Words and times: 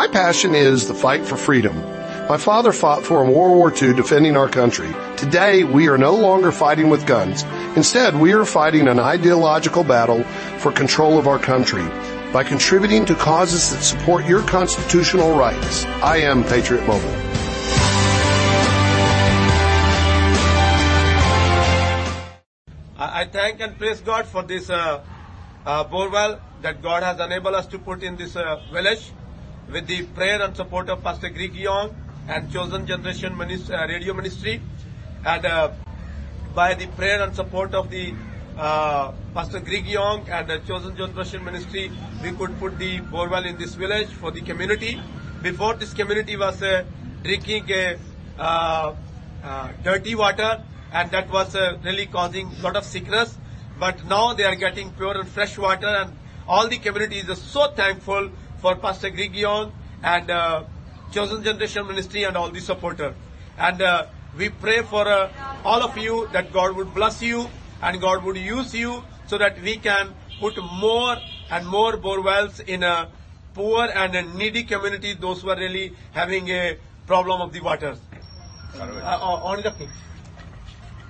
My 0.00 0.08
passion 0.08 0.54
is 0.54 0.88
the 0.88 0.94
fight 0.94 1.26
for 1.26 1.36
freedom. 1.36 1.76
My 2.26 2.38
father 2.38 2.72
fought 2.72 3.04
for 3.04 3.22
in 3.22 3.34
World 3.34 3.54
War 3.54 3.70
II 3.70 3.92
defending 3.92 4.34
our 4.34 4.48
country. 4.48 4.88
Today, 5.18 5.62
we 5.62 5.90
are 5.90 5.98
no 5.98 6.14
longer 6.14 6.50
fighting 6.50 6.88
with 6.88 7.06
guns. 7.06 7.42
Instead, 7.76 8.18
we 8.18 8.32
are 8.32 8.46
fighting 8.46 8.88
an 8.88 8.98
ideological 8.98 9.84
battle 9.84 10.24
for 10.56 10.72
control 10.72 11.18
of 11.18 11.28
our 11.28 11.38
country 11.38 11.86
by 12.32 12.42
contributing 12.44 13.04
to 13.04 13.14
causes 13.14 13.72
that 13.72 13.82
support 13.82 14.24
your 14.24 14.40
constitutional 14.40 15.36
rights. 15.36 15.84
I 16.00 16.16
am 16.32 16.44
Patriot 16.44 16.86
Mobile. 16.86 17.16
I 22.96 23.26
thank 23.30 23.60
and 23.60 23.76
praise 23.76 24.00
God 24.00 24.24
for 24.24 24.42
this 24.44 24.70
uh, 24.70 25.04
uh, 25.66 25.84
borewell 25.84 26.40
that 26.62 26.80
God 26.80 27.02
has 27.02 27.20
enabled 27.20 27.54
us 27.54 27.66
to 27.66 27.78
put 27.78 28.02
in 28.02 28.16
this 28.16 28.34
uh, 28.34 28.62
village 28.72 29.12
with 29.72 29.86
the 29.86 30.02
prayer 30.02 30.42
and 30.42 30.56
support 30.56 30.88
of 30.88 31.02
Pastor 31.02 31.28
Greg 31.28 31.54
Young 31.54 31.94
and 32.28 32.50
Chosen 32.52 32.86
Generation 32.86 33.34
uh, 33.40 33.86
Radio 33.86 34.14
Ministry 34.14 34.60
and 35.24 35.46
uh, 35.46 35.70
by 36.54 36.74
the 36.74 36.86
prayer 36.88 37.22
and 37.22 37.34
support 37.34 37.74
of 37.74 37.90
the 37.90 38.12
uh, 38.58 39.12
Pastor 39.32 39.60
Greg 39.60 39.86
Young 39.86 40.28
and 40.28 40.48
the 40.48 40.58
Chosen 40.58 40.96
Generation 40.96 41.44
Ministry, 41.44 41.90
we 42.22 42.32
could 42.32 42.58
put 42.58 42.78
the 42.78 42.98
borewell 43.00 43.46
in 43.46 43.58
this 43.58 43.74
village 43.74 44.08
for 44.08 44.30
the 44.32 44.40
community. 44.40 45.00
Before 45.42 45.74
this 45.74 45.94
community 45.94 46.36
was 46.36 46.60
uh, 46.62 46.84
drinking 47.22 47.70
uh, 48.38 48.94
uh, 49.42 49.72
dirty 49.84 50.14
water 50.14 50.62
and 50.92 51.10
that 51.12 51.30
was 51.30 51.54
really 51.84 52.06
causing 52.06 52.50
a 52.58 52.62
lot 52.62 52.76
of 52.76 52.84
sickness. 52.84 53.38
But 53.78 54.04
now 54.06 54.34
they 54.34 54.44
are 54.44 54.56
getting 54.56 54.90
pure 54.92 55.16
and 55.16 55.28
fresh 55.28 55.56
water 55.56 55.86
and 55.86 56.12
all 56.48 56.66
the 56.66 56.78
community 56.78 57.18
is 57.18 57.40
so 57.40 57.68
thankful 57.68 58.30
for 58.60 58.76
Pastor 58.76 59.10
Greg 59.10 59.34
Young 59.34 59.72
and 60.02 60.30
uh, 60.30 60.64
Chosen 61.12 61.42
Generation 61.42 61.86
Ministry 61.86 62.24
and 62.24 62.36
all 62.36 62.50
the 62.50 62.60
supporter. 62.60 63.14
And 63.58 63.82
uh, 63.82 64.06
we 64.36 64.48
pray 64.48 64.82
for 64.82 65.08
uh, 65.08 65.30
all 65.64 65.82
of 65.82 65.96
you 65.98 66.28
that 66.32 66.52
God 66.52 66.76
would 66.76 66.94
bless 66.94 67.22
you 67.22 67.48
and 67.82 68.00
God 68.00 68.24
would 68.24 68.36
use 68.36 68.74
you 68.74 69.02
so 69.26 69.38
that 69.38 69.60
we 69.60 69.76
can 69.76 70.14
put 70.38 70.56
more 70.56 71.16
and 71.50 71.66
more 71.66 71.96
borewells 71.96 72.60
in 72.60 72.82
a 72.82 73.08
poor 73.54 73.84
and 73.84 74.14
a 74.14 74.22
needy 74.22 74.64
community, 74.64 75.14
those 75.14 75.42
who 75.42 75.50
are 75.50 75.56
really 75.56 75.92
having 76.12 76.48
a 76.48 76.78
problem 77.06 77.40
of 77.40 77.52
the 77.52 77.60
water. 77.60 77.96
Uh, 78.78 78.82
uh, 78.82 79.50
on 79.50 79.62
the 79.62 79.74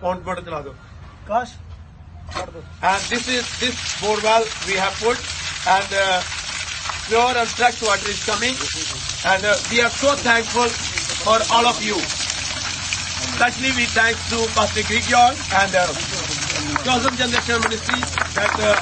On 0.03 0.25
the 0.25 0.75
Gosh. 1.27 1.53
And 2.82 3.03
this 3.10 3.28
is 3.28 3.60
this 3.60 3.77
borewell 4.00 4.44
we 4.66 4.75
have 4.75 4.94
put 4.94 5.19
and 5.66 5.88
uh, 5.92 6.22
pure 7.11 7.36
and 7.36 7.48
fresh 7.58 7.83
water 7.83 8.08
is 8.08 8.22
coming 8.25 8.55
and 9.34 9.42
uh, 9.44 9.58
we 9.70 9.83
are 9.83 9.91
so 9.91 10.14
thankful 10.14 10.69
for 11.27 11.39
all 11.50 11.66
of 11.66 11.83
you 11.83 11.98
especially 13.34 13.75
we 13.75 13.86
thank 13.91 14.14
to 14.30 14.39
Pastor 14.55 14.86
Greg 14.86 15.08
Young 15.11 15.34
and 15.58 15.75
uh, 15.75 15.91
Generation 17.19 17.58
Ministry 17.66 18.00
that 18.38 18.55
uh, 18.62 18.78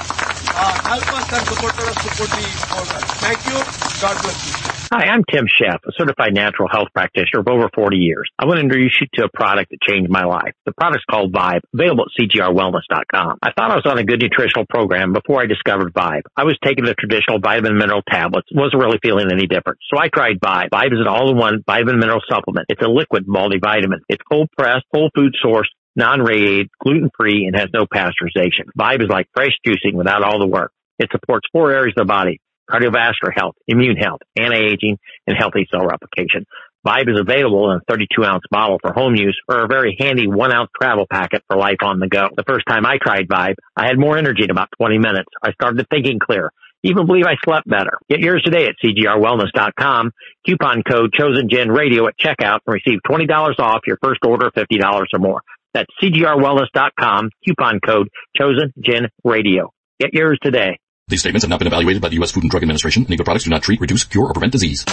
uh, 0.61 0.89
help 0.89 1.09
us 1.17 1.33
and 1.33 1.47
support 1.49 1.79
us 1.79 1.97
support 2.05 2.31
the 2.37 2.47
program. 2.69 3.03
Thank 3.25 3.47
you. 3.47 3.59
God 4.03 4.23
bless 4.23 4.73
you. 4.73 4.78
Hi, 4.91 5.05
I'm 5.05 5.22
Tim 5.31 5.44
Sheff, 5.44 5.84
a 5.84 5.92
certified 5.98 6.33
natural 6.33 6.67
health 6.67 6.89
practitioner 6.94 7.41
of 7.41 7.48
over 7.48 7.69
40 7.75 7.98
years. 7.98 8.31
I 8.39 8.47
want 8.47 8.56
to 8.56 8.62
introduce 8.62 8.97
you 9.03 9.06
to 9.20 9.27
a 9.27 9.28
product 9.28 9.70
that 9.70 9.83
changed 9.86 10.11
my 10.11 10.25
life. 10.25 10.55
The 10.64 10.72
product's 10.72 11.05
called 11.05 11.31
Vibe, 11.31 11.61
available 11.75 12.06
at 12.08 12.17
cgrwellness.com. 12.17 13.36
I 13.42 13.53
thought 13.53 13.70
I 13.70 13.75
was 13.75 13.84
on 13.84 13.98
a 13.98 14.05
good 14.05 14.22
nutritional 14.22 14.64
program 14.64 15.12
before 15.12 15.42
I 15.42 15.47
discovered 15.47 15.92
Vibe. 15.92 16.22
I 16.39 16.44
was 16.44 16.56
taking 16.64 16.86
the 16.86 16.94
traditional 16.94 17.39
vitamin 17.39 17.77
mineral 17.77 18.00
tablets, 18.00 18.48
wasn't 18.50 18.81
really 18.81 18.98
feeling 19.03 19.28
any 19.31 19.47
different. 19.47 19.78
So 19.92 20.00
I 20.00 20.09
tried 20.09 20.41
Vibe. 20.41 20.70
Vibe 20.70 20.94
is 20.94 21.00
an 21.00 21.06
all-in-one 21.06 21.64
vitamin 21.66 21.98
mineral 21.98 22.22
supplement. 22.27 22.64
It's 22.70 22.81
a 22.81 22.89
liquid 22.89 23.27
multivitamin. 23.27 24.00
It's 24.09 24.22
cold 24.25 24.48
pressed, 24.56 24.86
whole 24.91 25.11
food 25.14 25.36
sourced, 25.44 25.69
non-radiated, 25.97 26.70
gluten-free, 26.83 27.44
and 27.44 27.55
has 27.61 27.69
no 27.75 27.84
pasteurization. 27.84 28.72
Vibe 28.78 29.03
is 29.03 29.10
like 29.10 29.27
fresh 29.34 29.53
juicing 29.66 29.93
without 29.93 30.22
all 30.22 30.38
the 30.38 30.48
work. 30.48 30.72
It 30.98 31.10
supports 31.12 31.47
four 31.53 31.72
areas 31.72 31.93
of 31.98 32.06
the 32.06 32.10
body, 32.10 32.41
cardiovascular 32.71 33.33
health, 33.34 33.55
immune 33.67 33.97
health, 33.97 34.21
anti-aging, 34.39 34.99
and 35.27 35.37
healthy 35.39 35.67
cell 35.71 35.87
replication. 35.87 36.47
Vibe 36.87 37.11
is 37.11 37.19
available 37.19 37.71
in 37.71 37.79
a 37.79 37.81
32 37.89 38.25
ounce 38.25 38.45
bottle 38.51 38.79
for 38.81 38.93
home 38.93 39.15
use 39.15 39.39
or 39.49 39.65
a 39.65 39.69
very 39.69 39.97
handy 39.99 40.27
one 40.27 40.55
ounce 40.55 40.71
travel 40.81 41.07
packet 41.11 41.43
for 41.49 41.57
life 41.57 41.83
on 41.83 41.99
the 41.99 42.09
go. 42.09 42.28
The 42.37 42.45
first 42.47 42.67
time 42.69 42.87
I 42.87 42.99
tried 43.03 43.28
Vibe, 43.28 43.57
I 43.77 43.87
had 43.87 43.99
more 43.99 44.17
energy 44.17 44.45
in 44.45 44.51
about 44.51 44.69
20 44.78 44.99
minutes. 44.99 45.28
I 45.43 45.53
started 45.53 45.84
thinking 45.91 46.19
clear. 46.19 46.51
Even 46.84 47.07
believe 47.07 47.25
I 47.27 47.34
slept 47.45 47.69
better. 47.69 47.99
Get 48.09 48.21
yours 48.21 48.43
today 48.45 48.67
at 48.67 48.77
cgrwellness.com. 48.83 50.12
Coupon 50.47 50.83
code 50.89 51.12
ChosenGen 51.12 51.77
Radio 51.77 52.07
at 52.07 52.15
checkout 52.17 52.61
and 52.67 52.75
receive 52.75 53.01
$20 53.07 53.59
off 53.59 53.81
your 53.87 53.99
first 54.01 54.21
order 54.25 54.47
of 54.47 54.53
$50 54.55 54.81
or 55.12 55.19
more. 55.19 55.43
That's 55.75 55.91
cgrwellness.com. 56.01 57.31
Coupon 57.45 57.81
code 57.84 58.09
ChosenGen 58.41 59.09
Radio. 59.25 59.73
Get 59.99 60.15
yours 60.15 60.39
today. 60.41 60.78
These 61.09 61.21
statements 61.21 61.45
have 61.45 61.49
not 61.49 61.59
been 61.59 61.69
evaluated 61.69 62.03
by 62.03 62.11
the 62.11 62.17
U.S. 62.17 62.33
Food 62.33 62.43
and 62.45 62.51
Drug 62.51 62.63
Administration. 62.63 63.05
Legal 63.09 63.25
products 63.25 63.45
do 63.45 63.51
not 63.51 63.63
treat, 63.63 63.81
reduce, 63.81 64.05
cure, 64.05 64.27
or 64.27 64.35
prevent 64.35 64.53
disease. 64.53 64.85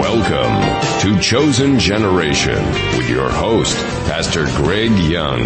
Welcome 0.00 0.56
to 1.02 1.20
Chosen 1.20 1.78
Generation 1.78 2.64
with 2.96 3.10
your 3.10 3.28
host, 3.28 3.76
Pastor 4.06 4.46
Greg 4.56 4.90
Young. 5.00 5.44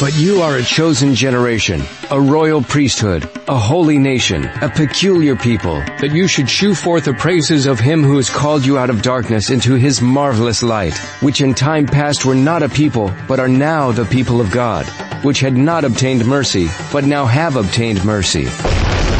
But 0.00 0.16
you 0.16 0.40
are 0.40 0.56
a 0.56 0.62
chosen 0.62 1.14
generation, 1.14 1.82
a 2.10 2.18
royal 2.18 2.62
priesthood, 2.62 3.28
a 3.48 3.58
holy 3.58 3.98
nation, 3.98 4.46
a 4.62 4.70
peculiar 4.70 5.36
people, 5.36 5.74
that 6.00 6.12
you 6.12 6.26
should 6.26 6.48
shew 6.48 6.74
forth 6.74 7.04
the 7.04 7.12
praises 7.12 7.66
of 7.66 7.78
him 7.78 8.02
who 8.02 8.16
has 8.16 8.30
called 8.30 8.64
you 8.64 8.78
out 8.78 8.88
of 8.88 9.02
darkness 9.02 9.50
into 9.50 9.74
his 9.74 10.00
marvelous 10.00 10.62
light, 10.62 10.96
which 11.20 11.42
in 11.42 11.52
time 11.52 11.84
past 11.84 12.24
were 12.24 12.34
not 12.34 12.62
a 12.62 12.68
people, 12.70 13.12
but 13.28 13.38
are 13.38 13.46
now 13.46 13.92
the 13.92 14.06
people 14.06 14.40
of 14.40 14.50
God, 14.50 14.86
which 15.22 15.40
had 15.40 15.54
not 15.54 15.84
obtained 15.84 16.24
mercy, 16.24 16.70
but 16.90 17.04
now 17.04 17.26
have 17.26 17.56
obtained 17.56 18.02
mercy. 18.02 18.46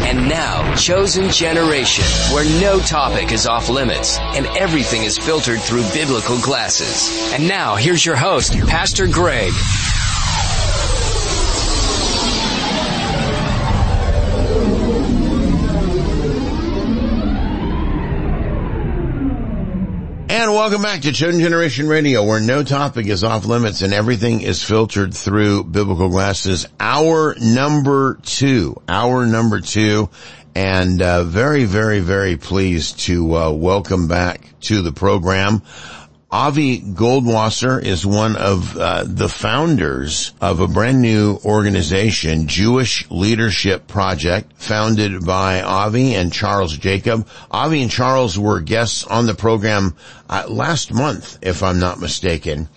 And 0.09 0.27
now, 0.27 0.73
Chosen 0.73 1.29
Generation, 1.29 2.05
where 2.33 2.59
no 2.59 2.79
topic 2.79 3.31
is 3.31 3.45
off 3.45 3.69
limits 3.69 4.17
and 4.19 4.47
everything 4.57 5.03
is 5.03 5.15
filtered 5.15 5.61
through 5.61 5.83
biblical 5.93 6.41
glasses. 6.41 7.31
And 7.33 7.47
now, 7.47 7.75
here's 7.75 8.03
your 8.03 8.15
host, 8.15 8.53
Pastor 8.61 9.05
Greg. 9.05 9.53
And 20.41 20.53
welcome 20.53 20.81
back 20.81 21.01
to 21.01 21.11
Chosen 21.11 21.39
Generation 21.39 21.87
Radio, 21.87 22.23
where 22.23 22.39
no 22.39 22.63
topic 22.63 23.05
is 23.05 23.23
off 23.23 23.45
limits 23.45 23.83
and 23.83 23.93
everything 23.93 24.41
is 24.41 24.63
filtered 24.63 25.13
through 25.13 25.65
biblical 25.65 26.09
glasses. 26.09 26.65
Hour 26.79 27.35
number 27.39 28.17
two, 28.23 28.81
hour 28.89 29.27
number 29.27 29.61
two, 29.61 30.09
and 30.55 30.99
uh, 30.99 31.25
very, 31.25 31.65
very, 31.65 31.99
very 31.99 32.37
pleased 32.37 33.01
to 33.01 33.37
uh, 33.37 33.51
welcome 33.51 34.07
back 34.07 34.59
to 34.61 34.81
the 34.81 34.91
program. 34.91 35.61
Avi 36.31 36.79
Goldwasser 36.79 37.83
is 37.83 38.05
one 38.05 38.37
of 38.37 38.77
uh, 38.77 39.03
the 39.05 39.27
founders 39.27 40.31
of 40.39 40.61
a 40.61 40.67
brand 40.67 41.01
new 41.01 41.37
organization, 41.43 42.47
Jewish 42.47 43.05
Leadership 43.11 43.85
Project, 43.85 44.53
founded 44.55 45.25
by 45.25 45.61
Avi 45.61 46.15
and 46.15 46.31
Charles 46.31 46.77
Jacob. 46.77 47.27
Avi 47.51 47.81
and 47.81 47.91
Charles 47.91 48.39
were 48.39 48.61
guests 48.61 49.03
on 49.03 49.25
the 49.25 49.33
program 49.33 49.93
uh, 50.29 50.45
last 50.47 50.93
month, 50.93 51.37
if 51.41 51.63
I'm 51.63 51.81
not 51.81 51.99
mistaken. 51.99 52.69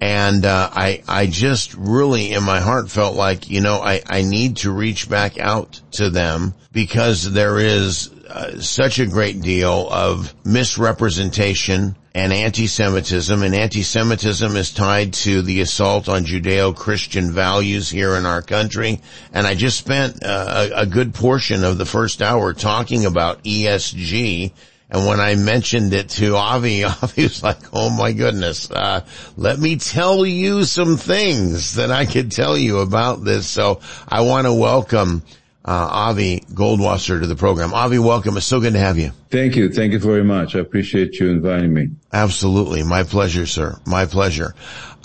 And 0.00 0.44
uh, 0.44 0.68
I, 0.72 1.04
I 1.06 1.26
just 1.28 1.74
really, 1.74 2.32
in 2.32 2.42
my 2.42 2.58
heart, 2.58 2.90
felt 2.90 3.14
like 3.14 3.48
you 3.48 3.60
know 3.60 3.80
I, 3.80 4.02
I 4.08 4.22
need 4.22 4.56
to 4.58 4.72
reach 4.72 5.08
back 5.08 5.38
out 5.38 5.80
to 5.92 6.10
them 6.10 6.52
because 6.72 7.30
there 7.30 7.60
is 7.60 8.08
uh, 8.28 8.60
such 8.60 8.98
a 8.98 9.06
great 9.06 9.40
deal 9.40 9.88
of 9.88 10.34
misrepresentation 10.44 11.94
and 12.18 12.32
anti-Semitism, 12.32 13.44
and 13.44 13.54
anti-Semitism 13.54 14.56
is 14.56 14.72
tied 14.72 15.12
to 15.12 15.40
the 15.40 15.60
assault 15.60 16.08
on 16.08 16.24
Judeo-Christian 16.24 17.30
values 17.30 17.88
here 17.88 18.16
in 18.16 18.26
our 18.26 18.42
country. 18.42 19.00
And 19.32 19.46
I 19.46 19.54
just 19.54 19.78
spent 19.78 20.24
uh, 20.24 20.68
a, 20.74 20.80
a 20.80 20.86
good 20.86 21.14
portion 21.14 21.62
of 21.62 21.78
the 21.78 21.86
first 21.86 22.20
hour 22.20 22.54
talking 22.54 23.06
about 23.06 23.44
ESG. 23.44 24.50
And 24.90 25.06
when 25.06 25.20
I 25.20 25.36
mentioned 25.36 25.94
it 25.94 26.08
to 26.10 26.34
Avi, 26.34 26.82
Avi 27.02 27.22
was 27.22 27.44
like, 27.44 27.60
oh 27.72 27.88
my 27.88 28.10
goodness, 28.10 28.68
uh, 28.68 29.04
let 29.36 29.60
me 29.60 29.76
tell 29.76 30.26
you 30.26 30.64
some 30.64 30.96
things 30.96 31.76
that 31.76 31.92
I 31.92 32.04
could 32.04 32.32
tell 32.32 32.58
you 32.58 32.78
about 32.78 33.22
this. 33.22 33.46
So 33.46 33.80
I 34.08 34.22
want 34.22 34.48
to 34.48 34.52
welcome 34.52 35.22
uh, 35.68 35.88
Avi 35.90 36.40
Goldwasser 36.40 37.20
to 37.20 37.26
the 37.26 37.36
program. 37.36 37.74
Avi, 37.74 37.98
welcome. 37.98 38.38
It's 38.38 38.46
so 38.46 38.58
good 38.58 38.72
to 38.72 38.78
have 38.78 38.96
you. 38.96 39.12
Thank 39.30 39.54
you. 39.54 39.70
Thank 39.70 39.92
you 39.92 39.98
very 39.98 40.24
much. 40.24 40.56
I 40.56 40.60
appreciate 40.60 41.20
you 41.20 41.28
inviting 41.28 41.74
me. 41.74 41.90
Absolutely. 42.10 42.82
My 42.82 43.02
pleasure, 43.02 43.44
sir. 43.44 43.78
My 43.86 44.06
pleasure. 44.06 44.54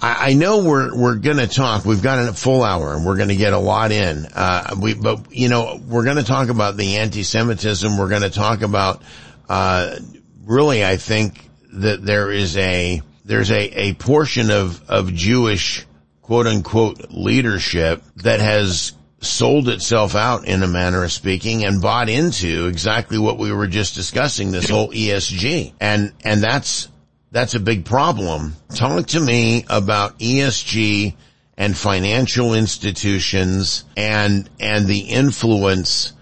I, 0.02 0.30
I 0.30 0.34
know 0.36 0.64
we're, 0.64 0.96
we're 0.96 1.16
gonna 1.16 1.48
talk. 1.48 1.84
We've 1.84 2.02
got 2.02 2.30
a 2.30 2.32
full 2.32 2.64
hour 2.64 2.96
and 2.96 3.06
we're 3.06 3.18
gonna 3.18 3.36
get 3.36 3.52
a 3.52 3.60
lot 3.60 3.92
in. 3.92 4.26
Uh, 4.34 4.76
we, 4.80 4.94
but 4.94 5.36
you 5.36 5.50
know, 5.50 5.82
we're 5.86 6.06
gonna 6.06 6.24
talk 6.24 6.48
about 6.48 6.78
the 6.78 6.96
anti-Semitism. 6.96 7.98
We're 7.98 8.08
gonna 8.08 8.30
talk 8.30 8.62
about, 8.62 9.02
uh, 9.50 9.98
really, 10.46 10.86
I 10.86 10.96
think 10.96 11.46
that 11.74 12.06
there 12.06 12.32
is 12.32 12.56
a 12.56 13.02
there's 13.26 13.52
a 13.52 13.88
a 13.88 13.94
portion 13.96 14.50
of 14.50 14.90
of 14.90 15.14
Jewish 15.14 15.86
quote 16.22 16.48
unquote 16.48 17.12
leadership 17.12 18.02
that 18.18 18.40
has 18.40 18.94
sold 19.24 19.70
itself 19.70 20.16
out 20.16 20.46
in 20.46 20.64
a 20.64 20.68
manner 20.68 21.04
of 21.04 21.12
speaking 21.12 21.66
and 21.66 21.82
bought 21.82 22.10
into 22.10 22.68
exactly 22.68 23.18
what 23.18 23.38
we 23.38 23.52
were 23.52 23.68
just 23.68 23.96
discussing, 23.96 24.52
this 24.52 24.70
whole 24.70 24.90
ESG. 24.90 25.74
And, 25.80 26.14
and 26.24 26.42
that's, 26.44 26.90
that's 27.32 27.56
a 27.56 27.60
big 27.60 27.86
problem. 27.86 28.56
Talk 28.76 29.08
to 29.08 29.20
me 29.20 29.66
about 29.70 30.20
ESG 30.20 31.16
and 31.58 31.78
financial 31.78 32.54
institutions 32.54 33.86
and, 33.96 34.50
and 34.60 34.88
the 34.88 35.00
influence 35.00 36.14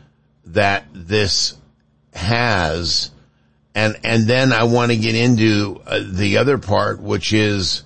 that 0.45 0.85
this 0.93 1.57
has. 2.13 3.11
And, 3.73 3.99
and 4.03 4.27
then 4.27 4.51
I 4.51 4.63
want 4.63 4.91
to 4.91 4.97
get 4.97 5.15
into 5.15 5.81
uh, 5.85 6.01
the 6.05 6.37
other 6.37 6.57
part, 6.57 7.01
which 7.01 7.33
is 7.33 7.83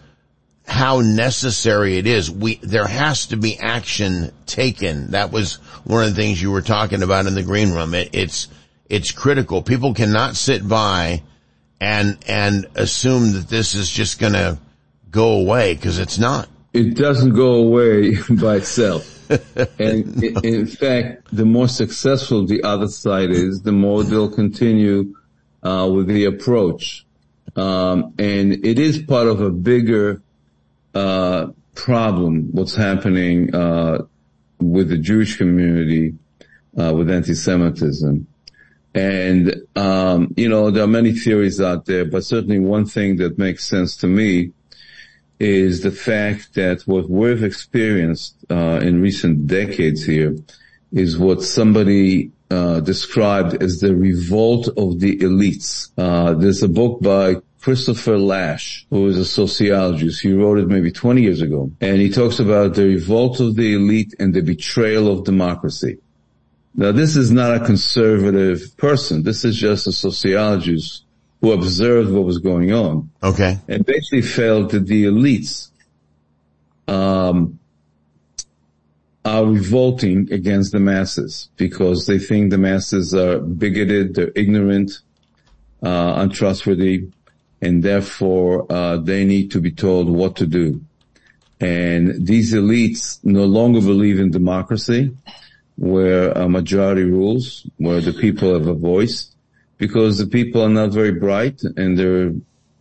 how 0.67 1.01
necessary 1.01 1.97
it 1.97 2.07
is. 2.07 2.29
We, 2.29 2.55
there 2.55 2.87
has 2.87 3.27
to 3.27 3.37
be 3.37 3.57
action 3.57 4.31
taken. 4.45 5.11
That 5.11 5.31
was 5.31 5.55
one 5.83 6.03
of 6.03 6.09
the 6.09 6.15
things 6.15 6.41
you 6.41 6.51
were 6.51 6.61
talking 6.61 7.03
about 7.03 7.27
in 7.27 7.35
the 7.35 7.43
green 7.43 7.71
room. 7.71 7.93
It, 7.93 8.09
it's, 8.13 8.47
it's 8.89 9.11
critical. 9.11 9.61
People 9.61 9.93
cannot 9.93 10.35
sit 10.35 10.67
by 10.67 11.21
and, 11.79 12.17
and 12.27 12.67
assume 12.75 13.33
that 13.33 13.47
this 13.47 13.75
is 13.75 13.89
just 13.89 14.19
gonna 14.19 14.59
go 15.11 15.39
away 15.39 15.75
because 15.75 15.99
it's 15.99 16.17
not. 16.17 16.49
It 16.73 16.95
doesn't 16.95 17.33
go 17.33 17.55
away 17.55 18.17
by 18.29 18.57
itself. 18.57 19.11
and 19.79 20.23
in, 20.23 20.45
in 20.45 20.67
fact, 20.67 21.29
the 21.31 21.45
more 21.45 21.67
successful 21.67 22.45
the 22.45 22.63
other 22.63 22.87
side 22.87 23.31
is, 23.31 23.61
the 23.61 23.71
more 23.71 24.03
they'll 24.03 24.31
continue 24.31 25.15
uh, 25.63 25.89
with 25.91 26.07
the 26.07 26.25
approach. 26.25 27.05
Um, 27.55 28.13
and 28.19 28.65
it 28.65 28.77
is 28.77 28.99
part 28.99 29.27
of 29.27 29.41
a 29.41 29.49
bigger 29.49 30.21
uh, 30.95 31.47
problem, 31.75 32.49
what's 32.51 32.75
happening 32.75 33.53
uh, 33.53 34.05
with 34.59 34.89
the 34.89 34.97
Jewish 34.97 35.37
community 35.37 36.15
uh, 36.79 36.93
with 36.95 37.09
anti-Semitism. 37.09 38.27
And, 38.93 39.55
um, 39.75 40.33
you 40.37 40.47
know, 40.47 40.71
there 40.71 40.85
are 40.85 40.87
many 40.87 41.11
theories 41.11 41.59
out 41.59 41.85
there, 41.85 42.05
but 42.05 42.23
certainly 42.23 42.59
one 42.59 42.85
thing 42.85 43.17
that 43.17 43.37
makes 43.37 43.65
sense 43.65 43.97
to 43.97 44.07
me 44.07 44.51
is 45.37 45.81
the 45.81 45.91
fact 45.91 46.53
that 46.53 46.81
what 46.83 47.09
we've 47.09 47.43
experienced 47.43 48.35
uh, 48.49 48.79
in 48.81 49.01
recent 49.01 49.47
decades 49.47 50.05
here 50.05 50.37
is 50.93 51.17
what 51.17 51.43
somebody 51.43 52.31
uh, 52.49 52.79
described 52.79 53.61
as 53.61 53.81
the 53.81 53.93
revolt 53.93 54.69
of 54.77 55.01
the 55.01 55.17
elites. 55.17 55.89
Uh, 55.97 56.33
there's 56.35 56.63
a 56.63 56.69
book 56.69 57.01
by 57.01 57.35
Christopher 57.65 58.19
Lasch, 58.19 58.85
who 58.91 59.07
is 59.07 59.17
a 59.17 59.25
sociologist. 59.25 60.21
He 60.21 60.31
wrote 60.31 60.59
it 60.59 60.67
maybe 60.67 60.91
20 60.91 61.23
years 61.23 61.41
ago. 61.41 61.71
And 61.81 61.99
he 61.99 62.11
talks 62.11 62.37
about 62.37 62.75
the 62.75 62.85
revolt 62.85 63.39
of 63.39 63.55
the 63.55 63.73
elite 63.73 64.13
and 64.19 64.35
the 64.35 64.41
betrayal 64.41 65.11
of 65.11 65.23
democracy. 65.23 65.97
Now 66.75 66.91
this 66.91 67.15
is 67.15 67.31
not 67.31 67.59
a 67.59 67.65
conservative 67.65 68.77
person. 68.77 69.23
This 69.23 69.43
is 69.43 69.57
just 69.57 69.87
a 69.87 69.91
sociologist 69.91 71.05
who 71.41 71.53
observed 71.53 72.11
what 72.11 72.23
was 72.23 72.37
going 72.37 72.71
on. 72.71 73.09
Okay. 73.23 73.57
And 73.67 73.83
basically 73.83 74.21
felt 74.21 74.69
that 74.69 74.85
the 74.85 75.05
elites, 75.05 75.71
um, 76.87 77.57
are 79.25 79.43
revolting 79.43 80.31
against 80.31 80.71
the 80.71 80.79
masses 80.79 81.49
because 81.57 82.05
they 82.05 82.19
think 82.19 82.51
the 82.51 82.59
masses 82.59 83.15
are 83.15 83.39
bigoted, 83.39 84.13
they're 84.13 84.31
ignorant, 84.35 84.99
uh, 85.81 86.13
untrustworthy, 86.17 87.07
and 87.65 87.81
therefore 87.81 88.71
uh, 88.71 88.97
they 88.97 89.25
need 89.25 89.51
to 89.51 89.59
be 89.59 89.71
told 89.71 90.07
what 90.09 90.35
to 90.35 90.45
do. 90.45 90.81
And 91.59 92.27
these 92.27 92.53
elites 92.53 93.19
no 93.23 93.45
longer 93.45 93.81
believe 93.81 94.19
in 94.19 94.29
democracy, 94.29 95.15
where 95.77 96.31
a 96.31 96.47
majority 96.47 97.03
rules, 97.03 97.65
where 97.77 98.01
the 98.01 98.13
people 98.13 98.53
have 98.53 98.67
a 98.67 98.73
voice, 98.73 99.17
because 99.77 100.17
the 100.17 100.27
people 100.27 100.61
are 100.61 100.75
not 100.81 100.91
very 100.91 101.13
bright 101.13 101.61
and 101.75 101.97
they're 101.97 102.33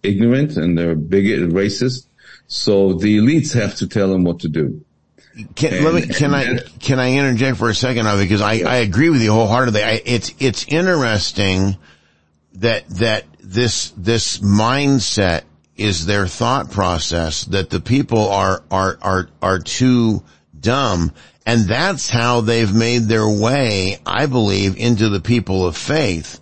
ignorant 0.03 0.57
and 0.57 0.77
they're 0.77 0.95
bigot, 0.95 1.49
racist. 1.51 2.07
So 2.47 2.93
the 2.93 3.19
elites 3.19 3.55
have 3.55 3.75
to 3.77 3.87
tell 3.89 4.09
them 4.13 4.25
what 4.25 4.41
to 4.41 4.49
do. 4.49 4.85
Can, 5.57 5.75
and, 5.75 5.85
let 5.85 5.95
me, 5.95 6.15
can 6.15 6.35
I, 6.35 6.59
can 6.79 7.01
I 7.01 7.15
interject 7.15 7.57
for 7.57 7.69
a 7.69 7.75
second 7.75 8.05
because 8.19 8.43
I, 8.43 8.55
I 8.75 8.77
agree 8.77 9.11
with 9.11 9.23
you 9.23 9.33
wholeheartedly. 9.33 9.83
I, 9.83 10.03
it's, 10.05 10.33
it's 10.39 10.65
interesting 10.69 11.77
that, 12.55 12.89
that 12.89 13.25
this, 13.41 13.93
this 13.97 14.39
mindset 14.39 15.43
is 15.77 16.07
their 16.07 16.27
thought 16.27 16.71
process 16.71 17.45
that 17.47 17.71
the 17.71 17.81
people 17.81 18.29
are, 18.29 18.63
are, 18.71 18.99
are, 19.03 19.29
are 19.43 19.59
too 19.59 20.23
dumb. 20.59 21.13
And 21.47 21.69
that's 21.69 22.09
how 22.09 22.41
they've 22.41 22.73
made 22.73 23.03
their 23.03 23.29
way, 23.29 23.99
I 24.07 24.27
believe, 24.27 24.77
into 24.77 25.09
the 25.09 25.21
people 25.21 25.67
of 25.67 25.77
faith 25.77 26.41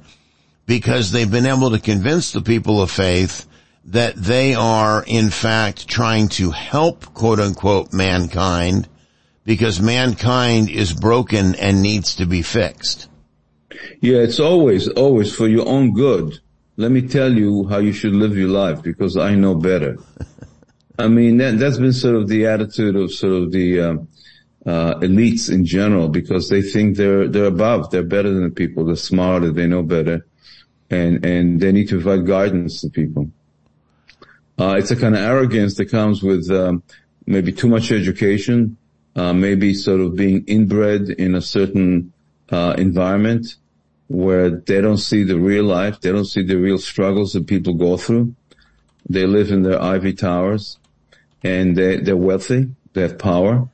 because 0.67 1.11
they've 1.11 1.31
been 1.31 1.47
able 1.47 1.70
to 1.70 1.81
convince 1.81 2.32
the 2.32 2.43
people 2.43 2.81
of 2.81 2.91
faith 2.91 3.47
that 3.87 4.15
they 4.15 4.55
are 4.55 5.05
in 5.06 5.29
fact 5.29 5.88
trying 5.88 6.29
to 6.29 6.50
help 6.50 7.12
quote 7.15 7.41
unquote 7.41 7.93
mankind 7.93 8.88
because 9.44 9.81
mankind 9.81 10.70
is 10.70 10.93
broken 10.93 11.56
and 11.56 11.82
needs 11.82 12.17
to 12.17 12.26
be 12.26 12.43
fixed. 12.43 13.08
Yeah, 14.00 14.19
it's 14.19 14.40
always, 14.40 14.88
always 14.88 15.34
for 15.34 15.49
your 15.49 15.69
own 15.69 15.93
good. 15.93 16.38
Let 16.76 16.90
me 16.90 17.02
tell 17.02 17.32
you 17.32 17.67
how 17.69 17.79
you 17.79 17.93
should 17.93 18.14
live 18.14 18.37
your 18.37 18.49
life 18.49 18.82
because 18.82 19.17
I 19.17 19.34
know 19.34 19.55
better. 19.55 19.99
I 20.99 21.08
mean, 21.08 21.38
that, 21.38 21.55
has 21.61 21.79
been 21.79 21.93
sort 21.93 22.17
of 22.17 22.29
the 22.29 22.46
attitude 22.46 22.96
of 22.96 23.12
sort 23.12 23.34
of 23.34 23.52
the, 23.52 23.81
uh, 23.81 23.94
uh, 24.64 24.94
elites 25.00 25.50
in 25.50 25.64
general 25.64 26.08
because 26.08 26.49
they 26.49 26.62
think 26.62 26.96
they're, 26.96 27.29
they're 27.29 27.46
above, 27.46 27.90
they're 27.90 28.02
better 28.02 28.31
than 28.31 28.44
the 28.44 28.50
people, 28.50 28.84
they're 28.84 28.96
smarter, 28.96 29.50
they 29.50 29.67
know 29.67 29.82
better, 29.82 30.26
and, 30.90 31.25
and 31.25 31.61
they 31.61 31.73
need 31.73 31.88
to 31.88 32.00
provide 32.00 32.26
guidance 32.26 32.81
to 32.81 32.88
people. 32.88 33.31
Uh, 34.58 34.76
it's 34.79 34.90
a 34.90 34.96
kind 34.96 35.14
of 35.14 35.20
arrogance 35.20 35.75
that 35.76 35.87
comes 35.87 36.23
with, 36.23 36.50
um, 36.50 36.82
maybe 37.26 37.52
too 37.52 37.69
much 37.69 37.90
education, 37.90 38.76
uh, 39.17 39.32
maybe 39.32 39.75
sort 39.75 40.00
of 40.00 40.14
being 40.14 40.44
inbred 40.46 41.08
in 41.08 41.34
a 41.34 41.40
certain, 41.40 42.12
uh, 42.50 42.75
environment, 42.79 43.56
where 44.12 44.50
they 44.50 44.81
don't 44.81 44.99
see 44.99 45.25
the 45.25 45.38
real 45.38 45.64
life, 45.64 46.00
they 46.00 46.12
don't 46.12 46.26
see 46.26 46.43
the 46.43 46.56
real 46.56 46.79
struggles 46.79 47.32
that 47.32 47.47
people 47.47 47.73
go 47.73 47.96
through. 47.96 48.34
They 49.08 49.27
live 49.27 49.51
in 49.51 49.63
their 49.63 49.81
ivy 49.81 50.13
towers 50.13 50.79
and 51.43 51.75
they, 51.75 51.96
they're 51.96 52.17
wealthy, 52.17 52.69
they 52.93 53.03
have 53.03 53.19
power, 53.19 53.69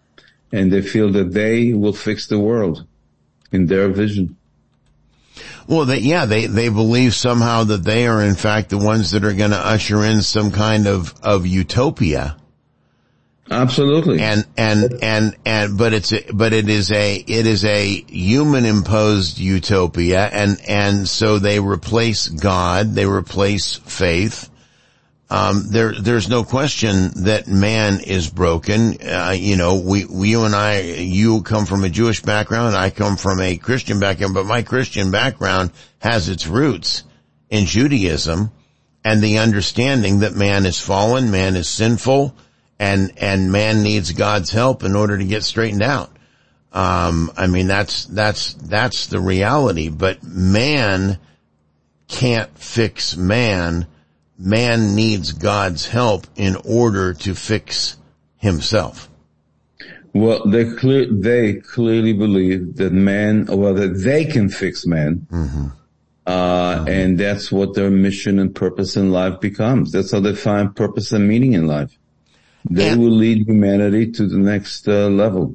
and 0.53 0.73
they 0.73 0.81
feel 0.81 1.11
that 1.13 1.33
they 1.33 1.75
will 1.75 1.93
fix 1.93 2.29
the 2.29 2.39
world 2.39 2.87
in 3.51 3.67
their 3.67 3.89
vision. 3.89 4.37
Well, 5.67 5.85
they, 5.85 5.99
yeah, 5.99 6.25
they, 6.25 6.47
they 6.47 6.69
believe 6.69 7.15
somehow 7.15 7.65
that 7.65 7.85
they 7.85 8.07
are 8.07 8.23
in 8.23 8.35
fact 8.35 8.71
the 8.71 8.79
ones 8.79 9.11
that 9.11 9.25
are 9.25 9.35
going 9.35 9.51
to 9.51 9.59
usher 9.59 10.05
in 10.05 10.23
some 10.23 10.51
kind 10.51 10.87
of, 10.87 11.15
of 11.23 11.47
utopia. 11.47 12.37
Absolutely. 13.51 14.21
And, 14.21 14.47
and, 14.57 15.03
and, 15.03 15.37
and, 15.45 15.79
but 15.79 15.93
it's, 15.93 16.13
a, 16.13 16.33
but 16.33 16.53
it 16.53 16.69
is 16.69 16.93
a, 16.93 17.17
it 17.17 17.47
is 17.47 17.65
a 17.65 17.87
human 17.87 18.65
imposed 18.65 19.39
utopia 19.39 20.27
and, 20.27 20.61
and 20.69 21.09
so 21.09 21.39
they 21.39 21.59
replace 21.61 22.29
God, 22.29 22.95
they 22.95 23.07
replace 23.07 23.77
faith. 23.77 24.51
Um, 25.31 25.65
there, 25.71 25.93
there's 25.93 26.29
no 26.29 26.43
question 26.43 27.25
that 27.25 27.49
man 27.49 28.01
is 28.01 28.31
broken. 28.31 28.97
Uh, 29.03 29.35
you 29.37 29.57
know, 29.57 29.77
we, 29.77 30.07
we, 30.07 30.31
you 30.31 30.45
and 30.45 30.55
I, 30.55 30.81
you 30.81 31.43
come 31.43 31.67
from 31.67 31.85
a 31.85 31.91
Jewish 31.91 32.23
background, 32.23 32.75
I 32.75 32.91
come 32.91 33.17
from 33.17 33.41
a 33.41 33.57
Christian 33.57 34.01
background, 34.01 34.35
but 34.35 34.47
my 34.47 34.63
Christian 34.63 35.11
background 35.11 35.73
has 35.99 36.29
its 36.29 36.47
roots 36.47 37.05
in 37.51 37.67
Judaism 37.67 38.53
and 39.05 39.23
the 39.23 39.39
understanding 39.39 40.21
that 40.21 40.35
man 40.35 40.67
is 40.67 40.81
fallen, 40.81 41.31
man 41.31 41.57
is 41.57 41.69
sinful, 41.69 42.35
and 42.79 43.13
and 43.19 43.51
man 43.51 43.83
needs 43.83 44.13
God's 44.13 44.51
help 44.51 44.85
in 44.85 44.95
order 44.95 45.19
to 45.19 45.25
get 45.25 45.43
straightened 45.43 45.83
out. 45.83 46.11
Um, 46.73 47.33
I 47.37 47.47
mean 47.47 47.67
that's 47.67 48.05
that's 48.07 48.55
that's 48.55 49.07
the 49.07 49.21
reality. 49.21 49.89
But 49.89 50.23
man 50.23 51.19
can't 52.07 52.57
fix 52.59 53.17
man. 53.17 53.87
Man 54.39 54.95
needs 54.95 55.33
God's 55.33 55.89
help 55.89 56.27
in 56.37 56.57
order 56.65 57.15
to 57.15 57.35
fix 57.35 57.97
himself. 58.37 59.09
Well, 60.15 60.47
they 60.47 60.73
clear, 60.77 61.07
they 61.11 61.55
clearly 61.55 62.13
believe 62.13 62.77
that 62.77 62.93
man, 62.93 63.47
well, 63.47 63.75
that 63.75 63.89
they 63.89 64.25
can 64.25 64.49
fix 64.49 64.87
man. 64.87 65.27
Mm-hmm. 65.31 65.67
Uh, 66.27 66.77
mm-hmm. 66.77 66.89
and 66.89 67.19
that's 67.19 67.51
what 67.51 67.75
their 67.75 67.91
mission 67.91 68.39
and 68.39 68.55
purpose 68.55 68.97
in 68.97 69.11
life 69.11 69.41
becomes. 69.41 69.93
That's 69.93 70.13
how 70.13 70.21
they 70.21 70.35
find 70.35 70.75
purpose 70.75 71.13
and 71.13 71.27
meaning 71.27 71.55
in 71.55 71.67
life 71.67 71.99
they 72.69 72.91
and 72.91 73.01
will 73.01 73.11
lead 73.11 73.47
humanity 73.47 74.11
to 74.13 74.27
the 74.27 74.39
next 74.39 74.89
uh, 74.89 75.09
level. 75.09 75.55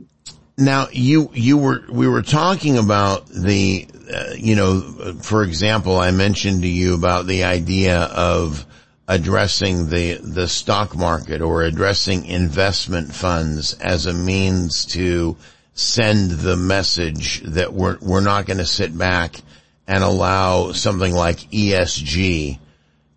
Now 0.57 0.88
you 0.91 1.29
you 1.33 1.57
were 1.57 1.83
we 1.89 2.07
were 2.07 2.22
talking 2.22 2.77
about 2.77 3.27
the 3.27 3.88
uh, 4.13 4.33
you 4.38 4.55
know, 4.55 4.81
for 5.22 5.43
example, 5.43 5.98
I 5.98 6.12
mentioned 6.12 6.62
to 6.63 6.67
you 6.67 6.93
about 6.93 7.25
the 7.25 7.45
idea 7.45 8.01
of 8.01 8.65
addressing 9.07 9.89
the, 9.89 10.15
the 10.15 10.48
stock 10.48 10.95
market 10.95 11.41
or 11.41 11.63
addressing 11.63 12.25
investment 12.25 13.13
funds 13.13 13.74
as 13.75 14.05
a 14.05 14.13
means 14.13 14.86
to 14.86 15.36
send 15.74 16.31
the 16.31 16.55
message 16.55 17.41
that 17.41 17.74
we're, 17.74 17.98
we're 18.01 18.22
not 18.22 18.45
going 18.45 18.60
to 18.60 18.65
sit 18.65 18.98
back 18.98 19.41
and 19.88 20.03
allow 20.03 20.72
something 20.72 21.13
like 21.13 21.38
ESG 21.51 22.60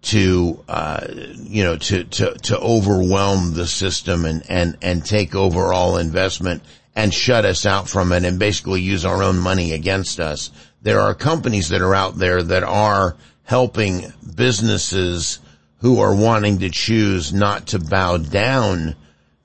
to, 0.06 0.62
uh, 0.68 1.04
you 1.10 1.64
know, 1.64 1.76
to, 1.76 2.04
to, 2.04 2.34
to 2.34 2.58
overwhelm 2.58 3.54
the 3.54 3.66
system 3.66 4.24
and, 4.24 4.48
and, 4.48 4.78
and 4.80 5.04
take 5.04 5.34
over 5.34 5.72
all 5.72 5.96
investment 5.96 6.62
and 6.94 7.12
shut 7.12 7.44
us 7.44 7.66
out 7.66 7.88
from 7.88 8.12
it 8.12 8.24
and 8.24 8.38
basically 8.38 8.80
use 8.80 9.04
our 9.04 9.22
own 9.22 9.36
money 9.36 9.72
against 9.72 10.20
us. 10.20 10.52
There 10.82 11.00
are 11.00 11.14
companies 11.14 11.70
that 11.70 11.82
are 11.82 11.94
out 11.94 12.16
there 12.16 12.40
that 12.40 12.62
are 12.62 13.16
helping 13.42 14.12
businesses 14.36 15.40
who 15.78 16.00
are 16.00 16.14
wanting 16.14 16.60
to 16.60 16.70
choose 16.70 17.32
not 17.32 17.66
to 17.68 17.80
bow 17.80 18.16
down 18.16 18.94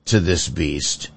to 0.04 0.20
this 0.20 0.48
beast. 0.48 1.10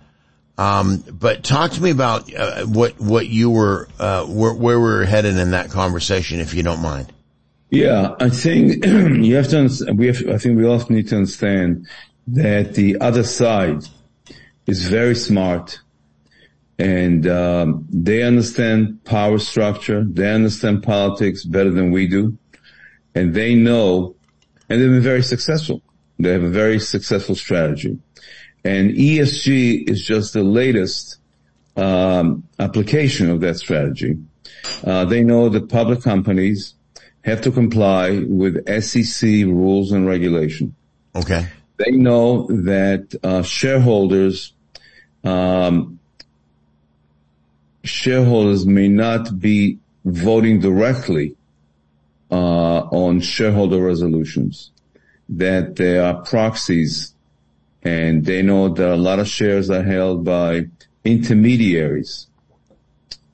Um, 0.58 1.04
but 1.12 1.44
talk 1.44 1.72
to 1.72 1.84
me 1.84 1.92
about 1.92 2.34
uh, 2.34 2.66
what 2.66 3.00
what 3.00 3.28
you 3.28 3.50
were 3.50 3.90
uh, 4.00 4.26
where, 4.26 4.54
where 4.54 4.80
we 4.80 4.88
are 4.88 5.04
headed 5.04 5.38
in 5.38 5.52
that 5.52 5.70
conversation, 5.70 6.40
if 6.40 6.54
you 6.54 6.64
don't 6.64 6.82
mind. 6.82 7.12
Yeah, 7.70 8.16
I 8.20 8.30
think 8.30 8.86
you 8.86 9.36
have 9.36 9.50
to. 9.50 9.94
We 9.94 10.08
have. 10.08 10.28
I 10.30 10.38
think 10.38 10.58
we 10.58 10.66
also 10.66 10.94
need 10.94 11.08
to 11.10 11.18
understand 11.18 11.88
that 12.28 12.74
the 12.76 13.00
other 13.00 13.24
side 13.24 13.84
is 14.68 14.88
very 14.88 15.16
smart, 15.16 15.80
and 16.78 17.28
um, 17.28 17.88
they 17.90 18.24
understand 18.24 19.04
power 19.04 19.40
structure. 19.40 20.04
They 20.04 20.32
understand 20.32 20.84
politics 20.84 21.44
better 21.44 21.72
than 21.72 21.92
we 21.92 22.08
do, 22.08 22.38
and 23.16 23.34
they 23.34 23.56
know, 23.56 24.16
and 24.70 24.82
they've 24.82 24.90
been 24.90 25.02
very 25.02 25.24
successful. 25.24 25.82
They 26.20 26.32
have 26.32 26.44
a 26.44 26.50
very 26.50 26.80
successful 26.80 27.36
strategy. 27.36 27.98
And 28.64 28.92
ESG 28.92 29.90
is 29.90 30.04
just 30.04 30.34
the 30.34 30.44
latest 30.44 31.18
um, 31.76 32.44
application 32.58 33.30
of 33.30 33.42
that 33.42 33.58
strategy. 33.58 34.18
Uh, 34.84 35.06
they 35.06 35.24
know 35.24 35.50
that 35.50 35.70
public 35.70 36.02
companies 36.02 36.74
have 37.26 37.42
to 37.42 37.52
comply 37.52 38.20
with 38.28 38.66
SEC 38.82 39.28
rules 39.46 39.92
and 39.92 40.08
regulation. 40.08 40.76
Okay. 41.16 41.48
They 41.78 41.92
know 41.92 42.46
that 42.48 43.16
uh, 43.24 43.42
shareholders 43.42 44.54
um, 45.24 46.00
shareholders 47.84 48.66
may 48.66 48.88
not 48.88 49.40
be 49.40 49.80
voting 50.06 50.60
directly 50.60 51.36
uh, 52.32 52.36
on 52.36 53.20
shareholder 53.22 53.82
resolutions. 53.82 54.72
That 55.28 55.76
there 55.78 56.04
are 56.04 56.22
proxies 56.22 57.14
and 57.82 58.24
they 58.24 58.44
know 58.44 58.70
that 58.70 58.90
a 58.90 58.96
lot 58.96 59.18
of 59.20 59.28
shares 59.28 59.72
are 59.72 59.84
held 59.84 60.24
by 60.24 60.68
intermediaries. 61.04 62.28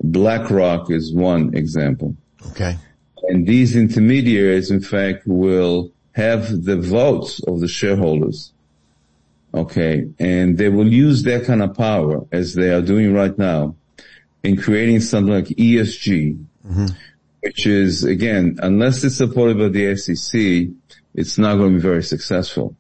BlackRock 0.02 0.90
is 0.90 1.14
one 1.14 1.54
example. 1.56 2.16
Okay. 2.52 2.78
And 3.30 3.48
these 3.48 3.76
intermediaries, 3.76 4.72
in 4.72 4.82
fact, 4.82 5.24
will 5.26 5.92
have 6.14 6.66
the 6.66 6.78
votes 6.78 7.42
of 7.44 7.60
the 7.60 7.68
shareholders. 7.68 8.52
Okay. 9.54 10.08
And 10.20 10.58
they 10.58 10.70
will 10.70 10.92
use 10.92 11.24
that 11.24 11.46
kind 11.46 11.62
of 11.62 11.76
power 11.76 12.26
as 12.32 12.54
they 12.54 12.70
are 12.70 12.82
doing 12.82 13.14
right 13.14 13.38
now 13.38 13.76
in 14.44 14.58
creating 14.58 15.02
something 15.02 15.34
like 15.34 15.46
ESG, 15.46 16.44
mm-hmm. 16.68 16.86
which 17.42 17.66
is 17.66 18.04
again, 18.04 18.58
unless 18.62 19.04
it's 19.04 19.18
supported 19.18 19.58
by 19.58 19.68
the 19.68 19.96
SEC, 19.96 20.70
it's 21.14 21.38
not 21.38 21.56
going 21.56 21.74
to 21.74 21.76
be 21.76 21.82
very 21.82 22.04
successful. 22.04 22.76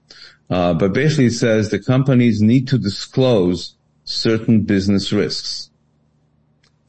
Uh, 0.49 0.73
but 0.73 0.93
basically 0.93 1.25
it 1.25 1.33
says 1.33 1.69
the 1.69 1.79
companies 1.79 2.41
need 2.41 2.67
to 2.67 2.77
disclose 2.77 3.75
certain 4.03 4.61
business 4.61 5.11
risks. 5.11 5.69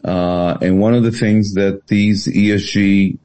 Uh, 0.04 0.58
and 0.60 0.80
one 0.80 0.94
of 0.94 1.04
the 1.04 1.12
things 1.12 1.54
that 1.54 1.86
these 1.86 2.26
ESG 2.26 3.18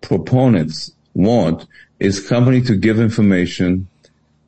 proponents 0.00 0.92
want 1.14 1.66
is 1.98 2.26
company 2.26 2.60
to 2.62 2.76
give 2.76 2.98
information, 2.98 3.88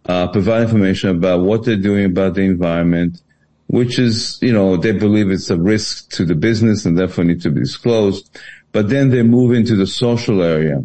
uh, 0.06 0.28
provide 0.28 0.62
information 0.62 1.10
about 1.10 1.42
what 1.42 1.64
they're 1.64 1.76
doing 1.76 2.06
about 2.06 2.34
the 2.34 2.42
environment, 2.42 3.20
which 3.66 3.98
is, 3.98 4.38
you 4.42 4.52
know, 4.52 4.76
they 4.76 4.92
believe 4.92 5.30
it's 5.30 5.50
a 5.50 5.56
risk 5.56 6.10
to 6.10 6.24
the 6.24 6.34
business 6.34 6.86
and 6.86 6.98
therefore 6.98 7.24
need 7.24 7.42
to 7.42 7.50
be 7.50 7.60
disclosed. 7.60 8.28
But 8.72 8.88
then 8.88 9.10
they 9.10 9.22
move 9.22 9.52
into 9.52 9.76
the 9.76 9.86
social 9.86 10.42
area 10.42 10.84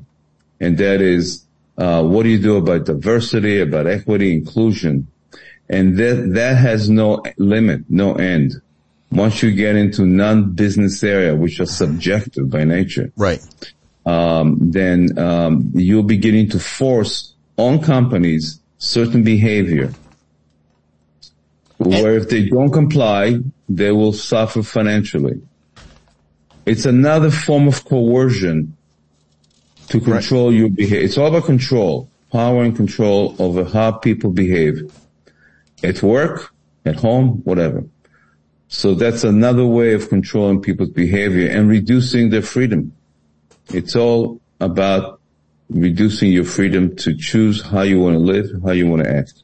and 0.60 0.78
that 0.78 1.02
is 1.02 1.46
uh, 1.78 2.04
what 2.04 2.24
do 2.24 2.30
you 2.30 2.40
do 2.40 2.58
about 2.58 2.86
diversity, 2.86 3.60
about 3.60 3.88
equity, 3.88 4.34
inclusion? 4.34 5.08
And 5.70 5.98
that, 5.98 6.32
that 6.34 6.58
has 6.58 6.90
no 6.90 7.24
limit, 7.38 7.82
no 7.90 8.16
end. 8.16 8.54
Once 9.12 9.42
you 9.44 9.52
get 9.52 9.76
into 9.76 10.06
non-business 10.06 11.04
area, 11.04 11.36
which 11.36 11.60
are 11.60 11.66
subjective 11.66 12.50
by 12.50 12.64
nature. 12.64 13.12
Right. 13.16 13.42
Um, 14.08 14.72
then, 14.72 15.20
um, 15.20 15.72
you're 15.76 16.04
beginning 16.04 16.50
to 16.52 16.60
force 16.60 17.34
on 17.58 17.82
companies 17.82 18.62
certain 18.78 19.24
behavior 19.24 19.92
where 21.78 22.18
if 22.18 22.30
they 22.30 22.48
don't 22.50 22.72
comply, 22.72 23.40
they 23.70 23.92
will 23.92 24.14
suffer 24.14 24.64
financially. 24.64 25.42
It's 26.66 26.86
another 26.86 27.32
form 27.32 27.68
of 27.68 27.86
coercion 27.86 28.76
to 29.90 30.00
control 30.00 30.50
right. 30.50 30.58
your 30.58 30.70
behavior. 30.70 31.06
It's 31.06 31.18
all 31.18 31.28
about 31.28 31.46
control, 31.46 32.10
power 32.32 32.64
and 32.64 32.76
control 32.76 33.36
over 33.40 33.64
how 33.64 33.92
people 33.92 34.32
behave 34.32 34.92
at 35.84 36.02
work, 36.02 36.54
at 36.86 36.96
home, 36.96 37.42
whatever. 37.44 37.84
So 38.70 38.96
that's 38.96 39.24
another 39.24 39.66
way 39.66 39.94
of 39.94 40.10
controlling 40.10 40.62
people's 40.62 40.90
behavior 40.90 41.50
and 41.50 41.70
reducing 41.70 42.32
their 42.32 42.42
freedom. 42.42 42.97
It's 43.74 43.96
all 43.96 44.42
about 44.60 45.20
reducing 45.70 46.32
your 46.32 46.46
freedom 46.46 46.96
to 46.98 47.16
choose 47.16 47.62
how 47.62 47.82
you 47.82 48.00
want 48.00 48.14
to 48.16 48.20
live, 48.20 48.50
how 48.66 48.72
you 48.72 48.88
want 48.88 49.04
to 49.04 49.10
act. 49.10 49.44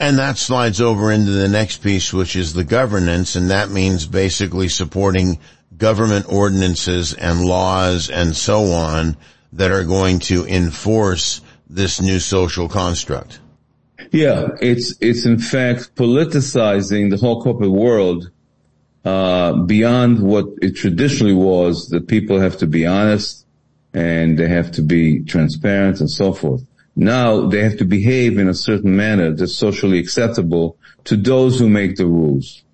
And 0.00 0.18
that 0.18 0.36
slides 0.36 0.80
over 0.80 1.10
into 1.10 1.30
the 1.30 1.48
next 1.48 1.82
piece, 1.82 2.12
which 2.12 2.36
is 2.36 2.52
the 2.52 2.64
governance, 2.64 3.36
and 3.36 3.50
that 3.50 3.70
means 3.70 4.06
basically 4.06 4.68
supporting 4.68 5.38
government 5.76 6.26
ordinances 6.28 7.14
and 7.14 7.44
laws 7.44 8.10
and 8.10 8.36
so 8.36 8.72
on 8.72 9.16
that 9.52 9.70
are 9.70 9.84
going 9.84 10.18
to 10.18 10.46
enforce 10.46 11.40
this 11.68 12.00
new 12.00 12.18
social 12.18 12.68
construct. 12.68 13.40
Yeah, 14.12 14.48
it's 14.60 14.94
it's 15.00 15.26
in 15.26 15.38
fact 15.38 15.94
politicizing 15.96 17.10
the 17.10 17.16
whole 17.16 17.42
corporate 17.42 17.70
world 17.70 18.30
uh, 19.06 19.52
beyond 19.52 20.20
what 20.20 20.46
it 20.60 20.72
traditionally 20.72 21.32
was. 21.32 21.88
That 21.90 22.08
people 22.08 22.40
have 22.40 22.58
to 22.58 22.66
be 22.66 22.86
honest 22.86 23.46
and 23.94 24.38
they 24.38 24.48
have 24.48 24.72
to 24.72 24.82
be 24.82 25.22
transparent 25.22 26.00
and 26.00 26.10
so 26.10 26.32
forth. 26.32 26.64
Now 26.96 27.46
they 27.46 27.62
have 27.62 27.76
to 27.78 27.84
behave 27.84 28.38
in 28.38 28.48
a 28.48 28.54
certain 28.54 28.96
manner 28.96 29.32
that's 29.32 29.54
socially 29.54 29.98
acceptable 29.98 30.76
to 31.04 31.16
those 31.16 31.58
who 31.58 31.68
make 31.68 31.96
the 31.96 32.06
rules. 32.06 32.64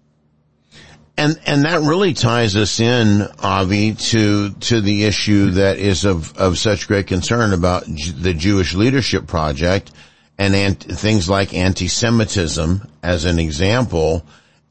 And 1.19 1.39
and 1.45 1.67
that 1.67 1.83
really 1.83 2.15
ties 2.15 2.57
us 2.57 2.81
in, 2.81 3.29
Avi, 3.39 3.95
to 3.95 4.51
to 4.53 4.81
the 4.81 5.05
issue 5.05 5.51
that 5.51 5.79
is 5.79 6.07
of 6.07 6.35
of 6.39 6.59
such 6.59 6.89
great 6.89 7.07
concern 7.07 7.53
about 7.53 7.85
the 7.85 8.33
Jewish 8.33 8.75
Leadership 8.75 9.27
Project 9.27 9.93
and 10.39 10.55
ant- 10.55 10.83
things 10.83 11.29
like 11.29 11.53
anti-Semitism, 11.53 12.89
as 13.03 13.27
an 13.27 13.39
example. 13.39 14.25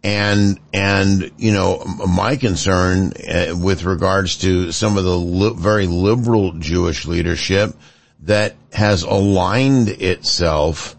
And 0.03 0.59
and 0.73 1.31
you 1.37 1.53
know 1.53 1.83
my 2.07 2.35
concern 2.35 3.13
uh, 3.13 3.55
with 3.55 3.83
regards 3.83 4.37
to 4.39 4.71
some 4.71 4.97
of 4.97 5.03
the 5.03 5.15
li- 5.15 5.53
very 5.55 5.85
liberal 5.85 6.53
Jewish 6.53 7.05
leadership 7.05 7.75
that 8.21 8.55
has 8.73 9.03
aligned 9.03 9.89
itself 9.89 10.95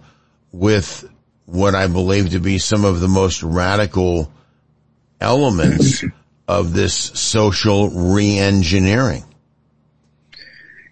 with 0.53 1.09
what 1.47 1.75
I 1.75 1.87
believe 1.87 2.31
to 2.31 2.39
be 2.39 2.59
some 2.59 2.85
of 2.85 3.01
the 3.01 3.09
most 3.09 3.43
radical 3.43 4.33
elements 5.21 6.05
of 6.49 6.73
this 6.73 6.95
social 6.95 7.91
re-engineering. 7.91 9.25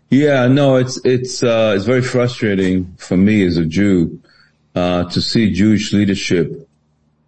Yeah, 0.09 0.49
no, 0.49 0.77
it's, 0.77 1.01
it's, 1.05 1.43
uh, 1.43 1.75
it's 1.77 1.85
very 1.85 2.03
frustrating 2.03 2.95
for 2.99 3.17
me 3.17 3.45
as 3.47 3.57
a 3.57 3.65
Jew, 3.65 4.21
uh, 4.75 5.05
to 5.05 5.21
see 5.23 5.53
Jewish 5.53 5.93
leadership 5.93 6.69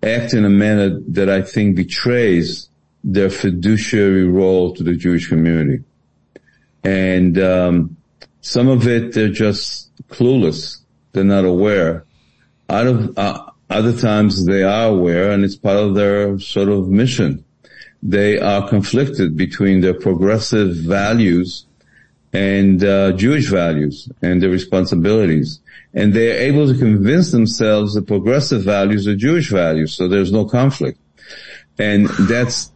act 0.02 0.35
in 0.35 0.44
a 0.44 0.50
manner 0.50 0.99
that 1.09 1.28
I 1.28 1.42
think 1.42 1.76
betrays 1.76 2.68
their 3.04 3.30
fiduciary 3.30 4.25
role 4.25 4.75
to 4.75 4.82
the 4.82 4.94
Jewish 4.94 5.28
community. 5.28 5.82
And, 6.85 7.38
um, 7.38 7.97
some 8.40 8.68
of 8.68 8.87
it, 8.88 9.12
they're 9.14 9.28
just 9.28 9.90
clueless. 10.09 10.78
They're 11.12 11.25
not 11.25 11.44
aware. 11.44 12.04
Out 12.68 12.87
of, 12.87 13.18
uh, 13.18 13.44
other 13.71 13.97
times 13.97 14.44
they 14.44 14.62
are 14.62 14.88
aware 14.88 15.30
and 15.30 15.44
it's 15.44 15.56
part 15.56 15.78
of 15.78 15.94
their 15.94 16.38
sort 16.38 16.68
of 16.68 16.88
mission. 16.88 17.44
they 18.02 18.38
are 18.38 18.68
conflicted 18.68 19.37
between 19.37 19.80
their 19.80 19.94
progressive 19.94 20.75
values 20.75 21.66
and 22.32 22.82
uh, 22.82 23.12
Jewish 23.12 23.48
values 23.48 24.08
and 24.22 24.42
their 24.42 24.50
responsibilities. 24.50 25.60
And 25.94 26.14
they're 26.14 26.38
able 26.38 26.66
to 26.66 26.78
convince 26.78 27.30
themselves 27.32 27.94
the 27.94 28.02
progressive 28.02 28.62
values 28.62 29.06
are 29.06 29.14
Jewish 29.14 29.50
values, 29.50 29.94
so 29.94 30.08
there's 30.08 30.32
no 30.32 30.46
conflict. 30.46 30.98
And 31.78 32.08
that's, 32.08 32.72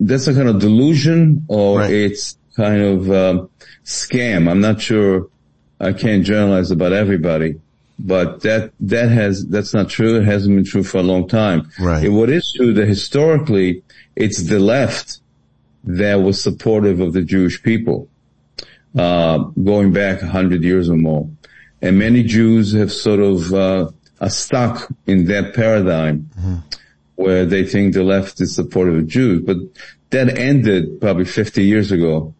that's 0.00 0.26
a 0.26 0.34
kind 0.34 0.48
of 0.48 0.58
delusion 0.58 1.44
or 1.48 1.80
right. 1.80 1.90
it's 1.90 2.36
kind 2.56 2.82
of 2.82 3.10
um, 3.10 3.50
scam. 3.84 4.50
I'm 4.50 4.60
not 4.60 4.80
sure. 4.80 5.28
I 5.78 5.92
can't 5.92 6.24
generalize 6.24 6.70
about 6.70 6.92
everybody, 6.92 7.60
but 7.98 8.42
that, 8.42 8.72
that 8.80 9.10
has, 9.10 9.46
that's 9.46 9.72
not 9.72 9.88
true. 9.88 10.16
It 10.16 10.24
hasn't 10.24 10.54
been 10.56 10.64
true 10.64 10.82
for 10.82 10.98
a 10.98 11.02
long 11.02 11.28
time. 11.28 11.70
Right. 11.78 12.10
what 12.10 12.28
is 12.30 12.52
true 12.54 12.74
that 12.74 12.88
historically 12.88 13.82
it's 14.16 14.42
the 14.42 14.58
left 14.58 15.20
that 15.84 16.16
was 16.16 16.42
supportive 16.42 17.00
of 17.00 17.12
the 17.12 17.22
Jewish 17.22 17.62
people, 17.62 18.08
uh, 18.96 19.38
going 19.38 19.92
back 19.92 20.22
a 20.22 20.26
hundred 20.26 20.62
years 20.62 20.90
or 20.90 20.96
more. 20.96 21.28
And 21.82 21.98
many 21.98 22.22
Jews 22.22 22.72
have 22.72 22.92
sort 22.92 23.20
of, 23.20 23.52
uh, 23.52 23.90
are 24.20 24.30
stuck 24.30 24.88
in 25.06 25.26
that 25.26 25.54
paradigm 25.54 26.30
mm-hmm. 26.38 26.56
where 27.16 27.46
they 27.46 27.64
think 27.64 27.94
the 27.94 28.02
left 28.02 28.40
is 28.40 28.54
supportive 28.54 28.96
of 28.96 29.06
Jews, 29.06 29.42
but 29.42 29.56
that 30.10 30.36
ended 30.38 31.00
probably 31.00 31.24
50 31.24 31.64
years 31.64 31.92
ago. 31.92 32.34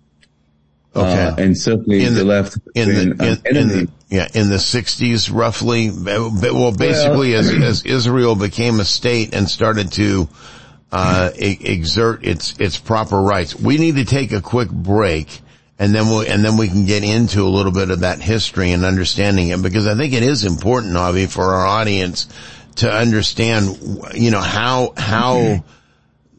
Okay. 0.95 1.23
Uh, 1.23 1.37
and 1.37 1.57
certainly 1.57 2.05
in 2.05 2.15
the, 2.15 2.21
the 2.21 2.27
left 2.27 2.59
in 2.75 2.89
the, 2.89 3.41
in, 3.47 3.57
in 3.57 3.69
the, 3.69 3.89
yeah, 4.09 4.27
in 4.35 4.51
the 4.51 4.57
60s 4.57 5.33
roughly. 5.33 5.89
Well, 5.89 6.73
basically 6.73 7.31
well, 7.31 7.39
as, 7.39 7.53
as 7.53 7.83
Israel 7.85 8.35
became 8.35 8.81
a 8.81 8.85
state 8.85 9.33
and 9.33 9.49
started 9.49 9.93
to, 9.93 10.29
uh, 10.91 11.31
exert 11.37 12.25
its, 12.25 12.59
its 12.59 12.77
proper 12.77 13.23
rights. 13.23 13.55
We 13.55 13.79
need 13.79 13.95
to 13.95 14.05
take 14.05 14.33
a 14.33 14.41
quick 14.41 14.69
break 14.69 15.41
and 15.81 15.95
then 15.95 16.09
we'll, 16.09 16.21
and 16.21 16.45
then 16.45 16.59
we 16.59 16.69
can 16.69 16.85
get 16.85 17.03
into 17.03 17.43
a 17.43 17.49
little 17.49 17.73
bit 17.73 17.91
of 17.91 18.01
that 18.01 18.21
history 18.21 18.73
and 18.73 18.85
understanding 18.85 19.49
it 19.49 19.63
because 19.63 19.87
I 19.87 19.95
think 19.97 20.13
it 20.13 20.23
is 20.23 20.45
important, 20.45 20.95
Avi, 20.95 21.25
for 21.25 21.43
our 21.43 21.67
audience 21.67 22.29
to 22.77 22.93
understand, 22.93 23.79
you 24.15 24.31
know, 24.31 24.43
how, 24.43 24.93
how, 24.95 25.65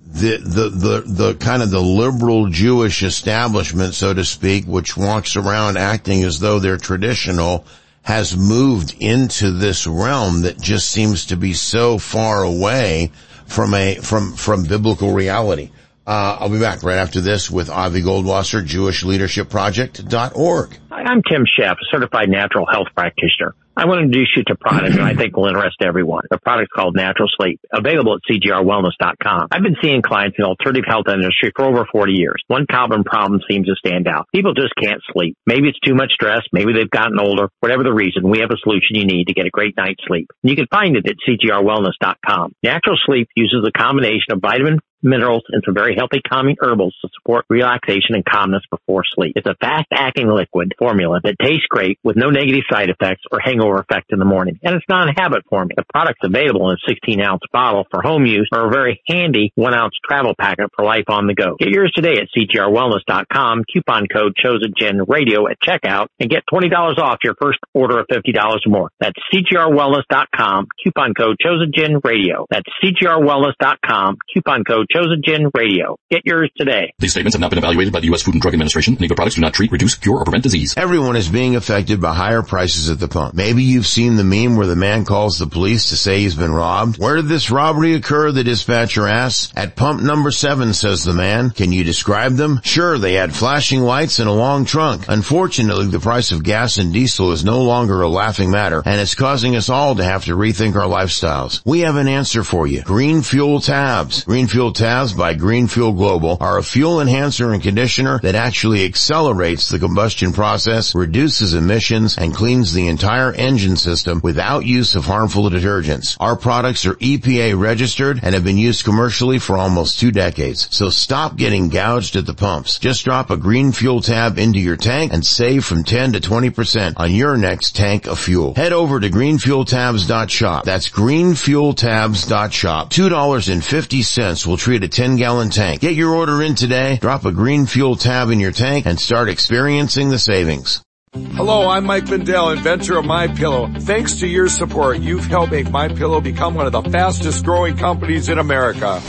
the, 0.05 0.37
the, 0.37 0.69
the, 0.69 1.03
the 1.07 1.33
kind 1.33 1.63
of 1.63 1.71
the 1.71 1.81
liberal 1.81 2.49
Jewish 2.49 3.01
establishment, 3.01 3.95
so 3.95 4.13
to 4.13 4.23
speak, 4.23 4.65
which 4.65 4.95
walks 4.95 5.35
around 5.35 5.75
acting 5.75 6.23
as 6.23 6.39
though 6.39 6.59
they're 6.59 6.77
traditional, 6.77 7.65
has 8.03 8.37
moved 8.37 8.95
into 8.99 9.49
this 9.49 9.87
realm 9.87 10.41
that 10.41 10.61
just 10.61 10.91
seems 10.91 11.25
to 11.25 11.35
be 11.35 11.53
so 11.53 11.97
far 11.97 12.43
away 12.43 13.11
from 13.47 13.73
a, 13.73 13.95
from, 13.95 14.33
from 14.33 14.65
biblical 14.65 15.13
reality. 15.13 15.71
Uh, 16.05 16.37
I'll 16.39 16.49
be 16.49 16.59
back 16.59 16.83
right 16.83 16.97
after 16.97 17.21
this 17.21 17.49
with 17.51 17.69
Avi 17.69 18.01
Goldwasser, 18.01 18.65
JewishLeadershipProject.org. 18.65 20.77
Hi, 20.89 21.03
I'm 21.03 21.21
Tim 21.29 21.45
Sheff, 21.45 21.73
a 21.73 21.85
certified 21.91 22.29
natural 22.29 22.65
health 22.65 22.87
practitioner. 22.95 23.53
I 23.77 23.85
want 23.85 23.99
to 23.99 24.03
introduce 24.03 24.33
you 24.35 24.43
to 24.43 24.53
a 24.53 24.57
product 24.57 24.95
that 24.97 25.05
I 25.05 25.15
think 25.15 25.37
will 25.37 25.47
interest 25.47 25.77
everyone. 25.81 26.23
The 26.29 26.39
product's 26.43 26.73
called 26.75 26.93
Natural 26.95 27.29
Sleep, 27.39 27.61
available 27.71 28.17
at 28.17 28.21
cgrwellness.com. 28.29 29.47
I've 29.49 29.63
been 29.63 29.77
seeing 29.81 30.01
clients 30.01 30.37
in 30.37 30.43
the 30.43 30.49
alternative 30.49 30.83
health 30.85 31.07
industry 31.07 31.53
for 31.55 31.63
over 31.65 31.85
40 31.89 32.11
years. 32.11 32.43
One 32.47 32.65
common 32.69 33.05
problem 33.05 33.39
seems 33.49 33.67
to 33.67 33.75
stand 33.75 34.09
out. 34.09 34.27
People 34.35 34.53
just 34.53 34.75
can't 34.75 35.01
sleep. 35.13 35.37
Maybe 35.45 35.69
it's 35.69 35.79
too 35.79 35.95
much 35.95 36.11
stress. 36.11 36.41
Maybe 36.51 36.73
they've 36.73 36.89
gotten 36.89 37.17
older. 37.17 37.47
Whatever 37.61 37.83
the 37.83 37.93
reason, 37.93 38.29
we 38.29 38.39
have 38.39 38.51
a 38.51 38.57
solution 38.61 38.97
you 38.99 39.05
need 39.05 39.27
to 39.27 39.33
get 39.33 39.45
a 39.45 39.49
great 39.51 39.77
night's 39.77 40.03
sleep. 40.05 40.27
You 40.43 40.55
can 40.55 40.67
find 40.67 40.97
it 40.97 41.07
at 41.07 41.15
cgrwellness.com. 41.23 42.51
Natural 42.63 42.97
Sleep 43.05 43.29
uses 43.35 43.63
a 43.65 43.71
combination 43.71 44.33
of 44.35 44.41
vitamin, 44.41 44.79
minerals, 45.03 45.43
and 45.49 45.61
some 45.65 45.73
very 45.73 45.95
healthy 45.95 46.21
calming 46.27 46.55
herbals 46.59 46.95
to 47.01 47.09
support 47.15 47.45
relaxation 47.49 48.15
and 48.15 48.25
calmness 48.25 48.63
before 48.69 49.03
sleep. 49.15 49.33
It's 49.35 49.47
a 49.47 49.55
fast 49.59 49.87
acting 49.93 50.27
liquid 50.27 50.73
formula 50.77 51.19
that 51.23 51.35
tastes 51.41 51.67
great 51.69 51.99
with 52.03 52.15
no 52.15 52.29
negative 52.29 52.63
side 52.71 52.89
effects 52.89 53.23
or 53.31 53.39
hangover 53.39 53.77
effect 53.77 54.11
in 54.11 54.19
the 54.19 54.25
morning. 54.25 54.59
And 54.63 54.75
it's 54.75 54.85
non-habit 54.89 55.43
forming. 55.49 55.75
The 55.77 55.85
product's 55.93 56.23
available 56.23 56.69
in 56.69 56.75
a 56.75 56.89
16 56.89 57.21
ounce 57.21 57.41
bottle 57.51 57.85
for 57.89 58.01
home 58.01 58.25
use 58.25 58.49
or 58.53 58.67
a 58.67 58.71
very 58.71 59.01
handy 59.07 59.51
one 59.55 59.73
ounce 59.73 59.93
travel 60.07 60.33
packet 60.37 60.69
for 60.75 60.85
life 60.85 61.05
on 61.09 61.27
the 61.27 61.33
go. 61.33 61.55
Get 61.59 61.69
yours 61.69 61.91
today 61.95 62.17
at 62.19 62.27
cgrwellness.com, 62.35 63.63
coupon 63.71 64.07
code 64.07 64.35
chosen 64.35 64.73
gen 64.77 65.03
radio 65.07 65.47
at 65.47 65.57
checkout 65.61 66.07
and 66.19 66.29
get 66.29 66.43
$20 66.51 66.71
off 66.97 67.19
your 67.23 67.35
first 67.41 67.59
order 67.73 67.99
of 67.99 68.07
$50 68.07 68.35
or 68.37 68.69
more. 68.69 68.91
That's 68.99 69.19
cgrwellness.com, 69.33 70.67
coupon 70.83 71.13
code 71.13 71.37
chosen 71.41 71.71
gen 71.73 71.99
radio. 72.03 72.45
That's 72.49 72.69
cgrwellness.com, 72.83 74.17
coupon 74.33 74.63
code 74.63 74.87
chosen 74.91 75.21
gen 75.23 75.47
radio. 75.55 75.95
Get 76.09 76.21
yours 76.25 76.49
today. 76.57 76.93
These 76.99 77.11
statements 77.11 77.35
have 77.35 77.41
not 77.41 77.49
been 77.49 77.59
evaluated 77.59 77.93
by 77.93 77.99
the 77.99 78.07
U.S. 78.07 78.21
Food 78.21 78.35
and 78.35 78.41
Drug 78.41 78.53
Administration. 78.53 78.97
Any 78.97 79.07
products 79.07 79.35
do 79.35 79.41
not 79.41 79.53
treat, 79.53 79.71
reduce, 79.71 79.95
cure, 79.95 80.17
or 80.17 80.23
prevent 80.23 80.43
disease. 80.43 80.73
Everyone 80.77 81.15
is 81.15 81.29
being 81.29 81.55
affected 81.55 82.01
by 82.01 82.13
higher 82.13 82.41
prices 82.41 82.89
at 82.89 82.99
the 82.99 83.07
pump. 83.07 83.33
Maybe 83.33 83.63
you've 83.63 83.87
seen 83.87 84.15
the 84.15 84.23
meme 84.23 84.55
where 84.55 84.67
the 84.67 84.75
man 84.75 85.05
calls 85.05 85.37
the 85.37 85.47
police 85.47 85.89
to 85.89 85.97
say 85.97 86.19
he's 86.19 86.35
been 86.35 86.51
robbed. 86.53 86.97
Where 86.97 87.15
did 87.15 87.27
this 87.27 87.51
robbery 87.51 87.93
occur? 87.95 88.31
The 88.31 88.43
dispatcher 88.43 89.07
asks. 89.07 89.51
At 89.55 89.75
pump 89.75 90.01
number 90.01 90.31
seven, 90.31 90.73
says 90.73 91.03
the 91.03 91.13
man. 91.13 91.51
Can 91.51 91.71
you 91.71 91.83
describe 91.83 92.33
them? 92.33 92.59
Sure, 92.63 92.97
they 92.97 93.13
had 93.13 93.33
flashing 93.33 93.81
lights 93.81 94.19
and 94.19 94.27
a 94.29 94.33
long 94.33 94.65
trunk. 94.65 95.05
Unfortunately, 95.07 95.87
the 95.87 95.99
price 95.99 96.31
of 96.31 96.43
gas 96.43 96.77
and 96.77 96.93
diesel 96.93 97.31
is 97.31 97.45
no 97.45 97.61
longer 97.61 98.01
a 98.01 98.09
laughing 98.09 98.51
matter, 98.51 98.81
and 98.85 98.99
it's 98.99 99.15
causing 99.15 99.55
us 99.55 99.69
all 99.69 99.95
to 99.95 100.03
have 100.03 100.25
to 100.25 100.35
rethink 100.35 100.75
our 100.75 100.89
lifestyles. 100.89 101.61
We 101.65 101.81
have 101.81 101.95
an 101.95 102.07
answer 102.07 102.43
for 102.43 102.67
you. 102.67 102.81
Green 102.83 103.21
Fuel 103.21 103.59
Tabs. 103.59 104.23
Green 104.23 104.47
Fuel 104.47 104.73
Tabs 104.73 104.80
by 104.81 105.35
Green 105.35 105.67
Fuel 105.67 105.91
Global 105.91 106.37
are 106.39 106.57
a 106.57 106.63
fuel 106.63 107.01
enhancer 107.01 107.53
and 107.53 107.61
conditioner 107.61 108.19
that 108.23 108.33
actually 108.33 108.83
accelerates 108.83 109.69
the 109.69 109.77
combustion 109.77 110.33
process, 110.33 110.95
reduces 110.95 111.53
emissions, 111.53 112.17
and 112.17 112.33
cleans 112.33 112.73
the 112.73 112.87
entire 112.87 113.31
engine 113.33 113.77
system 113.77 114.19
without 114.23 114.65
use 114.65 114.95
of 114.95 115.05
harmful 115.05 115.47
detergents. 115.51 116.17
Our 116.19 116.35
products 116.35 116.87
are 116.87 116.95
EPA 116.95 117.59
registered 117.59 118.21
and 118.23 118.33
have 118.33 118.43
been 118.43 118.57
used 118.57 118.83
commercially 118.83 119.37
for 119.37 119.55
almost 119.55 119.99
two 119.99 120.11
decades. 120.11 120.67
So 120.71 120.89
stop 120.89 121.35
getting 121.35 121.69
gouged 121.69 122.15
at 122.15 122.25
the 122.25 122.33
pumps. 122.33 122.79
Just 122.79 123.05
drop 123.05 123.29
a 123.29 123.37
green 123.37 123.73
fuel 123.73 124.01
tab 124.01 124.39
into 124.39 124.57
your 124.57 124.77
tank 124.77 125.13
and 125.13 125.23
save 125.23 125.63
from 125.63 125.83
10 125.83 126.13
to 126.13 126.19
20% 126.19 126.93
on 126.97 127.13
your 127.13 127.37
next 127.37 127.75
tank 127.75 128.07
of 128.07 128.17
fuel. 128.17 128.55
Head 128.55 128.73
over 128.73 128.99
to 128.99 129.11
greenfueltabs.shop. 129.11 130.65
That's 130.65 130.89
greenfueltabs.shop. 130.89 132.89
$2.50 132.89 134.47
will 134.47 134.57
treat 134.57 134.70
a 134.79 134.87
10 134.87 135.17
gallon 135.17 135.49
tank. 135.49 135.81
Get 135.81 135.95
your 135.95 136.15
order 136.15 136.41
in 136.41 136.55
today, 136.55 136.97
drop 137.01 137.25
a 137.25 137.31
green 137.31 137.65
fuel 137.65 137.97
tab 137.97 138.29
in 138.29 138.39
your 138.39 138.53
tank 138.53 138.85
and 138.85 138.97
start 138.97 139.27
experiencing 139.27 140.09
the 140.09 140.17
savings. 140.17 140.81
Hello, 141.13 141.67
I'm 141.67 141.85
Mike 141.85 142.07
Lindell, 142.07 142.51
inventor 142.51 142.97
of 142.97 143.05
My 143.05 143.27
Pillow. 143.27 143.67
Thanks 143.79 144.19
to 144.21 144.27
your 144.27 144.47
support, 144.47 144.99
you've 144.99 145.25
helped 145.25 145.51
make 145.51 145.69
My 145.69 145.89
Pillow 145.89 146.21
become 146.21 146.55
one 146.55 146.65
of 146.65 146.71
the 146.71 146.83
fastest 146.83 147.43
growing 147.43 147.75
companies 147.75 148.29
in 148.29 148.39
America. 148.39 149.01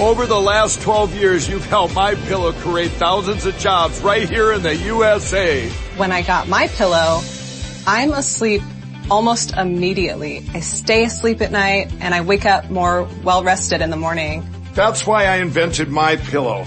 Over 0.00 0.26
the 0.26 0.40
last 0.40 0.82
12 0.82 1.14
years, 1.14 1.48
you've 1.48 1.64
helped 1.66 1.94
My 1.94 2.16
Pillow 2.16 2.52
create 2.52 2.90
thousands 2.90 3.46
of 3.46 3.56
jobs 3.58 4.00
right 4.00 4.28
here 4.28 4.52
in 4.52 4.62
the 4.62 4.74
USA. 4.74 5.68
When 5.96 6.10
I 6.10 6.22
got 6.22 6.48
My 6.48 6.66
Pillow, 6.66 7.20
I'm 7.86 8.12
asleep 8.12 8.62
almost 9.08 9.56
immediately. 9.56 10.44
I 10.52 10.60
stay 10.60 11.04
asleep 11.04 11.40
at 11.40 11.52
night 11.52 11.92
and 12.00 12.12
I 12.14 12.22
wake 12.22 12.44
up 12.44 12.70
more 12.70 13.08
well 13.22 13.44
rested 13.44 13.80
in 13.80 13.90
the 13.90 13.96
morning. 13.96 14.44
That's 14.76 15.06
why 15.06 15.24
I 15.24 15.36
invented 15.36 15.88
My 15.88 16.16
Pillow. 16.16 16.66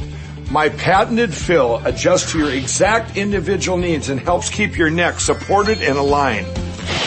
My 0.50 0.70
patented 0.70 1.32
fill 1.32 1.78
adjusts 1.86 2.32
to 2.32 2.40
your 2.40 2.50
exact 2.50 3.16
individual 3.16 3.78
needs 3.78 4.10
and 4.10 4.20
helps 4.20 4.50
keep 4.50 4.76
your 4.76 4.90
neck 4.90 5.20
supported 5.20 5.84
and 5.84 5.96
aligned. 5.96 6.48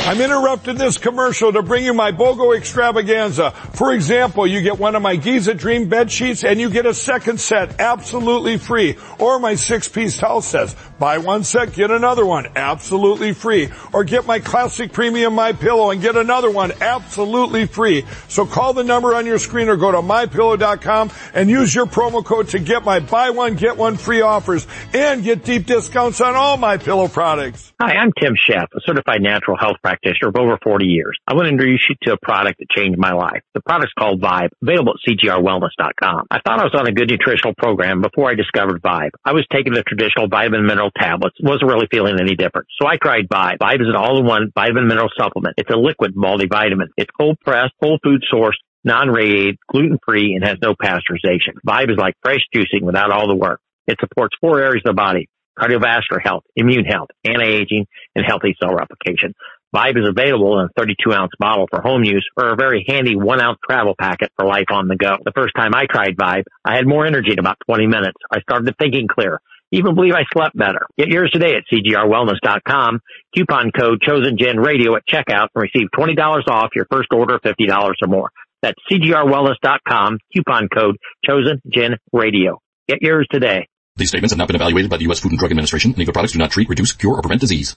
I'm 0.05 0.21
interrupting 0.21 0.75
this 0.75 0.99
commercial 0.99 1.53
to 1.53 1.63
bring 1.63 1.85
you 1.85 1.95
my 1.95 2.11
BOGO 2.11 2.57
extravaganza. 2.57 3.53
For 3.53 3.93
example, 3.93 4.47
you 4.49 4.61
get 4.61 4.77
one 4.77 4.97
of 4.97 5.01
my 5.01 5.15
Giza 5.15 5.55
Dream 5.55 5.89
bed 5.89 6.11
sheets 6.11 6.43
and 6.43 6.61
you 6.61 6.71
get 6.71 6.87
a 6.87 6.93
second 6.93 7.39
set 7.39 7.79
absolutely 7.81 8.59
free. 8.59 8.99
Or 9.21 9.39
my 9.39 9.55
six 9.55 9.89
piece 9.89 10.19
towel 10.19 10.43
sets. 10.43 10.75
Buy 10.99 11.19
one 11.19 11.45
set, 11.45 11.73
get 11.73 11.93
another 11.93 12.27
one 12.27 12.49
absolutely 12.57 13.33
free. 13.33 13.71
Or 13.93 14.03
get 14.03 14.27
my 14.27 14.41
classic 14.41 14.93
premium 14.93 15.35
My 15.35 15.53
Pillow 15.53 15.91
and 15.91 16.03
get 16.03 16.17
another 16.17 16.51
one 16.51 16.73
absolutely 16.81 17.67
free. 17.67 18.05
So 18.27 18.45
call 18.45 18.73
the 18.73 18.85
number 18.85 19.15
on 19.15 19.25
your 19.25 19.39
screen 19.39 19.69
or 19.69 19.77
go 19.77 19.93
to 19.93 19.99
mypillow.com 19.99 21.13
and 21.33 21.49
use 21.49 21.73
your 21.73 21.87
promo 21.87 22.25
code 22.25 22.49
to 22.49 22.59
get 22.59 22.85
my 22.85 22.99
buy 22.99 23.31
one 23.31 23.55
get 23.55 23.77
one 23.77 23.97
free 23.97 24.21
offers 24.21 24.67
and 24.93 25.23
get 25.23 25.45
deep 25.45 25.67
discounts 25.67 26.21
on 26.21 26.35
all 26.35 26.57
my 26.57 26.77
pillow 26.77 27.07
products. 27.07 27.73
Hi, 27.81 27.95
I'm 27.95 28.13
Tim 28.21 28.35
Sheff, 28.35 28.67
a 28.75 28.81
certified 28.85 29.23
natural 29.23 29.57
health 29.57 29.72
practitioner 29.83 30.29
of 30.29 30.37
over 30.37 30.59
40 30.63 30.87
years. 30.87 31.19
I 31.27 31.35
want 31.35 31.47
to 31.47 31.53
introduce 31.53 31.87
you 31.89 31.97
to 32.03 32.15
a 32.15 32.19
product 32.21 32.59
that 32.59 32.71
changed 32.71 32.99
my 32.99 33.13
life. 33.13 33.43
The 33.55 33.61
product's 33.61 33.93
called 33.99 34.21
Vibe, 34.21 34.51
available 34.63 34.95
at 34.95 35.03
cgrwellness.com. 35.09 36.27
I 36.31 36.41
thought 36.45 36.61
I 36.61 36.65
was 36.65 36.75
on 36.75 36.89
a 36.89 36.93
good 36.93 37.11
nutritional 37.11 37.55
program 37.57 38.03
before 38.03 38.31
I 38.31 38.35
discovered 38.35 38.83
Vibe. 38.83 39.11
I 39.25 39.33
was 39.33 39.47
taking 39.53 39.73
the 39.73 39.83
traditional 39.83 40.29
vitamin 40.29 40.67
mineral 40.67 40.91
tablets, 40.91 41.37
wasn't 41.41 41.71
really 41.71 41.87
feeling 41.91 42.19
any 42.21 42.35
different. 42.35 42.69
So 42.81 42.87
I 42.87 42.97
tried 42.97 43.29
Vibe. 43.29 43.59
Vibe 43.59 43.81
is 43.81 43.89
an 43.89 43.97
all-in-one 43.97 44.53
vitamin 44.55 44.89
mineral 44.89 45.11
supplement. 45.17 45.55
It's 45.57 45.71
a 45.71 45.77
liquid 45.77 46.15
multivitamin. 46.15 46.89
It's 46.97 47.11
cold 47.19 47.39
pressed, 47.41 47.73
whole 47.81 47.99
food 48.03 48.23
sourced, 48.33 48.61
non-radiated, 48.85 49.59
gluten-free, 49.71 50.35
and 50.35 50.45
has 50.45 50.59
no 50.61 50.75
pasteurization. 50.75 51.55
Vibe 51.67 51.91
is 51.91 51.97
like 51.99 52.15
fresh 52.23 52.41
juicing 52.55 52.83
without 52.83 53.11
all 53.11 53.29
the 53.29 53.37
work. 53.37 53.61
It 53.87 53.99
supports 54.01 54.37
four 54.41 54.61
areas 54.61 54.83
of 54.85 54.91
the 54.91 54.95
body, 54.95 55.29
cardiovascular 55.59 56.23
health, 56.23 56.45
immune 56.57 56.85
health, 56.85 57.09
anti-aging, 57.25 57.87
and 58.15 58.25
healthy 58.27 58.55
cell 58.61 58.75
replication. 58.75 59.35
Vibe 59.75 59.99
is 59.99 60.09
available 60.09 60.59
in 60.59 60.67
a 60.67 60.69
32 60.77 61.13
ounce 61.13 61.33
bottle 61.39 61.67
for 61.71 61.81
home 61.81 62.05
use 62.05 62.27
or 62.37 62.53
a 62.53 62.57
very 62.57 62.85
handy 62.87 63.17
one 63.17 63.41
ounce 63.41 63.59
travel 63.69 63.95
packet 63.99 64.31
for 64.37 64.45
life 64.45 64.71
on 64.71 64.87
the 64.87 64.97
go. 64.97 65.17
The 65.25 65.33
first 65.35 65.55
time 65.57 65.75
I 65.75 65.87
tried 65.91 66.17
Vibe, 66.17 66.45
I 66.65 66.77
had 66.77 66.87
more 66.87 67.07
energy 67.07 67.33
in 67.33 67.39
about 67.39 67.57
20 67.67 67.87
minutes. 67.87 68.19
I 68.31 68.41
started 68.41 68.75
thinking 68.79 69.09
clear. 69.09 69.41
Even 69.75 69.95
believe 69.95 70.13
I 70.13 70.25
slept 70.31 70.57
better. 70.57 70.87
Get 70.99 71.09
yours 71.09 71.31
today 71.33 71.55
at 71.55 71.65
cgrwellness.com. 71.73 73.01
Coupon 73.35 73.71
code 73.73 74.03
chosengen 74.07 74.63
radio 74.63 74.95
at 74.97 75.03
checkout 75.11 75.49
and 75.55 75.63
receive 75.63 75.89
$20 75.97 76.49
off 76.49 76.71
your 76.77 76.87
first 76.93 77.09
order 77.11 77.37
of 77.37 77.41
$50 77.41 77.71
or 77.71 78.09
more. 78.09 78.31
That's 78.61 78.79
cgrwellness.com. 78.91 80.19
Coupon 80.35 80.69
code 80.69 80.99
chosengen 81.27 81.97
radio. 82.13 82.61
Get 82.87 83.01
yours 83.01 83.27
today. 83.31 83.67
These 83.97 84.09
statements 84.09 84.33
have 84.33 84.39
not 84.39 84.49
been 84.49 84.57
evaluated 84.57 84.91
by 84.91 84.99
the 84.99 85.05
U.S. 85.05 85.21
Food 85.21 85.33
and 85.33 85.39
Drug 85.39 85.51
Administration. 85.51 85.93
The 85.93 86.05
products 86.13 86.33
do 86.33 86.39
not 86.39 86.51
treat, 86.51 86.69
reduce, 86.69 86.93
cure, 86.93 87.15
or 87.15 87.23
prevent 87.23 87.41
disease. 87.41 87.77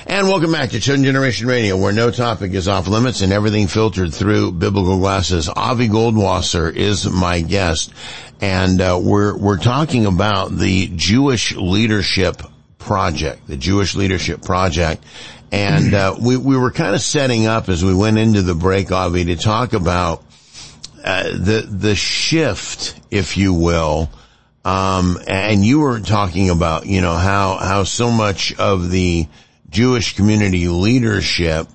And 0.06 0.28
welcome 0.28 0.52
back 0.52 0.70
to 0.70 0.80
Chosen 0.80 1.04
Generation 1.04 1.46
Radio, 1.46 1.76
where 1.76 1.92
no 1.92 2.10
topic 2.10 2.52
is 2.52 2.68
off 2.68 2.88
limits 2.88 3.20
and 3.20 3.32
everything 3.32 3.68
filtered 3.68 4.12
through 4.12 4.52
biblical 4.52 4.98
glasses. 4.98 5.48
Avi 5.48 5.88
Goldwasser 5.88 6.74
is 6.74 7.08
my 7.08 7.40
guest, 7.40 7.92
and 8.40 8.80
uh, 8.80 9.00
we're 9.02 9.36
we're 9.36 9.58
talking 9.58 10.06
about 10.06 10.56
the 10.56 10.90
Jewish 10.94 11.54
Leadership 11.54 12.42
Project, 12.78 13.46
the 13.46 13.56
Jewish 13.56 13.94
Leadership 13.94 14.42
Project, 14.42 15.04
and 15.52 15.94
uh, 15.94 16.16
we 16.20 16.36
we 16.36 16.56
were 16.56 16.70
kind 16.70 16.94
of 16.94 17.00
setting 17.00 17.46
up 17.46 17.68
as 17.68 17.84
we 17.84 17.94
went 17.94 18.18
into 18.18 18.42
the 18.42 18.54
break, 18.54 18.92
Avi, 18.92 19.24
to 19.26 19.36
talk 19.36 19.72
about 19.72 20.24
uh, 21.04 21.24
the 21.24 21.66
the 21.70 21.94
shift, 21.94 23.00
if 23.10 23.36
you 23.36 23.54
will. 23.54 24.10
Um, 24.64 25.18
and 25.28 25.64
you 25.64 25.78
were 25.78 26.00
talking 26.00 26.50
about, 26.50 26.86
you 26.86 27.00
know, 27.00 27.14
how, 27.14 27.56
how 27.56 27.84
so 27.84 28.10
much 28.10 28.52
of 28.58 28.90
the 28.90 29.28
Jewish 29.76 30.16
community 30.16 30.68
leadership 30.68 31.68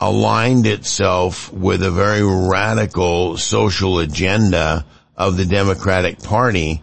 aligned 0.00 0.66
itself 0.66 1.52
with 1.52 1.82
a 1.82 1.90
very 1.90 2.22
radical 2.22 3.36
social 3.36 3.98
agenda 3.98 4.86
of 5.18 5.36
the 5.36 5.44
Democratic 5.44 6.22
Party. 6.22 6.80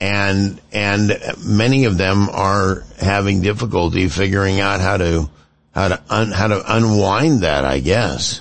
And, 0.00 0.60
and 0.72 1.12
many 1.46 1.84
of 1.84 1.98
them 1.98 2.28
are 2.30 2.82
having 2.98 3.42
difficulty 3.42 4.08
figuring 4.08 4.58
out 4.58 4.80
how 4.80 4.96
to, 4.96 5.30
how 5.72 5.86
to, 5.86 6.02
un, 6.10 6.32
how 6.32 6.48
to 6.48 6.76
unwind 6.76 7.42
that, 7.42 7.64
I 7.64 7.78
guess. 7.78 8.40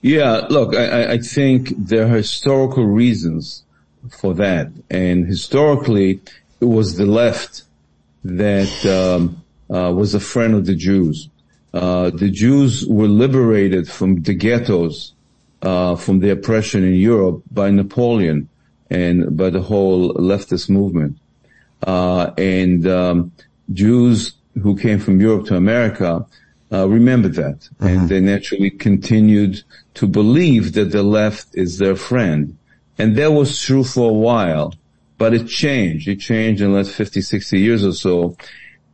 Yeah, 0.00 0.46
look, 0.48 0.74
I, 0.74 1.12
I 1.12 1.18
think 1.18 1.74
there 1.76 2.06
are 2.06 2.16
historical 2.16 2.86
reasons 2.86 3.64
for 4.18 4.32
that. 4.36 4.72
And 4.88 5.26
historically, 5.26 6.22
it 6.58 6.64
was 6.64 6.96
the 6.96 7.04
left 7.04 7.64
that 8.24 8.86
um, 8.86 9.44
was 9.68 10.14
a 10.14 10.20
friend 10.20 10.54
of 10.54 10.66
the 10.66 10.74
Jews. 10.74 11.28
Uh, 11.72 12.10
the 12.10 12.30
Jews 12.30 12.86
were 12.86 13.08
liberated 13.08 13.88
from 13.88 14.22
the 14.22 14.34
ghettos, 14.34 15.12
uh, 15.62 15.96
from 15.96 16.20
the 16.20 16.30
oppression 16.30 16.84
in 16.84 16.94
Europe 16.94 17.42
by 17.50 17.70
Napoleon 17.70 18.48
and 18.90 19.36
by 19.36 19.50
the 19.50 19.60
whole 19.60 20.14
leftist 20.14 20.70
movement. 20.70 21.18
Uh, 21.86 22.32
and 22.38 22.86
um, 22.86 23.32
Jews 23.72 24.34
who 24.62 24.76
came 24.76 24.98
from 24.98 25.20
Europe 25.20 25.46
to 25.46 25.56
America 25.56 26.26
uh, 26.72 26.88
remembered 26.88 27.34
that, 27.34 27.60
mm-hmm. 27.60 27.86
and 27.86 28.08
they 28.08 28.20
naturally 28.20 28.70
continued 28.70 29.62
to 29.94 30.06
believe 30.06 30.72
that 30.74 30.90
the 30.90 31.02
left 31.02 31.48
is 31.54 31.78
their 31.78 31.96
friend. 31.96 32.56
And 32.98 33.16
that 33.16 33.32
was 33.32 33.60
true 33.60 33.84
for 33.84 34.10
a 34.10 34.14
while, 34.14 34.74
but 35.18 35.34
it 35.34 35.46
changed. 35.46 36.08
It 36.08 36.20
changed 36.20 36.60
in 36.60 36.72
the 36.72 36.78
last 36.78 36.92
50, 36.92 37.20
60 37.20 37.58
years 37.58 37.84
or 37.84 37.92
so. 37.92 38.36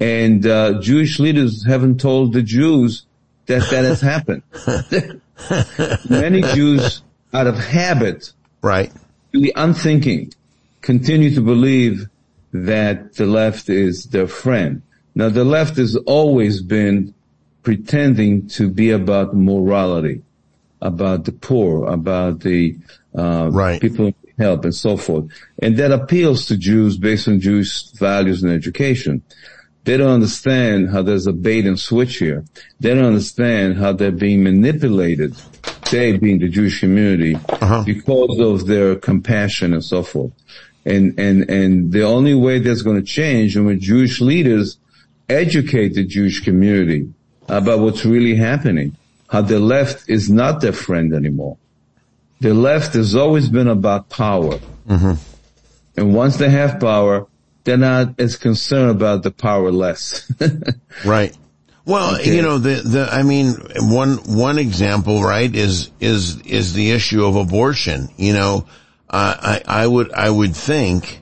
And, 0.04 0.46
uh, 0.46 0.80
Jewish 0.80 1.18
leaders 1.18 1.64
haven't 1.66 2.00
told 2.00 2.32
the 2.32 2.42
Jews 2.42 3.06
that 3.46 3.68
that 3.70 3.84
has 3.84 4.00
happened. 4.00 4.42
Many 6.10 6.42
Jews 6.42 7.02
out 7.32 7.46
of 7.46 7.56
habit. 7.56 8.32
Right. 8.62 8.92
Really 9.32 9.52
unthinking 9.54 10.32
continue 10.80 11.34
to 11.34 11.40
believe 11.40 12.08
that 12.52 13.14
the 13.14 13.26
left 13.26 13.68
is 13.68 14.04
their 14.04 14.28
friend. 14.28 14.82
Now 15.14 15.28
the 15.28 15.44
left 15.44 15.76
has 15.76 15.96
always 15.96 16.60
been 16.60 17.14
pretending 17.62 18.46
to 18.48 18.68
be 18.68 18.90
about 18.90 19.34
morality, 19.34 20.22
about 20.80 21.24
the 21.24 21.32
poor, 21.32 21.86
about 21.86 22.40
the 22.40 22.76
uh, 23.16 23.48
right. 23.50 23.80
people 23.80 24.06
in 24.06 24.14
help 24.38 24.64
and 24.64 24.74
so 24.74 24.96
forth. 24.96 25.26
And 25.62 25.76
that 25.78 25.90
appeals 25.90 26.46
to 26.46 26.56
Jews 26.56 26.98
based 26.98 27.26
on 27.26 27.40
Jewish 27.40 27.90
values 27.92 28.42
and 28.42 28.52
education. 28.52 29.22
They 29.84 29.96
don't 29.96 30.10
understand 30.10 30.90
how 30.90 31.02
there's 31.02 31.26
a 31.26 31.32
bait 31.32 31.66
and 31.66 31.78
switch 31.78 32.16
here. 32.16 32.44
They 32.80 32.94
don't 32.94 33.04
understand 33.04 33.76
how 33.76 33.92
they're 33.92 34.10
being 34.10 34.42
manipulated, 34.42 35.34
they 35.90 36.16
being 36.16 36.38
the 36.38 36.48
Jewish 36.48 36.80
community, 36.80 37.36
uh-huh. 37.36 37.84
because 37.84 38.38
of 38.40 38.66
their 38.66 38.96
compassion 38.96 39.72
and 39.72 39.84
so 39.84 40.02
forth. 40.02 40.32
And, 40.86 41.18
and, 41.18 41.48
and 41.48 41.92
the 41.92 42.02
only 42.02 42.34
way 42.34 42.58
that's 42.58 42.82
going 42.82 42.96
to 42.96 43.06
change 43.06 43.56
when 43.56 43.80
Jewish 43.80 44.20
leaders 44.20 44.78
educate 45.28 45.94
the 45.94 46.04
Jewish 46.04 46.40
community 46.40 47.12
about 47.48 47.80
what's 47.80 48.04
really 48.04 48.36
happening, 48.36 48.96
how 49.28 49.42
the 49.42 49.58
left 49.60 50.08
is 50.08 50.30
not 50.30 50.60
their 50.60 50.72
friend 50.72 51.14
anymore 51.14 51.58
the 52.44 52.52
left 52.52 52.92
has 52.92 53.16
always 53.16 53.48
been 53.48 53.68
about 53.68 54.10
power. 54.10 54.58
Mm-hmm. 54.86 55.14
And 55.96 56.14
once 56.14 56.36
they 56.36 56.50
have 56.50 56.78
power, 56.78 57.26
they're 57.64 57.76
not 57.76 58.20
as 58.20 58.36
concerned 58.36 58.90
about 58.90 59.22
the 59.22 59.30
powerless. 59.30 60.30
right. 61.04 61.36
Well, 61.86 62.16
okay. 62.16 62.34
you 62.34 62.42
know, 62.42 62.58
the, 62.58 62.76
the, 62.76 63.08
I 63.10 63.22
mean, 63.22 63.56
one, 63.76 64.16
one 64.16 64.58
example, 64.58 65.22
right, 65.22 65.54
is, 65.54 65.90
is, 66.00 66.40
is 66.42 66.72
the 66.72 66.92
issue 66.92 67.24
of 67.24 67.36
abortion. 67.36 68.08
You 68.16 68.32
know, 68.32 68.66
uh, 69.10 69.60
I, 69.66 69.82
I 69.82 69.86
would, 69.86 70.12
I 70.12 70.30
would 70.30 70.56
think 70.56 71.20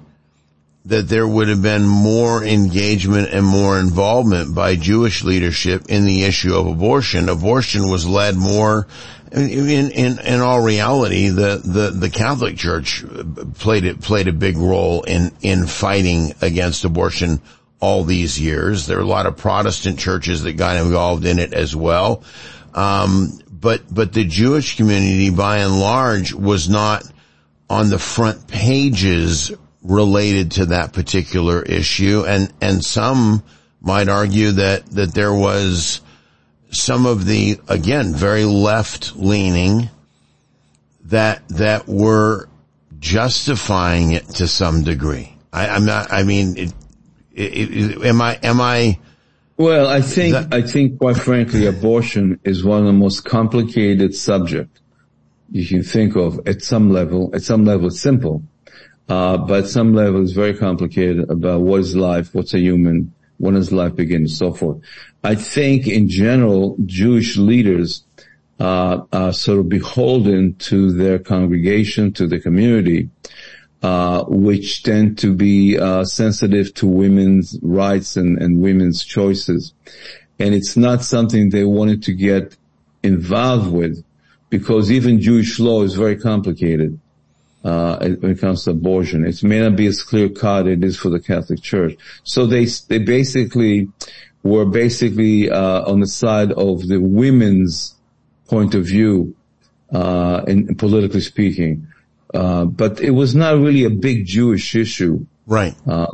that 0.85 1.09
there 1.09 1.27
would 1.27 1.49
have 1.49 1.63
been 1.63 1.85
more 1.85 2.45
engagement 2.45 3.29
and 3.33 3.47
more 3.47 3.79
involvement 3.79 4.55
by 4.55 4.77
Jewish 4.77 5.23
leadership 5.23 5.85
in 5.89 6.05
the 6.05 6.25
issue 6.25 6.55
of 6.55 6.67
abortion. 6.67 7.29
Abortion 7.29 7.89
was 7.89 8.07
led 8.07 8.37
more 8.37 8.87
in, 9.41 9.91
in, 9.91 10.19
in 10.19 10.41
all 10.41 10.63
reality, 10.63 11.29
the, 11.29 11.61
the, 11.65 11.91
the 11.91 12.11
Catholic 12.11 12.57
Church 12.57 13.05
played 13.55 13.85
it, 13.85 14.01
played 14.01 14.29
a 14.29 14.33
big 14.33 14.57
role 14.57 15.03
in, 15.03 15.33
in 15.41 15.67
fighting 15.67 16.35
against 16.41 16.85
abortion 16.85 17.41
all 17.81 18.05
these 18.05 18.41
years. 18.41 18.87
There 18.87 18.99
are 18.99 19.03
a 19.03 19.07
lot 19.07 19.27
of 19.27 19.37
Protestant 19.37 19.99
churches 19.99 20.43
that 20.43 20.53
got 20.55 20.77
involved 20.77 21.25
in 21.25 21.39
it 21.39 21.53
as 21.53 21.75
well. 21.75 22.23
Um, 22.75 23.41
but, 23.51 23.83
but 23.93 24.13
the 24.13 24.25
Jewish 24.25 24.77
community 24.77 25.31
by 25.31 25.59
and 25.59 25.79
large 25.81 26.33
was 26.33 26.69
not 26.69 27.05
on 27.69 27.89
the 27.89 27.99
front 27.99 28.47
pages 28.49 29.53
related 29.83 30.53
to 30.53 30.67
that 30.67 30.93
particular 30.93 31.63
issue. 31.63 32.25
And, 32.27 32.53
and 32.61 32.85
some 32.85 33.43
might 33.81 34.09
argue 34.09 34.53
that, 34.53 34.87
that 34.87 35.15
there 35.15 35.35
was, 35.35 36.03
some 36.73 37.07
of 37.07 37.27
the, 37.27 37.61
again, 37.69 38.15
very 38.15 38.45
left 38.45 39.17
leaning 39.17 39.91
that, 41.05 41.47
that 41.49 41.87
were 41.87 42.49
justifying 42.99 44.13
it 44.13 44.27
to 44.29 44.49
some 44.49 44.83
degree. 44.83 45.37
I, 45.53 45.77
am 45.77 45.85
not, 45.85 46.13
I 46.13 46.23
mean, 46.23 46.57
it, 46.57 46.75
it, 47.33 47.77
it, 47.77 48.05
am 48.05 48.23
I, 48.23 48.39
am 48.43 48.61
I? 48.61 48.99
Well, 49.57 49.87
I 49.87 50.01
think, 50.01 50.33
that, 50.33 50.53
I 50.53 50.63
think 50.63 50.99
quite 50.99 51.19
frankly, 51.19 51.67
abortion 51.67 52.41
is 52.43 52.65
one 52.65 52.81
of 52.81 52.87
the 52.87 52.93
most 52.93 53.25
complicated 53.25 54.15
subject 54.15 54.81
you 55.51 55.67
can 55.67 55.83
think 55.83 56.17
of 56.17 56.41
at 56.47 56.63
some 56.63 56.91
level. 56.91 57.31
At 57.35 57.43
some 57.43 57.65
level, 57.65 57.89
it's 57.89 58.01
simple. 58.01 58.43
Uh, 59.09 59.37
but 59.37 59.65
at 59.65 59.69
some 59.69 59.95
level, 59.95 60.23
it's 60.23 60.33
very 60.33 60.55
complicated 60.55 61.29
about 61.29 61.61
what 61.61 61.81
is 61.81 61.95
life, 61.95 62.35
what's 62.35 62.55
a 62.55 62.59
human, 62.59 63.13
when 63.39 63.55
does 63.55 63.73
life 63.73 63.95
begin, 63.97 64.23
and 64.23 64.31
so 64.31 64.53
forth. 64.53 64.79
I 65.25 65.35
think 65.35 65.87
in 65.87 66.09
general, 66.09 66.77
Jewish 66.85 67.37
leaders 67.37 68.05
uh, 68.59 69.03
are 69.13 69.33
sort 69.33 69.59
of 69.59 69.69
beholden 69.69 70.55
to 70.55 70.93
their 70.93 71.19
congregation, 71.19 72.13
to 72.13 72.27
the 72.27 72.41
community, 72.41 73.11
uh, 73.83 74.25
which 74.29 74.85
tend 74.85 75.19
to 75.19 75.35
be 75.35 75.79
uh, 75.79 76.05
sensitive 76.05 76.73
to 76.75 76.87
women's 76.87 77.59
rights 77.63 78.17
and, 78.17 78.41
and 78.41 78.61
women's 78.61 79.05
choices. 79.05 79.75
And 80.39 80.55
it's 80.55 80.77
not 80.77 81.03
something 81.03 81.51
they 81.51 81.65
wanted 81.65 82.05
to 82.05 82.13
get 82.13 82.57
involved 83.03 83.73
with 83.73 84.05
because 84.51 84.91
even 84.91 85.21
Jewish 85.21 85.59
law 85.59 85.83
is 85.83 85.95
very 85.95 86.17
complicated 86.17 87.01
uh, 87.65 87.99
when 88.21 88.33
it 88.33 88.41
comes 88.41 88.65
to 88.65 88.71
abortion. 88.71 89.25
It 89.25 89.43
may 89.43 89.61
not 89.61 89.77
be 89.77 89.87
as 89.87 90.03
clear 90.03 90.29
cut 90.29 90.67
as 90.67 90.73
it 90.75 90.85
is 90.85 90.97
for 90.97 91.11
the 91.11 91.21
Catholic 91.21 91.61
Church. 91.63 91.97
So 92.25 92.47
they 92.47 92.65
they 92.89 92.99
basically 92.99 93.89
were 94.43 94.65
basically 94.65 95.51
uh, 95.51 95.83
on 95.91 96.01
the 96.01 96.07
side 96.07 96.53
of 96.53 96.89
the 96.89 96.99
women's 96.99 97.95
point 98.49 98.75
of 98.75 98.85
view, 98.87 99.35
uh, 99.93 100.43
in, 100.47 100.69
in 100.69 100.75
politically 100.75 101.21
speaking. 101.21 101.87
Uh, 102.35 102.65
but 102.65 103.01
it 103.01 103.11
was 103.11 103.35
not 103.35 103.59
really 103.59 103.85
a 103.85 103.91
big 103.91 104.27
Jewish 104.27 104.75
issue. 104.75 105.27
Right. 105.47 105.75
Uh, 105.87 106.07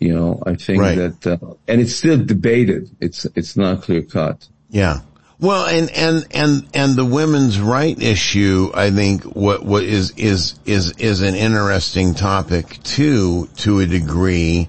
you 0.00 0.12
know, 0.12 0.42
I 0.44 0.56
think 0.56 0.80
Right. 0.82 0.96
that, 0.96 1.26
uh, 1.40 1.54
and 1.68 1.80
it's 1.80 1.94
still 1.94 2.18
debated. 2.18 2.90
It's, 3.00 3.24
it's 3.36 3.56
not 3.56 3.82
clear 3.82 4.02
cut. 4.02 4.48
Yeah. 4.70 5.00
Well, 5.42 5.66
and, 5.66 5.90
and, 5.90 6.24
and, 6.30 6.68
and 6.72 6.94
the 6.94 7.04
women's 7.04 7.58
right 7.58 8.00
issue, 8.00 8.70
I 8.74 8.90
think 8.90 9.24
what, 9.24 9.64
what 9.64 9.82
is, 9.82 10.12
is, 10.12 10.54
is, 10.64 10.92
is 10.98 11.20
an 11.20 11.34
interesting 11.34 12.14
topic 12.14 12.80
too, 12.84 13.48
to 13.56 13.80
a 13.80 13.86
degree. 13.86 14.68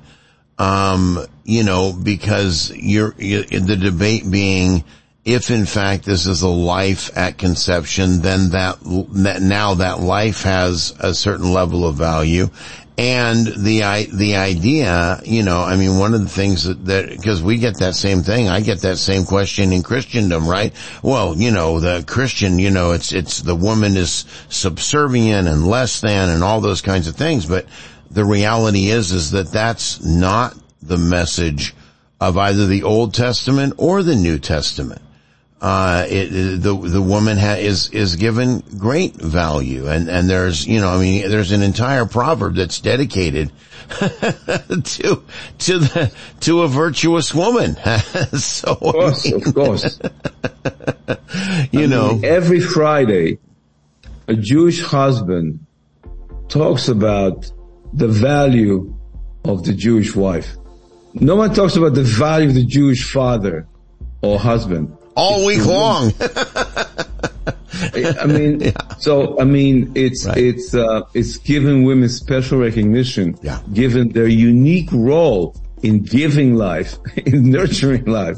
Um, 0.58 1.28
you 1.44 1.64
know, 1.64 1.94
because 1.94 2.72
you're, 2.72 3.14
you 3.20 3.44
the 3.44 3.76
debate 3.76 4.24
being, 4.28 4.84
if 5.24 5.52
in 5.52 5.68
fact 5.68 6.06
this 6.06 6.26
is 6.26 6.42
a 6.42 6.50
life 6.50 7.16
at 7.16 7.38
conception, 7.38 8.22
then 8.22 8.50
that, 8.50 8.80
that 8.82 9.44
now 9.44 9.76
that 9.76 10.00
life 10.00 10.42
has 10.42 10.96
a 11.00 11.14
certain 11.14 11.54
level 11.54 11.86
of 11.88 11.98
value. 11.98 12.50
And 12.96 13.48
the, 13.48 13.84
i 13.84 14.04
the 14.04 14.36
idea, 14.36 15.20
you 15.26 15.42
know, 15.42 15.64
I 15.64 15.78
mean, 15.78 15.98
one 15.98 16.14
of 16.14 16.22
the 16.22 16.30
things 16.30 16.66
that, 16.66 16.86
that, 16.86 17.24
cause 17.24 17.42
we 17.42 17.58
get 17.58 17.80
that 17.80 17.96
same 17.96 18.22
thing, 18.22 18.50
I 18.50 18.62
get 18.62 18.82
that 18.82 18.98
same 18.98 19.26
question 19.26 19.74
in 19.74 19.82
Christendom, 19.82 20.48
right? 20.48 20.74
Well, 21.02 21.36
you 21.36 21.50
know, 21.50 21.80
the 21.80 22.04
Christian, 22.06 22.60
you 22.60 22.70
know, 22.70 22.92
it's, 22.92 23.12
it's, 23.12 23.42
the 23.42 23.56
woman 23.56 23.98
is 23.98 24.26
subservient 24.50 25.48
and 25.48 25.66
less 25.66 26.02
than 26.02 26.30
and 26.30 26.44
all 26.44 26.62
those 26.62 26.82
kinds 26.82 27.08
of 27.08 27.16
things, 27.16 27.48
but 27.48 27.66
the 28.12 28.26
reality 28.26 28.92
is, 28.92 29.12
is 29.12 29.32
that 29.32 29.52
that's 29.52 30.04
not 30.04 30.56
the 30.84 30.98
message 30.98 31.74
of 32.22 32.38
either 32.38 32.68
the 32.68 32.84
Old 32.84 33.16
Testament 33.16 33.74
or 33.78 34.04
the 34.04 34.16
New 34.16 34.38
Testament. 34.38 35.02
Uh, 35.64 36.06
it, 36.10 36.28
the, 36.62 36.76
the 36.76 37.02
woman 37.02 37.38
ha- 37.38 37.56
is, 37.56 37.90
is 37.92 38.18
given 38.18 38.60
great 38.78 39.16
value 39.16 39.88
and, 39.88 40.10
and 40.10 40.30
there's, 40.30 40.68
you 40.68 40.82
know, 40.82 40.90
I 40.90 41.00
mean, 41.00 41.30
there's 41.30 41.54
an 41.54 41.62
entire 41.64 42.06
proverb 42.06 42.56
that's 42.56 42.82
dedicated 42.82 43.50
to, 43.90 45.24
to 45.60 45.80
the, 45.80 46.14
to 46.42 46.64
a 46.64 46.68
virtuous 46.68 47.34
woman. 47.34 47.76
so, 48.38 48.72
Of 48.74 48.80
course, 48.80 49.32
of 49.32 49.54
course. 49.56 50.00
you 51.72 51.84
I 51.84 51.86
know, 51.86 52.16
mean, 52.16 52.26
every 52.26 52.60
Friday, 52.60 53.40
a 54.28 54.36
Jewish 54.36 54.84
husband 54.84 55.66
talks 56.50 56.90
about 56.90 57.50
the 57.94 58.10
value 58.10 58.94
of 59.46 59.64
the 59.64 59.74
Jewish 59.74 60.14
wife. 60.14 60.58
No 61.14 61.38
one 61.38 61.54
talks 61.54 61.78
about 61.78 61.94
the 61.94 62.04
value 62.04 62.50
of 62.50 62.54
the 62.56 62.66
Jewish 62.66 63.10
father 63.10 63.66
or 64.22 64.38
husband. 64.38 64.98
All 65.16 65.46
week 65.46 65.66
long. 65.66 66.14
I 67.96 68.26
mean, 68.26 68.74
so 69.00 69.40
I 69.40 69.44
mean, 69.44 69.92
it's 69.96 70.26
it's 70.26 70.74
uh, 70.74 71.02
it's 71.14 71.38
giving 71.38 71.84
women 71.84 72.10
special 72.10 72.60
recognition, 72.60 73.38
Yeah. 73.42 73.60
given 73.74 74.10
their 74.10 74.28
unique 74.28 74.90
role 74.92 75.56
in 75.82 76.04
giving 76.04 76.56
life, 76.56 76.98
in 77.26 77.52
nurturing 77.52 78.06
life. 78.06 78.38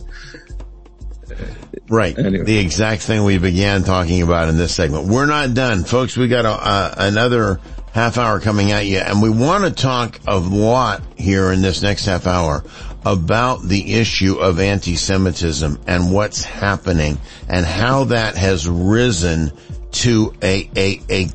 Right. 1.89 2.17
Anyway. 2.17 2.45
The 2.45 2.57
exact 2.57 3.03
thing 3.03 3.23
we 3.23 3.38
began 3.38 3.83
talking 3.83 4.21
about 4.21 4.49
in 4.49 4.57
this 4.57 4.73
segment. 4.73 5.07
We're 5.07 5.25
not 5.27 5.53
done, 5.53 5.83
folks. 5.83 6.17
We 6.17 6.27
got 6.27 6.45
a, 6.45 6.49
uh, 6.49 6.95
another 6.97 7.59
half 7.91 8.17
hour 8.17 8.39
coming 8.39 8.71
at 8.71 8.85
you, 8.88 8.97
and 8.97 9.21
we 9.21 9.29
want 9.29 9.65
to 9.65 9.71
talk 9.71 10.19
a 10.25 10.38
lot 10.38 11.01
here 11.15 11.51
in 11.51 11.61
this 11.61 11.81
next 11.81 12.05
half 12.05 12.25
hour 12.25 12.63
about 13.05 13.61
the 13.61 13.93
issue 13.93 14.35
of 14.39 14.59
anti-Semitism 14.59 15.79
and 15.85 16.11
what's 16.11 16.43
happening 16.43 17.19
and 17.47 17.65
how 17.65 18.05
that 18.05 18.35
has 18.35 18.67
risen 18.67 19.51
to 19.91 20.33
a, 20.41 20.69
a, 20.75 21.01
a 21.09 21.27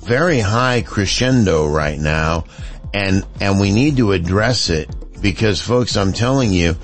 very 0.00 0.40
high 0.40 0.82
crescendo 0.82 1.66
right 1.66 1.98
now 1.98 2.44
and, 2.92 3.24
and 3.40 3.60
we 3.60 3.72
need 3.72 3.98
to 3.98 4.12
address 4.12 4.68
it 4.68 4.90
because 5.20 5.60
folks, 5.60 5.96
I'm 5.96 6.12
telling 6.12 6.52
you, 6.52 6.76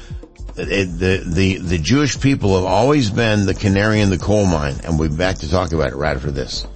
it, 0.57 0.85
the, 0.87 1.23
the, 1.27 1.59
the 1.59 1.79
Jewish 1.79 2.21
people 2.21 2.57
have 2.57 2.65
always 2.65 3.11
been 3.11 3.47
the 3.47 3.55
canary 3.55 4.01
in 4.01 4.11
the 4.11 4.19
coal 4.19 4.47
mine 4.47 4.77
and 4.85 4.99
we'll 4.99 5.09
be 5.09 5.17
back 5.17 5.39
to 5.39 5.51
talk 5.51 5.73
about 5.73 5.93
it 5.93 5.97
right 5.97 6.17
after 6.17 6.31
this. 6.31 6.67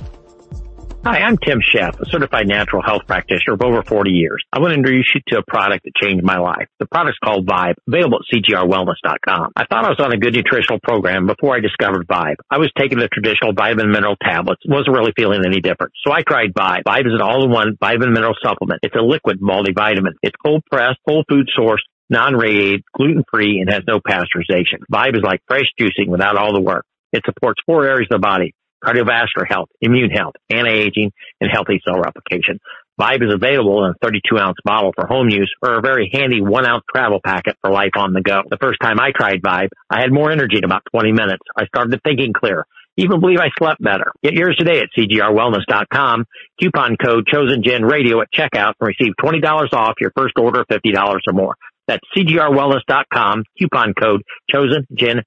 Hi, 1.06 1.20
I'm 1.22 1.38
Tim 1.38 1.60
Sheff, 1.62 2.00
a 2.00 2.06
certified 2.10 2.48
natural 2.48 2.82
health 2.82 3.02
practitioner 3.06 3.54
of 3.54 3.62
over 3.62 3.80
40 3.84 4.10
years. 4.10 4.42
I 4.52 4.58
want 4.58 4.72
to 4.72 4.74
introduce 4.74 5.06
you 5.14 5.20
to 5.28 5.38
a 5.38 5.42
product 5.46 5.84
that 5.84 5.94
changed 5.94 6.24
my 6.24 6.36
life. 6.38 6.66
The 6.80 6.86
product's 6.90 7.20
called 7.22 7.46
Vibe, 7.46 7.74
available 7.86 8.18
at 8.18 8.26
cgrwellness.com. 8.26 9.52
I 9.54 9.66
thought 9.70 9.84
I 9.84 9.90
was 9.90 10.00
on 10.00 10.10
a 10.10 10.18
good 10.18 10.34
nutritional 10.34 10.80
program 10.82 11.28
before 11.28 11.54
I 11.54 11.60
discovered 11.60 12.08
Vibe. 12.08 12.42
I 12.50 12.58
was 12.58 12.72
taking 12.76 12.98
the 12.98 13.06
traditional 13.06 13.52
vitamin 13.52 13.92
mineral 13.92 14.16
tablets, 14.20 14.62
wasn't 14.66 14.96
really 14.96 15.12
feeling 15.16 15.46
any 15.46 15.60
different. 15.60 15.92
So 16.04 16.12
I 16.12 16.22
tried 16.22 16.52
Vibe. 16.54 16.82
Vibe 16.82 17.06
is 17.06 17.14
an 17.14 17.22
all-in-one 17.22 17.76
vitamin 17.78 18.12
mineral 18.12 18.34
supplement. 18.42 18.80
It's 18.82 18.96
a 18.96 19.00
liquid 19.00 19.38
multivitamin. 19.40 20.18
It's 20.24 20.34
cold 20.44 20.64
pressed, 20.68 20.98
whole 21.06 21.22
food 21.30 21.46
sourced, 21.56 21.86
non-radiated, 22.10 22.82
gluten-free, 22.98 23.60
and 23.60 23.70
has 23.70 23.84
no 23.86 24.00
pasteurization. 24.00 24.82
Vibe 24.90 25.14
is 25.14 25.22
like 25.22 25.38
fresh 25.46 25.70
juicing 25.78 26.08
without 26.08 26.36
all 26.36 26.52
the 26.52 26.60
work. 26.60 26.84
It 27.12 27.22
supports 27.24 27.60
four 27.64 27.86
areas 27.86 28.08
of 28.10 28.20
the 28.20 28.26
body, 28.26 28.54
cardiovascular 28.84 29.46
health, 29.48 29.68
immune 29.80 30.10
health, 30.10 30.34
anti-aging, 30.50 31.12
and 31.40 31.50
healthy 31.50 31.80
cell 31.86 32.00
replication. 32.00 32.58
Vibe 33.00 33.22
is 33.26 33.34
available 33.34 33.84
in 33.84 33.90
a 33.90 33.94
32 34.02 34.38
ounce 34.38 34.56
bottle 34.64 34.92
for 34.94 35.06
home 35.06 35.28
use 35.28 35.52
or 35.62 35.78
a 35.78 35.82
very 35.82 36.10
handy 36.12 36.40
one 36.40 36.66
ounce 36.66 36.82
travel 36.94 37.20
packet 37.24 37.56
for 37.60 37.70
life 37.70 37.92
on 37.96 38.14
the 38.14 38.22
go. 38.22 38.40
The 38.48 38.56
first 38.56 38.78
time 38.80 38.98
I 38.98 39.10
tried 39.14 39.42
Vibe, 39.42 39.68
I 39.90 40.00
had 40.00 40.12
more 40.12 40.30
energy 40.30 40.56
in 40.56 40.64
about 40.64 40.82
20 40.92 41.12
minutes. 41.12 41.42
I 41.56 41.66
started 41.66 42.00
thinking 42.02 42.32
clear. 42.32 42.66
Even 42.96 43.20
believe 43.20 43.38
I 43.38 43.50
slept 43.58 43.82
better. 43.82 44.12
Get 44.22 44.32
yours 44.32 44.56
today 44.56 44.80
at 44.80 44.88
cgrwellness.com. 44.96 46.24
Coupon 46.58 46.96
code 46.96 47.26
chosen 47.26 47.62
radio 47.82 48.22
at 48.22 48.32
checkout 48.32 48.72
and 48.80 48.88
receive 48.88 49.12
$20 49.20 49.72
off 49.74 49.94
your 50.00 50.12
first 50.16 50.32
order 50.38 50.60
of 50.60 50.66
$50 50.68 50.94
or 50.96 51.32
more. 51.34 51.56
That's 51.86 52.02
cgrwellness.com. 52.16 53.44
Coupon 53.58 53.92
code 53.92 54.22
chosen 54.50 54.86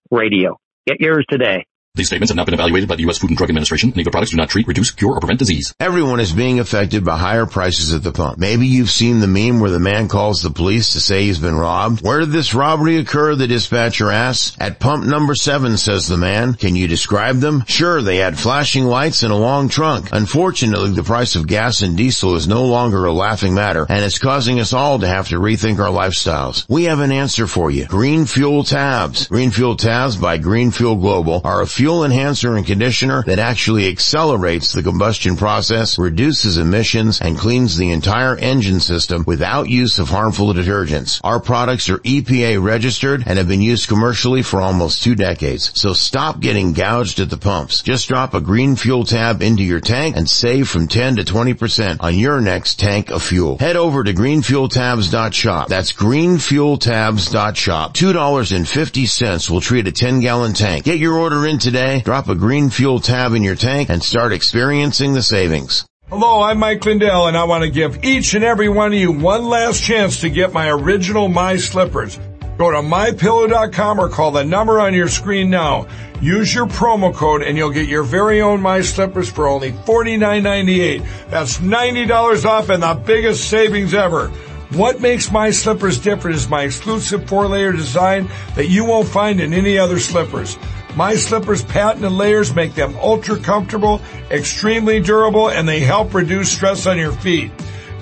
radio. 0.09 0.57
Get 0.87 0.99
yours 0.99 1.25
today. 1.29 1.65
These 1.99 2.07
statements 2.07 2.29
have 2.29 2.37
not 2.37 2.45
been 2.45 2.53
evaluated 2.53 2.87
by 2.87 2.95
the 2.95 3.01
U.S. 3.01 3.17
Food 3.17 3.31
and 3.31 3.35
Drug 3.37 3.49
Administration. 3.49 3.91
Legal 3.93 4.09
products 4.09 4.31
do 4.31 4.37
not 4.37 4.47
treat, 4.47 4.65
reduce, 4.67 4.89
cure, 4.91 5.15
or 5.15 5.19
prevent 5.19 5.39
disease. 5.39 5.75
Everyone 5.81 6.21
is 6.21 6.31
being 6.31 6.61
affected 6.61 7.03
by 7.03 7.17
higher 7.17 7.45
prices 7.45 7.93
at 7.93 8.03
the 8.03 8.13
pump. 8.13 8.37
Maybe 8.37 8.67
you've 8.67 8.89
seen 8.89 9.19
the 9.19 9.27
meme 9.27 9.59
where 9.59 9.69
the 9.69 9.79
man 9.79 10.07
calls 10.07 10.41
the 10.41 10.49
police 10.49 10.93
to 10.93 11.01
say 11.01 11.23
he's 11.23 11.39
been 11.39 11.57
robbed. 11.57 12.01
Where 12.01 12.21
did 12.21 12.31
this 12.31 12.53
robbery 12.53 12.99
occur? 12.99 13.35
The 13.35 13.47
dispatcher 13.47 14.11
asks. 14.11 14.55
At 14.61 14.79
pump 14.79 15.03
number 15.03 15.35
seven, 15.35 15.75
says 15.75 16.07
the 16.07 16.15
man. 16.15 16.53
Can 16.53 16.77
you 16.77 16.87
describe 16.87 17.39
them? 17.39 17.65
Sure, 17.67 18.01
they 18.01 18.15
had 18.15 18.39
flashing 18.39 18.85
lights 18.85 19.23
and 19.23 19.33
a 19.33 19.35
long 19.35 19.67
trunk. 19.67 20.07
Unfortunately, 20.13 20.91
the 20.91 21.03
price 21.03 21.35
of 21.35 21.47
gas 21.47 21.81
and 21.81 21.97
diesel 21.97 22.37
is 22.37 22.47
no 22.47 22.63
longer 22.63 23.03
a 23.03 23.11
laughing 23.11 23.53
matter, 23.53 23.85
and 23.89 24.05
it's 24.05 24.19
causing 24.19 24.61
us 24.61 24.71
all 24.71 24.99
to 24.99 25.07
have 25.07 25.27
to 25.27 25.35
rethink 25.35 25.79
our 25.79 25.91
lifestyles. 25.91 26.65
We 26.69 26.85
have 26.85 27.01
an 27.01 27.11
answer 27.11 27.45
for 27.45 27.69
you. 27.69 27.87
Green 27.87 28.25
Fuel 28.25 28.63
Tabs. 28.63 29.27
Green 29.27 29.51
Fuel 29.51 29.75
Tabs 29.75 30.15
by 30.15 30.37
Green 30.37 30.71
Fuel 30.71 30.95
Global 30.95 31.41
are 31.43 31.61
a 31.61 31.67
fuel 31.67 31.88
enhancer 31.89 32.55
and 32.55 32.65
conditioner 32.65 33.23
that 33.23 33.39
actually 33.39 33.87
accelerates 33.87 34.73
the 34.73 34.83
combustion 34.83 35.35
process, 35.35 35.97
reduces 35.97 36.57
emissions, 36.57 37.21
and 37.21 37.37
cleans 37.37 37.77
the 37.77 37.91
entire 37.91 38.35
engine 38.35 38.79
system 38.79 39.23
without 39.25 39.69
use 39.69 39.99
of 39.99 40.09
harmful 40.09 40.53
detergents. 40.53 41.19
Our 41.23 41.39
products 41.39 41.89
are 41.89 41.99
EPA 41.99 42.63
registered 42.63 43.23
and 43.25 43.37
have 43.37 43.47
been 43.47 43.61
used 43.61 43.87
commercially 43.87 44.41
for 44.41 44.61
almost 44.61 45.03
two 45.03 45.15
decades. 45.15 45.71
So 45.75 45.93
stop 45.93 46.39
getting 46.39 46.73
gouged 46.73 47.19
at 47.19 47.29
the 47.29 47.37
pumps. 47.37 47.81
Just 47.81 48.07
drop 48.07 48.33
a 48.33 48.41
Green 48.41 48.75
Fuel 48.75 49.03
Tab 49.03 49.41
into 49.41 49.63
your 49.63 49.79
tank 49.79 50.15
and 50.15 50.29
save 50.29 50.69
from 50.69 50.87
10 50.87 51.17
to 51.17 51.23
20% 51.23 51.97
on 51.99 52.17
your 52.17 52.41
next 52.41 52.79
tank 52.79 53.09
of 53.09 53.23
fuel. 53.23 53.57
Head 53.57 53.75
over 53.75 54.03
to 54.03 54.13
greenfueltabs.shop. 54.13 55.67
That's 55.67 55.93
greenfueltabs.shop. 55.93 57.93
$2.50 57.93 59.49
will 59.49 59.61
treat 59.61 59.87
a 59.87 59.91
10 59.91 60.19
gallon 60.19 60.53
tank. 60.53 60.85
Get 60.85 60.99
your 60.99 61.15
order 61.15 61.45
in 61.45 61.59
today, 61.79 62.01
drop 62.01 62.27
a 62.27 62.35
Green 62.35 62.69
Fuel 62.69 62.99
Tab 62.99 63.33
in 63.33 63.43
your 63.43 63.55
tank, 63.55 63.89
and 63.89 64.03
start 64.03 64.33
experiencing 64.33 65.13
the 65.13 65.21
savings. 65.21 65.85
Hello, 66.09 66.41
I'm 66.41 66.57
Mike 66.57 66.83
Lindell 66.83 67.27
and 67.27 67.37
I 67.37 67.43
want 67.43 67.63
to 67.63 67.69
give 67.69 68.03
each 68.03 68.33
and 68.33 68.43
every 68.43 68.67
one 68.67 68.91
of 68.91 68.99
you 68.99 69.11
one 69.11 69.45
last 69.45 69.81
chance 69.81 70.21
to 70.21 70.29
get 70.29 70.51
my 70.51 70.69
original 70.69 71.27
My 71.27 71.55
Slippers. 71.55 72.19
Go 72.57 72.71
to 72.71 72.77
mypillow.com 72.77 73.99
or 73.99 74.09
call 74.09 74.31
the 74.31 74.43
number 74.43 74.79
on 74.79 74.93
your 74.93 75.07
screen 75.07 75.49
now. 75.51 75.87
Use 76.19 76.53
your 76.53 76.65
promo 76.65 77.13
code 77.13 77.43
and 77.43 77.55
you'll 77.55 77.69
get 77.69 77.87
your 77.87 78.03
very 78.03 78.41
own 78.41 78.59
My 78.59 78.81
Slippers 78.81 79.29
for 79.29 79.47
only 79.47 79.71
$49.98. 79.71 81.29
That's 81.29 81.59
$90 81.59 82.45
off 82.45 82.69
and 82.69 82.83
the 82.83 82.95
biggest 82.95 83.47
savings 83.47 83.93
ever. 83.93 84.29
What 84.71 84.99
makes 84.99 85.31
my 85.31 85.49
slippers 85.49 85.97
different 85.97 86.35
is 86.37 86.47
my 86.47 86.63
exclusive 86.63 87.27
four 87.27 87.47
layer 87.47 87.71
design 87.71 88.29
that 88.55 88.67
you 88.67 88.85
won't 88.85 89.07
find 89.07 89.39
in 89.39 89.53
any 89.53 89.79
other 89.79 89.99
slippers. 89.99 90.57
My 90.99 91.15
slippers 91.15 91.63
patented 91.63 92.11
layers 92.11 92.53
make 92.53 92.75
them 92.75 92.97
ultra 92.97 93.39
comfortable, 93.39 94.01
extremely 94.29 94.99
durable, 94.99 95.49
and 95.49 95.65
they 95.65 95.79
help 95.79 96.13
reduce 96.13 96.51
stress 96.51 96.85
on 96.87 96.97
your 96.97 97.13
feet. 97.13 97.53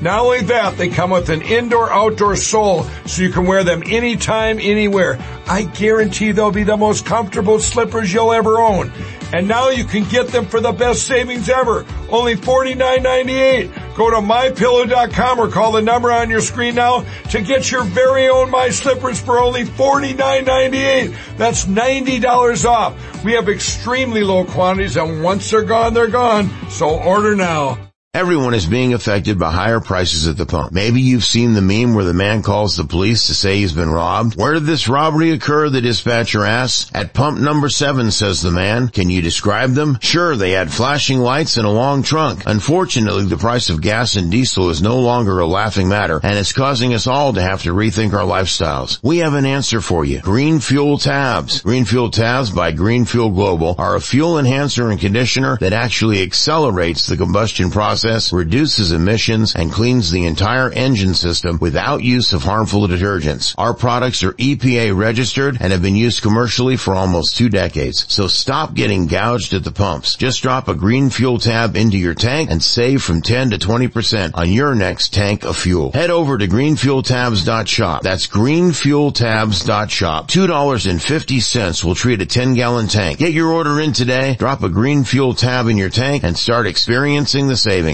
Not 0.01 0.21
only 0.21 0.41
that, 0.41 0.79
they 0.79 0.89
come 0.89 1.11
with 1.11 1.29
an 1.29 1.43
indoor 1.43 1.91
outdoor 1.91 2.35
sole 2.35 2.85
so 3.05 3.21
you 3.21 3.29
can 3.29 3.45
wear 3.45 3.63
them 3.63 3.83
anytime, 3.85 4.57
anywhere. 4.59 5.19
I 5.47 5.65
guarantee 5.65 6.31
they'll 6.31 6.49
be 6.49 6.63
the 6.63 6.75
most 6.75 7.05
comfortable 7.05 7.59
slippers 7.59 8.11
you'll 8.11 8.33
ever 8.33 8.57
own. 8.57 8.91
And 9.31 9.47
now 9.47 9.69
you 9.69 9.83
can 9.83 10.03
get 10.09 10.29
them 10.29 10.47
for 10.47 10.59
the 10.59 10.71
best 10.71 11.05
savings 11.05 11.49
ever. 11.49 11.85
Only 12.09 12.33
$49.98. 12.33 13.76
Go 13.97 14.11
to 14.11 14.17
mypillow.com 14.17 15.39
or 15.39 15.49
call 15.49 15.71
the 15.71 15.81
number 15.81 16.11
on 16.11 16.29
your 16.29 16.39
screen 16.39 16.75
now 16.75 17.03
to 17.31 17.41
get 17.41 17.71
your 17.71 17.83
very 17.83 18.29
own 18.29 18.51
My 18.51 18.69
Slippers 18.69 19.19
for 19.19 19.39
only 19.39 19.63
$49.98. 19.63 21.17
That's 21.35 21.65
$90 21.65 22.65
off. 22.65 23.23
We 23.23 23.33
have 23.33 23.49
extremely 23.49 24.23
low 24.23 24.45
quantities 24.45 24.97
and 24.97 25.23
once 25.23 25.49
they're 25.49 25.63
gone, 25.63 25.95
they're 25.95 26.05
gone. 26.05 26.51
So 26.69 26.89
order 26.89 27.35
now. 27.35 27.86
Everyone 28.17 28.55
is 28.55 28.65
being 28.65 28.95
affected 28.95 29.37
by 29.37 29.51
higher 29.51 29.79
prices 29.79 30.27
at 30.27 30.37
the 30.37 30.47
pump. 30.47 30.71
Maybe 30.71 31.01
you've 31.01 31.23
seen 31.23 31.53
the 31.53 31.61
meme 31.61 31.93
where 31.93 32.03
the 32.03 32.15
man 32.15 32.41
calls 32.41 32.75
the 32.75 32.83
police 32.83 33.27
to 33.27 33.35
say 33.35 33.57
he's 33.57 33.73
been 33.73 33.91
robbed. 33.91 34.35
Where 34.35 34.55
did 34.55 34.63
this 34.63 34.87
robbery 34.87 35.29
occur? 35.29 35.69
The 35.69 35.81
dispatcher 35.81 36.43
asks. 36.43 36.89
At 36.95 37.13
pump 37.13 37.37
number 37.37 37.69
seven, 37.69 38.09
says 38.09 38.41
the 38.41 38.49
man. 38.49 38.87
Can 38.87 39.11
you 39.11 39.21
describe 39.21 39.73
them? 39.73 39.99
Sure, 40.01 40.35
they 40.35 40.49
had 40.49 40.73
flashing 40.73 41.19
lights 41.19 41.57
and 41.57 41.67
a 41.67 41.69
long 41.69 42.01
trunk. 42.01 42.41
Unfortunately, 42.47 43.25
the 43.25 43.37
price 43.37 43.69
of 43.69 43.81
gas 43.81 44.15
and 44.15 44.31
diesel 44.31 44.71
is 44.71 44.81
no 44.81 44.99
longer 44.99 45.37
a 45.37 45.45
laughing 45.45 45.87
matter 45.87 46.19
and 46.23 46.39
it's 46.39 46.53
causing 46.53 46.95
us 46.95 47.05
all 47.05 47.33
to 47.33 47.41
have 47.43 47.61
to 47.61 47.69
rethink 47.71 48.13
our 48.13 48.25
lifestyles. 48.25 48.99
We 49.03 49.19
have 49.19 49.35
an 49.35 49.45
answer 49.45 49.79
for 49.79 50.03
you. 50.05 50.21
Green 50.21 50.59
Fuel 50.59 50.97
Tabs. 50.97 51.61
Green 51.61 51.85
Fuel 51.85 52.09
Tabs 52.09 52.49
by 52.49 52.71
Green 52.71 53.05
Fuel 53.05 53.29
Global 53.29 53.75
are 53.77 53.95
a 53.95 54.01
fuel 54.01 54.39
enhancer 54.39 54.89
and 54.89 54.99
conditioner 54.99 55.57
that 55.57 55.73
actually 55.73 56.23
accelerates 56.23 57.05
the 57.05 57.15
combustion 57.15 57.69
process 57.69 58.06
reduces 58.07 58.93
emissions 58.93 59.53
and 59.53 59.71
cleans 59.71 60.11
the 60.11 60.25
entire 60.25 60.71
engine 60.71 61.13
system 61.13 61.57
without 61.59 62.03
use 62.03 62.31
of 62.31 62.43
harmful 62.43 62.87
detergents. 62.87 63.53
Our 63.57 63.73
products 63.73 64.23
are 64.23 64.31
EPA 64.33 64.97
registered 64.97 65.57
and 65.59 65.73
have 65.73 65.81
been 65.81 65.97
used 65.97 66.21
commercially 66.21 66.77
for 66.77 66.95
almost 66.95 67.35
two 67.35 67.49
decades. 67.49 68.05
So 68.07 68.27
stop 68.27 68.73
getting 68.73 69.07
gouged 69.07 69.53
at 69.53 69.65
the 69.65 69.71
pumps. 69.71 70.15
Just 70.15 70.41
drop 70.41 70.69
a 70.69 70.73
green 70.73 71.09
fuel 71.09 71.37
tab 71.37 71.75
into 71.75 71.97
your 71.97 72.13
tank 72.13 72.49
and 72.49 72.63
save 72.63 73.03
from 73.03 73.21
10 73.21 73.49
to 73.49 73.57
20% 73.57 74.31
on 74.35 74.51
your 74.51 74.73
next 74.73 75.13
tank 75.13 75.43
of 75.43 75.57
fuel. 75.57 75.91
Head 75.91 76.09
over 76.09 76.37
to 76.37 76.47
greenfueltabs.shop. 76.47 78.03
That's 78.03 78.27
greenfueltabs.shop. 78.27 80.27
$2.50 80.29 81.83
will 81.83 81.95
treat 81.95 82.21
a 82.21 82.25
10 82.25 82.53
gallon 82.53 82.87
tank. 82.87 83.19
Get 83.19 83.33
your 83.33 83.51
order 83.51 83.81
in 83.81 83.91
today, 83.91 84.35
drop 84.35 84.63
a 84.63 84.69
green 84.69 85.03
fuel 85.03 85.33
tab 85.33 85.67
in 85.67 85.75
your 85.75 85.89
tank 85.89 86.23
and 86.23 86.37
start 86.37 86.67
experiencing 86.67 87.47
the 87.47 87.57
savings. 87.57 87.86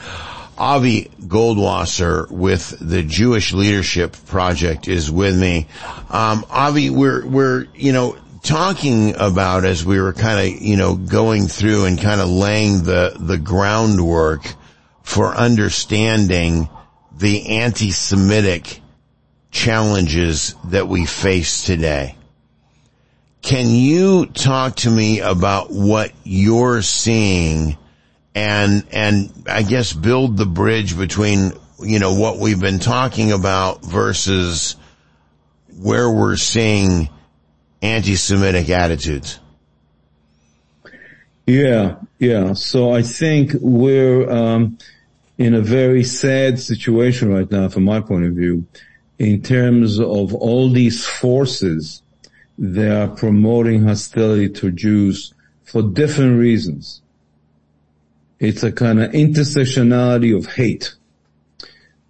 Avi 0.59 1.11
Goldwasser 1.21 2.31
with 2.31 2.77
the 2.81 3.03
Jewish 3.03 3.53
Leadership 3.53 4.17
Project 4.27 4.89
is 4.89 5.11
with 5.11 5.39
me. 5.39 5.67
Um, 6.11 6.45
Avi, 6.51 6.91
we're, 6.91 7.27
we're, 7.27 7.67
you 7.75 7.93
know, 7.93 8.17
talking 8.43 9.15
about 9.17 9.65
as 9.65 9.85
we 9.85 10.01
were 10.01 10.13
kind 10.13 10.55
of, 10.55 10.63
you 10.63 10.77
know, 10.77 10.97
going 10.97 11.47
through 11.47 11.85
and 11.87 12.01
kind 12.01 12.21
of 12.21 12.29
laying 12.29 12.83
the, 12.83 13.17
the 13.19 13.39
groundwork 13.39 14.43
for 15.03 15.35
understanding 15.35 16.69
the 17.17 17.59
anti-Semitic 17.59 18.81
challenges 19.51 20.55
that 20.65 20.89
we 20.89 21.07
face 21.07 21.65
today. 21.65 22.17
Can 23.43 23.69
you 23.71 24.27
talk 24.27 24.77
to 24.77 24.91
me 24.91 25.21
about 25.21 25.71
what 25.71 26.13
you're 26.25 26.83
seeing 26.83 27.77
and, 28.35 28.85
and 28.93 29.33
I 29.47 29.63
guess 29.63 29.93
build 29.93 30.37
the 30.37 30.47
bridge 30.47 30.97
between, 30.97 31.53
you 31.81 31.99
know, 31.99 32.15
what 32.15 32.39
we've 32.39 32.61
been 32.61 32.79
talking 32.79 33.33
about 33.33 33.85
versus 33.85 34.77
where 35.79 36.11
we're 36.11 36.37
seeing 36.37 37.09
anti-Semitic 37.83 38.71
attitudes. 38.71 39.39
Yeah, 41.47 41.97
yeah. 42.19 42.53
So 42.53 42.93
I 42.93 43.03
think 43.03 43.53
we're 43.61 44.31
um, 44.31 44.79
in 45.39 45.55
a 45.55 45.61
very 45.61 46.05
sad 46.05 46.61
situation 46.61 47.33
right 47.33 47.51
now, 47.51 47.69
from 47.69 47.85
my 47.85 48.01
point 48.01 48.25
of 48.27 48.35
view, 48.35 48.65
in 49.19 49.43
terms 49.43 49.99
of 49.99 50.35
all 50.35 50.71
these 50.71 51.05
forces 51.05 52.03
that 52.59 53.03
are 53.03 53.15
promoting 53.15 53.83
hostility 53.83 54.49
to 54.49 54.71
Jews 54.71 55.35
for 55.65 55.83
different 55.83 56.39
reasons. 56.39 57.02
It's 58.43 58.65
a 58.65 58.73
kind 58.73 59.01
of 59.01 59.13
intersectionality 59.13 60.37
of 60.37 60.47
hate. 60.47 60.95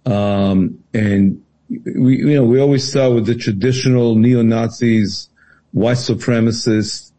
Um, 0.03 0.83
and 0.91 1.43
we, 1.69 2.17
you 2.17 2.33
know, 2.33 2.43
we 2.43 2.59
always 2.59 2.89
start 2.89 3.13
with 3.13 3.27
the 3.27 3.35
traditional 3.35 4.15
neo-Nazis, 4.15 5.29
white 5.73 5.97
supremacists, 5.97 7.11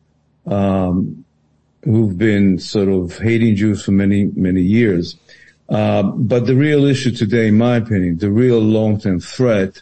um, 0.47 1.25
who've 1.85 2.19
been 2.19 2.59
sort 2.59 2.89
of 2.89 3.17
hating 3.17 3.55
Jews 3.55 3.85
for 3.85 3.93
many, 3.93 4.33
many 4.35 4.63
years. 4.63 5.17
Uh, 5.69 6.03
but 6.03 6.47
the 6.47 6.57
real 6.57 6.85
issue 6.85 7.13
today, 7.13 7.47
in 7.47 7.57
my 7.57 7.77
opinion, 7.77 8.19
the 8.19 8.33
real 8.33 8.59
long-term 8.59 9.21
threat 9.21 9.81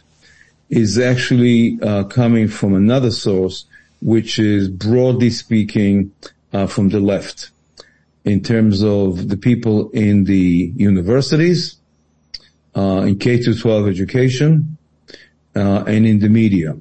is 0.69 0.99
actually 0.99 1.79
uh, 1.81 2.03
coming 2.03 2.47
from 2.47 2.75
another 2.75 3.09
source, 3.09 3.65
which 3.99 4.37
is 4.37 4.69
broadly 4.69 5.31
speaking 5.31 6.11
uh, 6.53 6.67
from 6.67 6.89
the 6.89 6.99
left 6.99 7.49
in 8.25 8.41
terms 8.41 8.83
of 8.83 9.27
the 9.29 9.37
people 9.37 9.89
in 9.91 10.23
the 10.23 10.73
universities, 10.75 11.77
uh, 12.75 13.03
in 13.07 13.19
K 13.19 13.41
to 13.41 13.53
12 13.53 13.87
education, 13.87 14.77
uh, 15.55 15.83
and 15.85 16.05
in 16.05 16.19
the 16.19 16.29
media. 16.29 16.75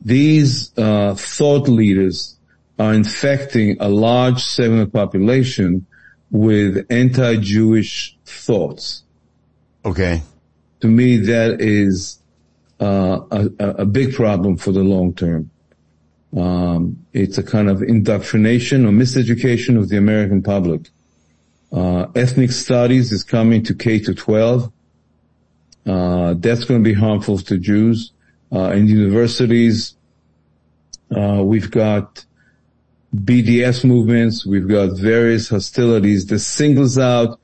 These 0.00 0.76
uh, 0.78 1.14
thought 1.14 1.68
leaders 1.68 2.36
are 2.78 2.92
infecting 2.92 3.76
a 3.80 3.88
large 3.88 4.42
segment 4.42 4.82
of 4.82 4.92
the 4.92 4.98
population 4.98 5.86
with 6.30 6.86
anti-Jewish 6.90 8.16
thoughts. 8.24 9.04
Okay. 9.84 10.22
To 10.80 10.88
me, 10.88 11.16
that 11.18 11.60
is 11.60 12.18
uh, 12.80 13.20
a, 13.30 13.48
a 13.58 13.86
big 13.86 14.14
problem 14.14 14.56
for 14.56 14.72
the 14.72 14.82
long 14.82 15.14
term. 15.14 15.50
Um, 16.36 17.06
it's 17.12 17.38
a 17.38 17.42
kind 17.42 17.70
of 17.70 17.82
indoctrination 17.82 18.84
or 18.84 18.90
miseducation 18.90 19.78
of 19.78 19.88
the 19.88 19.96
American 19.96 20.42
public. 20.42 20.90
Uh, 21.72 22.06
ethnic 22.14 22.52
studies 22.52 23.10
is 23.10 23.22
coming 23.22 23.62
to 23.64 23.74
K 23.74 23.98
to 24.00 24.14
12. 24.14 24.70
Uh, 25.86 26.34
that's 26.34 26.64
going 26.64 26.82
to 26.82 26.84
be 26.84 26.94
harmful 26.94 27.38
to 27.38 27.58
Jews. 27.58 28.12
Uh, 28.52 28.70
in 28.72 28.86
universities, 28.86 29.96
uh, 31.16 31.42
we've 31.42 31.70
got 31.70 32.24
BDS 33.14 33.84
movements. 33.84 34.44
We've 34.44 34.68
got 34.68 34.96
various 34.98 35.48
hostilities 35.48 36.26
that 36.26 36.40
singles 36.40 36.98
out 36.98 37.40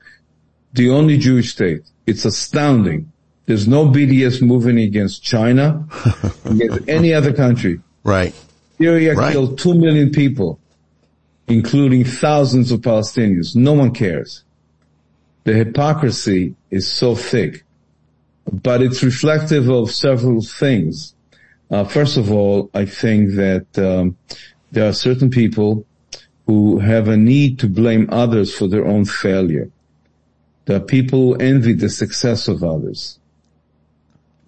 the 0.73 0.89
only 0.89 1.17
Jewish 1.17 1.51
state. 1.51 1.81
It's 2.05 2.25
astounding. 2.25 3.11
There's 3.45 3.67
no 3.67 3.85
BDS 3.85 4.41
movement 4.41 4.79
against 4.79 5.23
China, 5.23 5.85
against 6.45 6.87
any 6.87 7.13
other 7.13 7.33
country. 7.33 7.81
Right. 8.03 8.33
Syria 8.77 9.15
right. 9.15 9.31
killed 9.31 9.59
two 9.59 9.73
million 9.73 10.11
people, 10.11 10.59
including 11.47 12.03
thousands 12.03 12.71
of 12.71 12.81
Palestinians. 12.81 13.55
No 13.55 13.73
one 13.73 13.91
cares. 13.91 14.43
The 15.43 15.53
hypocrisy 15.53 16.55
is 16.71 16.87
so 16.87 17.15
thick, 17.15 17.65
but 18.51 18.81
it's 18.81 19.03
reflective 19.03 19.69
of 19.69 19.91
several 19.91 20.41
things. 20.41 21.13
Uh, 21.69 21.83
first 21.83 22.17
of 22.17 22.31
all, 22.31 22.69
I 22.73 22.85
think 22.85 23.31
that 23.31 23.65
um, 23.77 24.17
there 24.71 24.87
are 24.87 24.93
certain 24.93 25.29
people 25.29 25.85
who 26.45 26.79
have 26.79 27.07
a 27.07 27.17
need 27.17 27.59
to 27.59 27.67
blame 27.67 28.07
others 28.11 28.53
for 28.55 28.67
their 28.67 28.85
own 28.85 29.05
failure. 29.05 29.69
There 30.65 30.77
are 30.77 30.81
people 30.81 31.19
who 31.19 31.35
envy 31.35 31.73
the 31.73 31.89
success 31.89 32.47
of 32.47 32.63
others. 32.63 33.19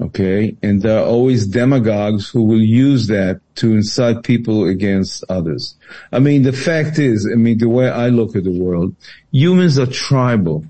Okay. 0.02 0.56
And 0.62 0.82
there 0.82 1.00
are 1.00 1.06
always 1.06 1.48
demagogues 1.48 2.30
who 2.30 2.44
will 2.44 2.62
use 2.62 3.08
that 3.08 3.40
to 3.56 3.74
incite 3.74 4.24
people 4.24 4.66
against 4.66 5.24
others. 5.30 5.76
I 6.12 6.20
mean, 6.20 6.44
the 6.44 6.54
fact 6.54 7.00
is, 7.00 7.30
I 7.32 7.36
mean, 7.36 7.58
the 7.58 7.70
way 7.70 7.90
I 7.90 8.10
look 8.10 8.36
at 8.36 8.44
the 8.44 8.60
world, 8.60 8.96
humans 9.32 9.80
are 9.80 9.88
tribal. 9.88 10.66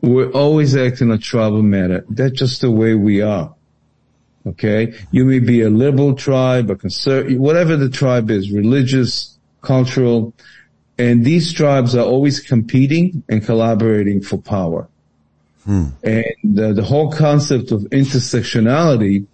We're 0.00 0.30
always 0.30 0.74
acting 0.74 1.10
a 1.10 1.18
tribal 1.18 1.62
manner. 1.62 2.04
That's 2.08 2.38
just 2.38 2.62
the 2.62 2.70
way 2.70 2.94
we 2.94 3.22
are. 3.22 3.54
Okay. 4.46 4.94
You 5.12 5.24
may 5.24 5.38
be 5.38 5.62
a 5.62 5.70
liberal 5.70 6.14
tribe, 6.14 6.70
a 6.70 6.76
conservative, 6.76 7.38
whatever 7.38 7.76
the 7.76 7.90
tribe 7.90 8.30
is, 8.30 8.50
religious, 8.50 9.38
cultural, 9.62 10.34
and 10.98 11.24
these 11.24 11.52
tribes 11.52 11.94
are 11.94 12.04
always 12.04 12.40
competing 12.40 13.22
and 13.28 13.42
collaborating 13.42 14.20
for 14.20 14.36
power. 14.36 14.89
And 16.02 16.58
uh, 16.58 16.72
the 16.72 16.82
whole 16.82 17.12
concept 17.12 17.70
of 17.72 17.82
intersectionality 17.90 19.26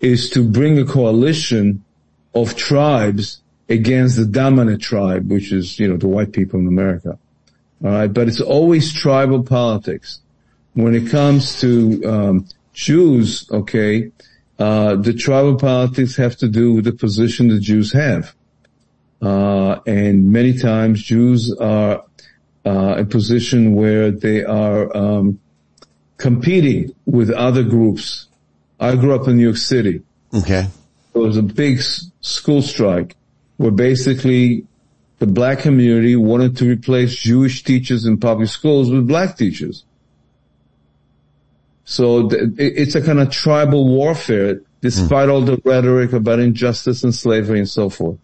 is 0.00 0.30
to 0.30 0.46
bring 0.46 0.78
a 0.78 0.84
coalition 0.84 1.84
of 2.34 2.54
tribes 2.56 3.42
against 3.68 4.16
the 4.16 4.26
dominant 4.26 4.82
tribe, 4.82 5.30
which 5.30 5.52
is, 5.52 5.78
you 5.78 5.88
know, 5.88 5.96
the 5.96 6.08
white 6.08 6.32
people 6.32 6.60
in 6.60 6.66
America. 6.66 7.18
All 7.84 7.90
right. 7.90 8.12
But 8.12 8.28
it's 8.28 8.40
always 8.40 8.92
tribal 8.92 9.42
politics. 9.42 10.20
When 10.74 10.94
it 10.94 11.08
comes 11.08 11.60
to, 11.60 12.02
um, 12.04 12.46
Jews, 12.74 13.50
okay, 13.50 14.12
uh, 14.58 14.96
the 14.96 15.14
tribal 15.14 15.56
politics 15.56 16.16
have 16.16 16.36
to 16.36 16.48
do 16.48 16.74
with 16.74 16.84
the 16.84 16.92
position 16.92 17.48
the 17.48 17.58
Jews 17.58 17.92
have. 17.92 18.34
Uh, 19.22 19.80
and 19.86 20.30
many 20.30 20.58
times 20.58 21.02
Jews 21.02 21.50
are 21.58 22.04
uh, 22.66 22.94
a 22.98 23.04
position 23.04 23.74
where 23.74 24.10
they 24.10 24.44
are 24.44 24.94
um, 24.94 25.40
competing 26.16 26.94
with 27.04 27.30
other 27.30 27.62
groups. 27.62 28.26
I 28.80 28.94
grew 28.96 29.14
up 29.14 29.28
in 29.28 29.36
New 29.36 29.44
York 29.44 29.56
City. 29.56 30.02
Okay. 30.34 30.66
There 31.12 31.22
was 31.22 31.36
a 31.36 31.42
big 31.42 31.80
school 32.20 32.62
strike 32.62 33.16
where 33.56 33.70
basically 33.70 34.66
the 35.18 35.26
black 35.26 35.60
community 35.60 36.14
wanted 36.14 36.56
to 36.58 36.68
replace 36.68 37.16
Jewish 37.16 37.62
teachers 37.62 38.04
in 38.04 38.18
public 38.18 38.48
schools 38.48 38.90
with 38.90 39.08
black 39.08 39.36
teachers. 39.36 39.84
So 41.84 42.28
it's 42.58 42.94
a 42.94 43.00
kind 43.00 43.20
of 43.20 43.30
tribal 43.30 43.86
warfare 43.86 44.60
despite 44.82 45.28
mm. 45.28 45.32
all 45.32 45.40
the 45.40 45.60
rhetoric 45.64 46.12
about 46.12 46.40
injustice 46.40 47.02
and 47.02 47.14
slavery 47.14 47.58
and 47.58 47.68
so 47.68 47.88
forth. 47.88 48.18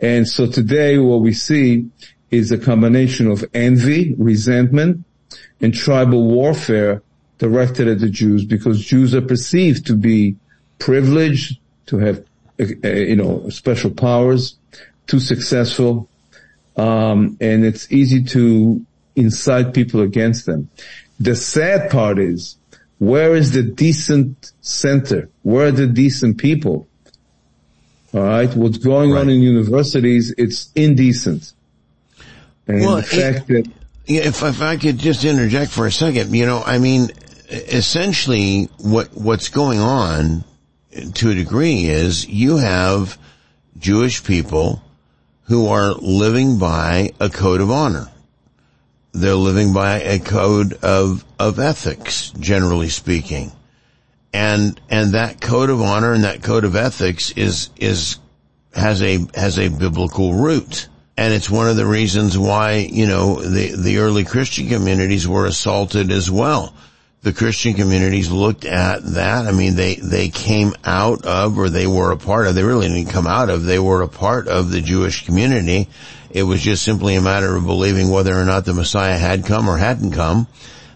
And 0.00 0.26
so 0.26 0.46
today 0.46 0.98
what 0.98 1.20
we 1.20 1.32
see 1.32 1.88
is 2.30 2.50
a 2.50 2.58
combination 2.58 3.30
of 3.30 3.44
envy, 3.54 4.14
resentment, 4.18 5.04
and 5.60 5.72
tribal 5.72 6.24
warfare 6.24 7.02
directed 7.38 7.88
at 7.88 8.00
the 8.00 8.08
Jews 8.08 8.44
because 8.44 8.84
Jews 8.84 9.14
are 9.14 9.22
perceived 9.22 9.86
to 9.86 9.94
be 9.94 10.36
privileged, 10.78 11.58
to 11.86 11.98
have, 11.98 12.24
uh, 12.60 12.88
you 12.88 13.16
know, 13.16 13.48
special 13.50 13.90
powers, 13.90 14.56
too 15.06 15.20
successful, 15.20 16.08
um, 16.76 17.36
and 17.40 17.64
it's 17.64 17.90
easy 17.92 18.22
to 18.24 18.84
incite 19.14 19.72
people 19.72 20.00
against 20.00 20.46
them. 20.46 20.68
The 21.18 21.34
sad 21.34 21.90
part 21.90 22.18
is, 22.18 22.56
where 22.98 23.34
is 23.34 23.52
the 23.52 23.62
decent 23.62 24.52
center? 24.60 25.28
Where 25.42 25.68
are 25.68 25.72
the 25.72 25.86
decent 25.86 26.38
people? 26.38 26.88
All 28.12 28.22
right. 28.22 28.54
What's 28.54 28.78
going 28.78 29.10
right. 29.10 29.20
on 29.20 29.28
in 29.28 29.42
universities, 29.42 30.34
it's 30.36 30.70
indecent. 30.74 31.52
And 32.66 32.80
well, 32.80 32.96
the 32.96 33.02
fact 33.02 33.50
it, 33.50 33.64
that, 33.64 33.72
if, 34.06 34.42
if 34.42 34.62
I 34.62 34.76
could 34.76 34.98
just 34.98 35.24
interject 35.24 35.72
for 35.72 35.86
a 35.86 35.92
second, 35.92 36.34
you 36.34 36.46
know, 36.46 36.62
I 36.64 36.78
mean, 36.78 37.10
essentially 37.48 38.64
what, 38.78 39.14
what's 39.14 39.48
going 39.48 39.78
on 39.78 40.44
to 41.14 41.30
a 41.30 41.34
degree 41.34 41.86
is 41.86 42.26
you 42.26 42.56
have 42.56 43.18
Jewish 43.78 44.24
people 44.24 44.82
who 45.44 45.68
are 45.68 45.92
living 45.92 46.58
by 46.58 47.10
a 47.20 47.28
code 47.28 47.60
of 47.60 47.70
honor. 47.70 48.10
They're 49.12 49.34
living 49.34 49.72
by 49.72 50.00
a 50.00 50.18
code 50.18 50.74
of, 50.82 51.24
of 51.38 51.58
ethics, 51.58 52.30
generally 52.38 52.88
speaking. 52.88 53.52
And, 54.32 54.78
and 54.90 55.14
that 55.14 55.40
code 55.40 55.70
of 55.70 55.80
honor 55.80 56.12
and 56.12 56.24
that 56.24 56.42
code 56.42 56.64
of 56.64 56.76
ethics 56.76 57.30
is, 57.30 57.70
is, 57.76 58.18
has 58.74 59.00
a, 59.02 59.20
has 59.34 59.58
a 59.58 59.68
biblical 59.68 60.34
root. 60.34 60.88
And 61.16 61.32
it's 61.32 61.48
one 61.48 61.68
of 61.68 61.76
the 61.76 61.86
reasons 61.86 62.36
why, 62.36 62.74
you 62.74 63.06
know, 63.06 63.36
the, 63.36 63.74
the 63.74 63.98
early 63.98 64.24
Christian 64.24 64.68
communities 64.68 65.26
were 65.26 65.46
assaulted 65.46 66.10
as 66.10 66.30
well. 66.30 66.74
The 67.26 67.32
Christian 67.32 67.74
communities 67.74 68.30
looked 68.30 68.64
at 68.64 69.02
that. 69.14 69.46
I 69.46 69.50
mean, 69.50 69.74
they, 69.74 69.96
they 69.96 70.28
came 70.28 70.74
out 70.84 71.26
of, 71.26 71.58
or 71.58 71.68
they 71.68 71.88
were 71.88 72.12
a 72.12 72.16
part 72.16 72.46
of, 72.46 72.54
they 72.54 72.62
really 72.62 72.86
didn't 72.86 73.10
come 73.10 73.26
out 73.26 73.50
of, 73.50 73.64
they 73.64 73.80
were 73.80 74.02
a 74.02 74.08
part 74.08 74.46
of 74.46 74.70
the 74.70 74.80
Jewish 74.80 75.26
community. 75.26 75.88
It 76.30 76.44
was 76.44 76.62
just 76.62 76.84
simply 76.84 77.16
a 77.16 77.20
matter 77.20 77.56
of 77.56 77.66
believing 77.66 78.10
whether 78.10 78.32
or 78.32 78.44
not 78.44 78.64
the 78.64 78.74
Messiah 78.74 79.18
had 79.18 79.44
come 79.44 79.68
or 79.68 79.76
hadn't 79.76 80.12
come. 80.12 80.46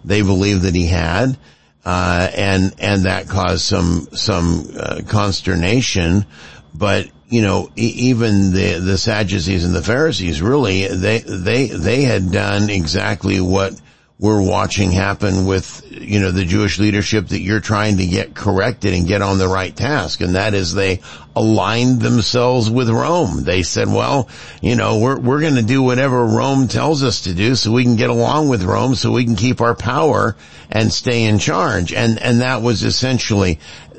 They 0.04 0.22
believed 0.22 0.62
that 0.62 0.74
he 0.76 0.86
had. 0.86 1.36
Uh, 1.84 2.30
and 2.32 2.76
and 2.78 3.06
that 3.06 3.26
caused 3.26 3.62
some 3.62 4.06
some 4.12 4.70
uh, 4.78 5.00
consternation. 5.08 6.26
But 6.72 7.08
you 7.28 7.42
know, 7.42 7.70
e- 7.74 8.10
even 8.10 8.52
the 8.52 8.78
the 8.78 8.98
Sadducees 8.98 9.64
and 9.64 9.74
the 9.74 9.82
Pharisees 9.82 10.40
really 10.40 10.86
they 10.86 11.18
they 11.18 11.66
they 11.66 12.02
had 12.02 12.30
done 12.30 12.70
exactly 12.70 13.40
what 13.40 13.80
we're 14.20 14.42
watching 14.42 14.90
happen 14.90 15.46
with, 15.46 15.82
you 15.90 16.20
know, 16.20 16.30
the 16.30 16.44
Jewish 16.44 16.78
leadership 16.78 17.28
that 17.28 17.40
you're 17.40 17.60
trying 17.60 17.96
to 17.96 18.06
get 18.06 18.34
corrected 18.34 18.92
and 18.92 19.08
get 19.08 19.22
on 19.22 19.38
the 19.38 19.48
right 19.48 19.74
task. 19.74 20.20
And 20.20 20.34
that 20.34 20.52
is 20.52 20.74
they 20.74 21.00
aligned 21.34 22.02
themselves 22.02 22.68
with 22.68 22.90
Rome. 22.90 23.44
They 23.44 23.62
said, 23.62 23.88
well, 23.88 24.28
you 24.60 24.76
know, 24.76 24.98
we're, 24.98 25.18
we're 25.18 25.40
going 25.40 25.54
to 25.54 25.62
do 25.62 25.82
whatever 25.82 26.26
Rome 26.26 26.68
tells 26.68 27.02
us 27.02 27.22
to 27.22 27.32
do 27.32 27.54
so 27.54 27.72
we 27.72 27.82
can 27.84 27.96
get 27.96 28.10
along 28.10 28.50
with 28.50 28.62
Rome 28.62 28.94
so 28.94 29.10
we 29.10 29.24
can 29.24 29.36
keep 29.36 29.62
our 29.62 29.74
power 29.74 30.36
and 30.70 30.92
stay 30.92 31.24
in 31.24 31.38
charge. 31.38 31.94
And, 31.94 32.20
and 32.20 32.42
that 32.42 32.60
was 32.60 32.82
essentially 32.82 33.58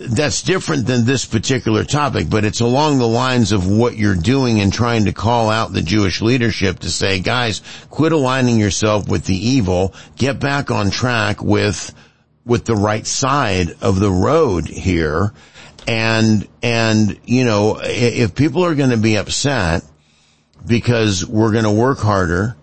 that's 0.09 0.41
different 0.41 0.87
than 0.87 1.05
this 1.05 1.25
particular 1.25 1.83
topic, 1.83 2.29
but 2.29 2.43
it's 2.43 2.59
along 2.59 2.97
the 2.97 3.07
lines 3.07 3.51
of 3.51 3.69
what 3.69 3.95
you're 3.95 4.15
doing 4.15 4.59
and 4.59 4.73
trying 4.73 5.05
to 5.05 5.13
call 5.13 5.49
out 5.49 5.73
the 5.73 5.81
Jewish 5.81 6.21
leadership 6.21 6.79
to 6.79 6.89
say, 6.89 7.19
guys, 7.19 7.61
quit 7.89 8.11
aligning 8.11 8.59
yourself 8.59 9.07
with 9.07 9.25
the 9.25 9.35
evil, 9.35 9.93
get 10.17 10.39
back 10.39 10.71
on 10.71 10.89
track 10.89 11.41
with, 11.41 11.93
with 12.45 12.65
the 12.65 12.75
right 12.75 13.05
side 13.05 13.75
of 13.81 13.99
the 13.99 14.11
road 14.11 14.67
here. 14.67 15.33
And, 15.87 16.47
and, 16.61 17.19
you 17.25 17.45
know, 17.45 17.79
if 17.81 18.35
people 18.35 18.65
are 18.65 18.75
going 18.75 18.91
to 18.91 18.97
be 18.97 19.17
upset 19.17 19.83
because 20.65 21.25
we're 21.25 21.51
going 21.51 21.63
to 21.63 21.71
work 21.71 21.99
harder, 21.99 22.55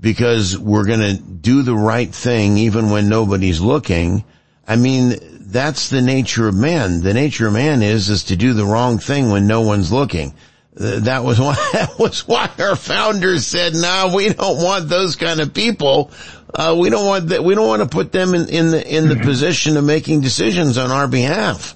because 0.00 0.58
we're 0.58 0.86
going 0.86 1.00
to 1.00 1.22
do 1.22 1.62
the 1.62 1.74
right 1.74 2.12
thing 2.12 2.58
even 2.58 2.90
when 2.90 3.08
nobody's 3.08 3.60
looking, 3.60 4.24
I 4.70 4.76
mean, 4.76 5.16
that's 5.40 5.88
the 5.88 6.00
nature 6.00 6.46
of 6.46 6.54
man. 6.54 7.00
The 7.00 7.12
nature 7.12 7.48
of 7.48 7.54
man 7.54 7.82
is, 7.82 8.08
is 8.08 8.22
to 8.26 8.36
do 8.36 8.52
the 8.52 8.64
wrong 8.64 8.98
thing 8.98 9.28
when 9.28 9.48
no 9.48 9.62
one's 9.62 9.90
looking. 9.90 10.32
That 10.74 11.24
was 11.24 11.40
why, 11.40 11.56
that 11.72 11.98
was 11.98 12.28
why 12.28 12.48
our 12.56 12.76
founders 12.76 13.48
said, 13.48 13.74
no, 13.74 14.12
we 14.14 14.28
don't 14.32 14.62
want 14.62 14.88
those 14.88 15.16
kind 15.16 15.40
of 15.40 15.52
people. 15.52 16.12
Uh, 16.54 16.76
we 16.78 16.88
don't 16.88 17.04
want 17.04 17.30
that, 17.30 17.42
we 17.42 17.56
don't 17.56 17.66
want 17.66 17.82
to 17.82 17.88
put 17.88 18.12
them 18.12 18.32
in, 18.32 18.48
in 18.48 18.70
the, 18.70 18.96
in 18.96 19.08
the 19.08 19.16
position 19.16 19.76
of 19.76 19.82
making 19.82 20.20
decisions 20.20 20.78
on 20.78 20.92
our 20.92 21.08
behalf. 21.08 21.74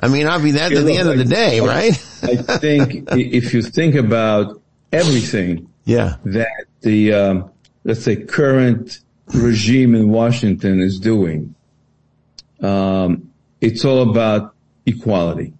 I 0.00 0.08
mean, 0.08 0.26
I'll 0.26 0.42
be 0.42 0.50
that 0.52 0.72
at 0.72 0.84
the 0.84 0.96
end 0.96 1.10
of 1.10 1.18
the 1.18 1.24
day, 1.24 1.60
right? 1.60 1.92
I 2.24 2.34
think 2.58 3.08
if 3.12 3.54
you 3.54 3.62
think 3.62 3.94
about 3.94 4.60
everything 4.90 5.70
yeah. 5.84 6.16
that 6.24 6.64
the, 6.80 7.12
um, 7.12 7.50
let's 7.84 8.02
say 8.02 8.16
current 8.16 8.98
regime 9.32 9.94
in 9.94 10.08
Washington 10.10 10.80
is 10.80 10.98
doing, 10.98 11.54
um, 12.62 13.30
it's 13.60 13.84
all 13.84 14.10
about 14.10 14.54
equality. 14.86 15.52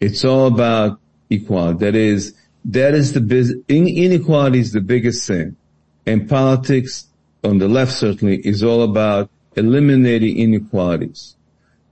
It's 0.00 0.24
all 0.24 0.46
about 0.46 1.00
equality. 1.30 1.78
That 1.78 1.94
is, 1.94 2.34
that 2.66 2.94
is 2.94 3.12
the 3.12 3.20
biz- 3.20 3.56
inequality 3.68 4.58
is 4.58 4.72
the 4.72 4.80
biggest 4.80 5.26
thing. 5.26 5.56
And 6.06 6.28
politics 6.28 7.06
on 7.42 7.58
the 7.58 7.68
left 7.68 7.92
certainly 7.92 8.36
is 8.36 8.62
all 8.62 8.82
about 8.82 9.30
eliminating 9.56 10.38
inequalities. 10.38 11.36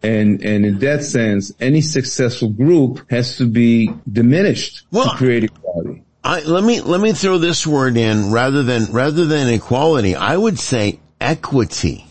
And, 0.03 0.45
and 0.45 0.67
in 0.67 0.79
that 0.81 1.05
sense, 1.05 1.53
any 1.61 1.81
successful 1.81 2.49
group 2.49 3.09
has 3.11 3.37
to 3.37 3.47
be 3.47 3.91
diminished 4.11 4.85
well, 4.91 5.11
to 5.11 5.17
create 5.17 5.45
equality. 5.45 6.03
I, 6.25 6.43
let 6.43 6.65
me, 6.65 6.81
let 6.81 7.01
me 7.01 7.13
throw 7.13 7.39
this 7.39 7.67
word 7.67 7.97
in 7.97 8.31
rather 8.33 8.63
than, 8.63 8.87
rather 8.93 9.27
than 9.27 9.49
equality. 9.49 10.17
I 10.17 10.37
would 10.37 10.59
say 10.59 10.99
equity. 11.21 12.05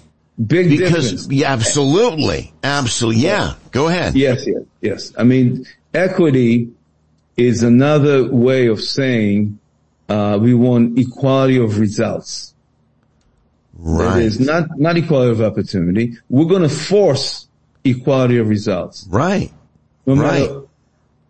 Big 0.47 0.69
because, 0.69 1.11
difference. 1.11 1.27
Yeah, 1.29 1.51
absolutely. 1.51 2.53
Absolutely. 2.63 3.21
Yeah. 3.21 3.53
Go 3.71 3.87
ahead. 3.87 4.15
Yes, 4.15 4.45
yes, 4.47 4.61
yes. 4.81 5.13
I 5.17 5.23
mean, 5.23 5.65
equity 5.93 6.71
is 7.37 7.63
another 7.63 8.29
way 8.31 8.67
of 8.67 8.81
saying 8.81 9.59
uh, 10.09 10.39
we 10.41 10.53
want 10.53 10.97
equality 10.97 11.57
of 11.57 11.79
results. 11.79 12.53
Right. 13.73 14.19
It 14.19 14.25
is 14.25 14.39
not 14.39 14.77
not 14.77 14.97
equality 14.97 15.31
of 15.31 15.41
opportunity. 15.41 16.17
We're 16.29 16.45
going 16.45 16.63
to 16.63 16.69
force 16.69 17.47
equality 17.83 18.37
of 18.37 18.47
results. 18.47 19.07
Right. 19.09 19.51
No 20.05 20.15
Right. 20.15 20.41
matter 20.41 20.61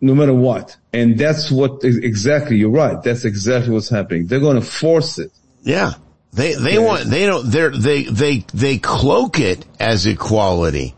no 0.02 0.16
matter 0.16 0.34
what, 0.34 0.76
and 0.92 1.16
that's 1.16 1.48
what 1.50 1.84
exactly. 1.84 2.56
You're 2.56 2.70
right. 2.70 3.00
That's 3.02 3.24
exactly 3.24 3.72
what's 3.72 3.88
happening. 3.88 4.26
They're 4.26 4.40
going 4.40 4.60
to 4.60 4.66
force 4.66 5.18
it. 5.20 5.30
Yeah. 5.62 5.92
They, 6.32 6.54
they 6.54 6.78
want, 6.78 7.04
they 7.10 7.26
don't, 7.26 7.50
they're, 7.50 7.70
they, 7.70 8.04
they, 8.04 8.38
they 8.54 8.78
cloak 8.78 9.38
it 9.38 9.66
as 9.78 10.06
equality, 10.06 10.94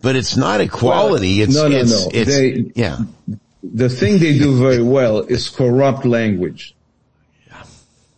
but 0.00 0.14
it's 0.14 0.36
not 0.36 0.60
equality. 0.60 1.42
it's, 1.42 1.54
no, 1.54 1.66
no, 1.68 1.76
it's, 1.76 1.90
no. 1.90 2.10
it's, 2.12 2.36
They- 2.36 2.72
yeah. 2.76 2.98
the 3.64 3.88
thing 3.88 4.18
they 4.18 4.38
do 4.38 4.56
very 4.58 4.82
well 4.82 5.20
is 5.20 5.48
corrupt 5.50 6.04
language. 6.04 6.74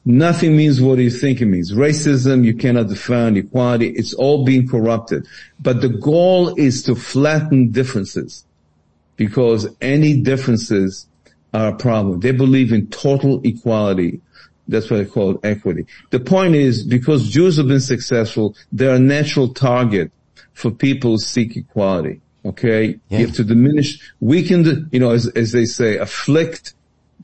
Nothing 0.04 0.56
means 0.56 0.80
what 0.80 0.98
you 0.98 1.10
think 1.10 1.40
it 1.42 1.46
means. 1.46 1.72
Racism, 1.72 2.42
you 2.44 2.54
cannot 2.54 2.88
define 2.88 3.36
equality. 3.36 3.88
It's 3.90 4.14
all 4.14 4.44
being 4.44 4.66
corrupted. 4.66 5.26
But 5.60 5.82
the 5.82 5.90
goal 5.90 6.54
is 6.56 6.82
to 6.84 6.94
flatten 6.94 7.70
differences 7.72 8.44
because 9.16 9.68
any 9.82 10.20
differences 10.22 11.06
are 11.52 11.68
a 11.68 11.76
problem. 11.76 12.20
They 12.20 12.32
believe 12.32 12.72
in 12.72 12.86
total 12.88 13.42
equality. 13.44 14.20
That's 14.68 14.90
what 14.90 14.98
they 14.98 15.06
call 15.06 15.30
it 15.32 15.40
equity. 15.42 15.86
The 16.10 16.20
point 16.20 16.54
is 16.54 16.84
because 16.84 17.28
Jews 17.28 17.56
have 17.56 17.68
been 17.68 17.80
successful, 17.80 18.54
they're 18.70 18.94
a 18.94 18.98
natural 18.98 19.48
target 19.54 20.12
for 20.52 20.70
people 20.70 21.12
who 21.12 21.18
seek 21.18 21.56
equality. 21.56 22.20
Okay. 22.44 22.98
You 23.08 23.26
have 23.26 23.34
to 23.36 23.44
diminish, 23.44 23.98
weaken 24.20 24.62
the, 24.62 24.88
you 24.92 25.00
know, 25.00 25.10
as, 25.10 25.26
as 25.28 25.52
they 25.52 25.64
say, 25.64 25.96
afflict 25.96 26.74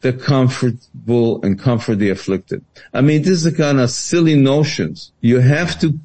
the 0.01 0.12
comfortable 0.12 1.42
and 1.42 1.59
comfort 1.59 1.97
the 1.97 2.11
afflicted. 2.11 2.64
I 2.92 3.01
mean, 3.01 3.22
this 3.22 3.45
is 3.45 3.57
kind 3.57 3.80
of 3.80 3.90
silly 3.90 4.34
notions. 4.34 5.12
You 5.20 5.40
have 5.40 5.78
to 5.80 5.99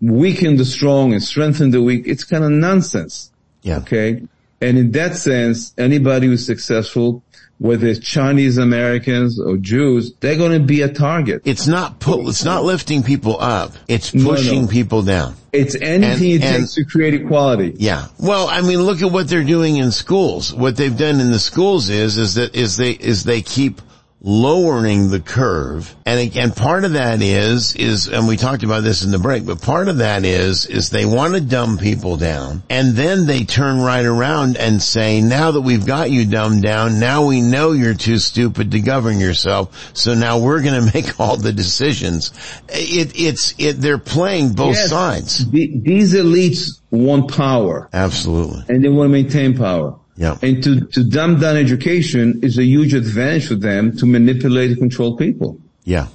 weaken 0.00 0.56
the 0.56 0.64
strong 0.64 1.12
and 1.12 1.22
strengthen 1.22 1.70
the 1.70 1.82
weak. 1.82 2.04
It's 2.06 2.24
kind 2.24 2.44
of 2.44 2.50
nonsense. 2.50 3.30
Yeah. 3.62 3.78
Okay. 3.78 4.22
And 4.60 4.78
in 4.78 4.92
that 4.92 5.16
sense, 5.16 5.74
anybody 5.76 6.28
who's 6.28 6.46
successful, 6.46 7.22
whether 7.62 7.86
it's 7.86 8.00
Chinese 8.00 8.58
Americans 8.58 9.40
or 9.40 9.56
Jews, 9.56 10.12
they're 10.20 10.36
going 10.36 10.58
to 10.60 10.64
be 10.66 10.82
a 10.82 10.88
target. 10.88 11.42
It's 11.44 11.66
not 11.66 12.00
pull, 12.00 12.28
it's 12.28 12.44
not 12.44 12.64
lifting 12.64 13.02
people 13.02 13.40
up. 13.40 13.72
It's 13.88 14.12
No, 14.12 14.22
no. 14.24 14.30
pushing 14.30 14.68
people 14.68 15.02
down. 15.02 15.34
It's 15.52 15.74
anything 15.76 16.32
And- 16.32 16.42
it 16.42 16.46
and- 16.46 16.56
takes 16.62 16.74
to 16.74 16.84
create 16.84 17.14
equality. 17.14 17.74
Yeah. 17.78 18.06
Well, 18.18 18.48
I 18.48 18.62
mean, 18.62 18.82
look 18.82 19.00
at 19.02 19.12
what 19.12 19.28
they're 19.28 19.44
doing 19.44 19.76
in 19.76 19.92
schools. 19.92 20.52
What 20.52 20.76
they've 20.76 20.96
done 20.96 21.20
in 21.20 21.30
the 21.30 21.38
schools 21.38 21.88
is, 21.88 22.18
is 22.18 22.34
that, 22.34 22.54
is 22.54 22.76
they, 22.76 22.90
is 22.92 23.24
they 23.24 23.42
keep 23.42 23.80
lowering 24.22 25.10
the 25.10 25.20
curve. 25.20 25.94
And 26.06 26.34
and 26.36 26.54
part 26.54 26.84
of 26.84 26.92
that 26.92 27.20
is, 27.22 27.74
is, 27.74 28.08
and 28.08 28.28
we 28.28 28.36
talked 28.36 28.62
about 28.62 28.82
this 28.84 29.04
in 29.04 29.10
the 29.10 29.18
break, 29.18 29.44
but 29.44 29.60
part 29.60 29.88
of 29.88 29.98
that 29.98 30.24
is, 30.24 30.66
is 30.66 30.90
they 30.90 31.04
want 31.04 31.34
to 31.34 31.40
dumb 31.40 31.76
people 31.78 32.16
down. 32.16 32.62
And 32.70 32.94
then 32.94 33.26
they 33.26 33.44
turn 33.44 33.80
right 33.80 34.04
around 34.04 34.56
and 34.56 34.80
say, 34.80 35.20
now 35.20 35.50
that 35.52 35.60
we've 35.62 35.84
got 35.86 36.10
you 36.10 36.24
dumbed 36.24 36.62
down, 36.62 37.00
now 37.00 37.26
we 37.26 37.40
know 37.40 37.72
you're 37.72 37.94
too 37.94 38.18
stupid 38.18 38.70
to 38.72 38.80
govern 38.80 39.18
yourself. 39.20 39.90
So 39.96 40.14
now 40.14 40.38
we're 40.38 40.62
going 40.62 40.86
to 40.86 40.92
make 40.94 41.18
all 41.20 41.36
the 41.36 41.52
decisions. 41.52 42.32
It, 42.68 43.12
it's, 43.18 43.54
it, 43.58 43.74
they're 43.80 43.98
playing 43.98 44.52
both 44.52 44.76
Yes. 44.76 44.88
sides. 44.90 45.50
The- 45.50 45.80
these 45.82 46.14
elites 46.14 46.80
want 46.90 47.32
power. 47.32 47.88
Absolutely. 47.92 48.62
And 48.68 48.84
they 48.84 48.88
want 48.88 49.08
to 49.08 49.12
maintain 49.12 49.56
power. 49.56 49.98
Yeah. 50.16 50.36
And 50.42 50.62
to, 50.64 50.80
to 50.80 51.04
dumb 51.04 51.40
down 51.40 51.56
education 51.56 52.40
is 52.42 52.58
a 52.58 52.64
huge 52.64 52.94
advantage 52.94 53.48
for 53.48 53.54
them 53.54 53.96
to 53.96 54.06
manipulate 54.06 54.70
and 54.70 54.78
control 54.78 55.16
people. 55.16 55.58
Yeah. 55.84 56.08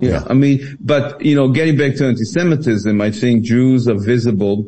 Yeah. 0.00 0.24
I 0.28 0.34
mean, 0.34 0.76
but, 0.80 1.20
you 1.20 1.34
know, 1.34 1.48
getting 1.48 1.76
back 1.76 1.96
to 1.96 2.06
anti-Semitism, 2.06 3.00
I 3.00 3.10
think 3.10 3.44
Jews 3.44 3.88
are 3.88 3.98
visible 3.98 4.66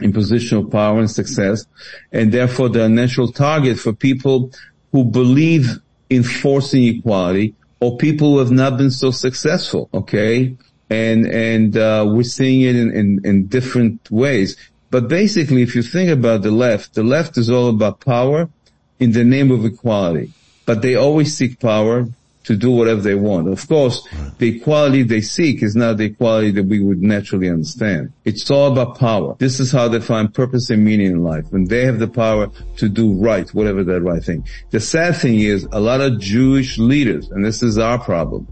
in 0.00 0.12
position 0.12 0.58
of 0.58 0.70
power 0.70 0.98
and 0.98 1.10
success, 1.10 1.66
and 2.12 2.32
therefore 2.32 2.68
they're 2.68 2.86
a 2.86 2.88
natural 2.88 3.30
target 3.32 3.78
for 3.78 3.92
people 3.92 4.50
who 4.92 5.04
believe 5.04 5.78
in 6.08 6.22
forcing 6.22 6.84
equality 6.84 7.54
or 7.80 7.96
people 7.96 8.32
who 8.32 8.38
have 8.38 8.50
not 8.50 8.76
been 8.76 8.90
so 8.90 9.10
successful, 9.10 9.88
okay? 9.92 10.56
And, 10.88 11.26
and, 11.26 11.76
uh, 11.76 12.06
we're 12.08 12.22
seeing 12.22 12.62
it 12.62 12.76
in, 12.76 12.92
in, 12.92 13.20
in 13.24 13.46
different 13.46 14.10
ways. 14.10 14.56
But 14.90 15.08
basically, 15.08 15.62
if 15.62 15.76
you 15.76 15.82
think 15.82 16.10
about 16.10 16.42
the 16.42 16.50
left, 16.50 16.94
the 16.94 17.04
left 17.04 17.38
is 17.38 17.48
all 17.48 17.68
about 17.68 18.00
power 18.00 18.50
in 18.98 19.12
the 19.12 19.24
name 19.24 19.50
of 19.50 19.64
equality. 19.64 20.32
But 20.66 20.82
they 20.82 20.96
always 20.96 21.36
seek 21.36 21.60
power 21.60 22.08
to 22.44 22.56
do 22.56 22.70
whatever 22.70 23.00
they 23.00 23.14
want. 23.14 23.48
Of 23.48 23.68
course, 23.68 24.06
the 24.38 24.56
equality 24.56 25.02
they 25.02 25.20
seek 25.20 25.62
is 25.62 25.76
not 25.76 25.98
the 25.98 26.06
equality 26.06 26.50
that 26.52 26.64
we 26.64 26.80
would 26.80 27.00
naturally 27.00 27.48
understand. 27.48 28.12
It's 28.24 28.50
all 28.50 28.72
about 28.72 28.98
power. 28.98 29.36
This 29.38 29.60
is 29.60 29.70
how 29.70 29.88
they 29.88 30.00
find 30.00 30.32
purpose 30.32 30.70
and 30.70 30.84
meaning 30.84 31.12
in 31.12 31.22
life. 31.22 31.44
When 31.50 31.64
they 31.66 31.84
have 31.84 31.98
the 31.98 32.08
power 32.08 32.50
to 32.78 32.88
do 32.88 33.12
right, 33.12 33.48
whatever 33.50 33.84
that 33.84 34.00
right 34.00 34.24
thing. 34.24 34.46
The 34.70 34.80
sad 34.80 35.16
thing 35.16 35.40
is 35.40 35.68
a 35.70 35.80
lot 35.80 36.00
of 36.00 36.18
Jewish 36.18 36.78
leaders, 36.78 37.30
and 37.30 37.44
this 37.44 37.62
is 37.62 37.78
our 37.78 37.98
problem, 37.98 38.48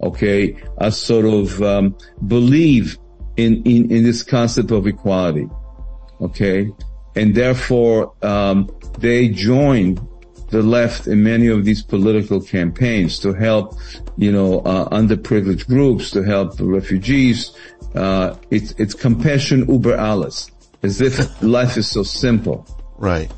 okay, 0.00 0.56
are 0.78 0.90
sort 0.90 1.26
of, 1.26 1.62
um, 1.62 1.96
believe 2.26 2.98
in, 3.36 3.62
in, 3.62 3.92
in 3.92 4.02
this 4.02 4.22
concept 4.22 4.72
of 4.72 4.86
equality 4.86 5.48
okay, 6.20 6.72
and 7.16 7.34
therefore 7.34 8.12
um, 8.22 8.70
they 8.98 9.28
join 9.28 9.98
the 10.50 10.62
left 10.62 11.06
in 11.06 11.22
many 11.22 11.48
of 11.48 11.64
these 11.64 11.82
political 11.82 12.40
campaigns 12.40 13.18
to 13.20 13.32
help, 13.32 13.74
you 14.16 14.32
know, 14.32 14.60
uh, 14.60 14.88
underprivileged 14.88 15.66
groups, 15.66 16.10
to 16.10 16.22
help 16.22 16.56
the 16.56 16.64
refugees. 16.64 17.52
Uh, 17.94 18.34
it's 18.50 18.72
it's 18.72 18.94
compassion 18.94 19.68
uber 19.68 19.96
alles, 19.96 20.50
as 20.82 21.00
if 21.00 21.42
life 21.42 21.76
is 21.76 21.88
so 21.88 22.02
simple. 22.02 22.66
Right. 22.96 23.30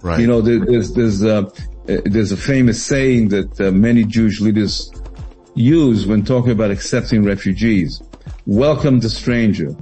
Right. 0.00 0.20
You 0.20 0.26
know, 0.26 0.40
there, 0.40 0.64
there's 0.64 0.92
there's 0.94 1.24
uh, 1.24 1.50
there's 1.84 2.32
a 2.32 2.36
famous 2.36 2.82
saying 2.82 3.28
that 3.28 3.60
uh, 3.60 3.70
many 3.70 4.04
Jewish 4.04 4.40
leaders 4.40 4.90
use 5.54 6.06
when 6.06 6.24
talking 6.24 6.52
about 6.52 6.70
accepting 6.70 7.24
refugees: 7.24 8.00
"Welcome 8.46 9.00
the 9.00 9.10
stranger." 9.10 9.74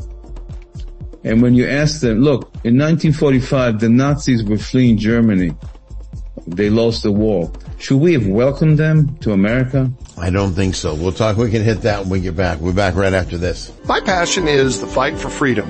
And 1.26 1.42
when 1.42 1.56
you 1.56 1.66
ask 1.66 2.00
them, 2.02 2.20
look, 2.20 2.44
in 2.62 2.78
1945, 2.78 3.80
the 3.80 3.88
Nazis 3.88 4.44
were 4.44 4.58
fleeing 4.58 4.96
Germany. 4.96 5.56
They 6.46 6.70
lost 6.70 7.02
the 7.02 7.10
war. 7.10 7.50
Should 7.78 7.96
we 7.96 8.12
have 8.12 8.28
welcomed 8.28 8.78
them 8.78 9.16
to 9.18 9.32
America? 9.32 9.90
I 10.16 10.30
don't 10.30 10.52
think 10.52 10.76
so. 10.76 10.94
We'll 10.94 11.10
talk. 11.10 11.36
We 11.36 11.50
can 11.50 11.64
hit 11.64 11.82
that 11.82 12.02
when 12.02 12.10
we 12.10 12.20
get 12.20 12.36
back. 12.36 12.60
We're 12.60 12.72
back 12.72 12.94
right 12.94 13.12
after 13.12 13.36
this. 13.36 13.72
My 13.86 14.00
passion 14.00 14.46
is 14.46 14.80
the 14.80 14.86
fight 14.86 15.18
for 15.18 15.28
freedom. 15.28 15.68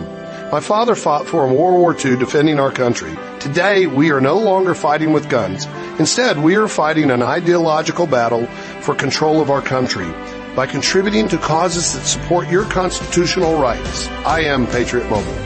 My 0.52 0.60
father 0.60 0.94
fought 0.94 1.26
for 1.26 1.46
in 1.46 1.56
World 1.56 1.80
War 1.80 1.96
II 1.96 2.18
defending 2.18 2.60
our 2.60 2.70
country. 2.70 3.16
Today, 3.40 3.86
we 3.86 4.12
are 4.12 4.20
no 4.20 4.38
longer 4.38 4.74
fighting 4.74 5.14
with 5.14 5.30
guns. 5.30 5.64
Instead, 5.98 6.38
we 6.38 6.56
are 6.56 6.68
fighting 6.68 7.10
an 7.10 7.22
ideological 7.22 8.06
battle 8.06 8.46
for 8.82 8.94
control 8.94 9.40
of 9.40 9.50
our 9.50 9.62
country 9.62 10.06
by 10.54 10.66
contributing 10.66 11.28
to 11.28 11.38
causes 11.38 11.94
that 11.94 12.06
support 12.06 12.50
your 12.50 12.64
constitutional 12.66 13.58
rights. 13.58 14.06
I 14.26 14.40
am 14.40 14.66
Patriot 14.66 15.08
Mobile. 15.08 15.45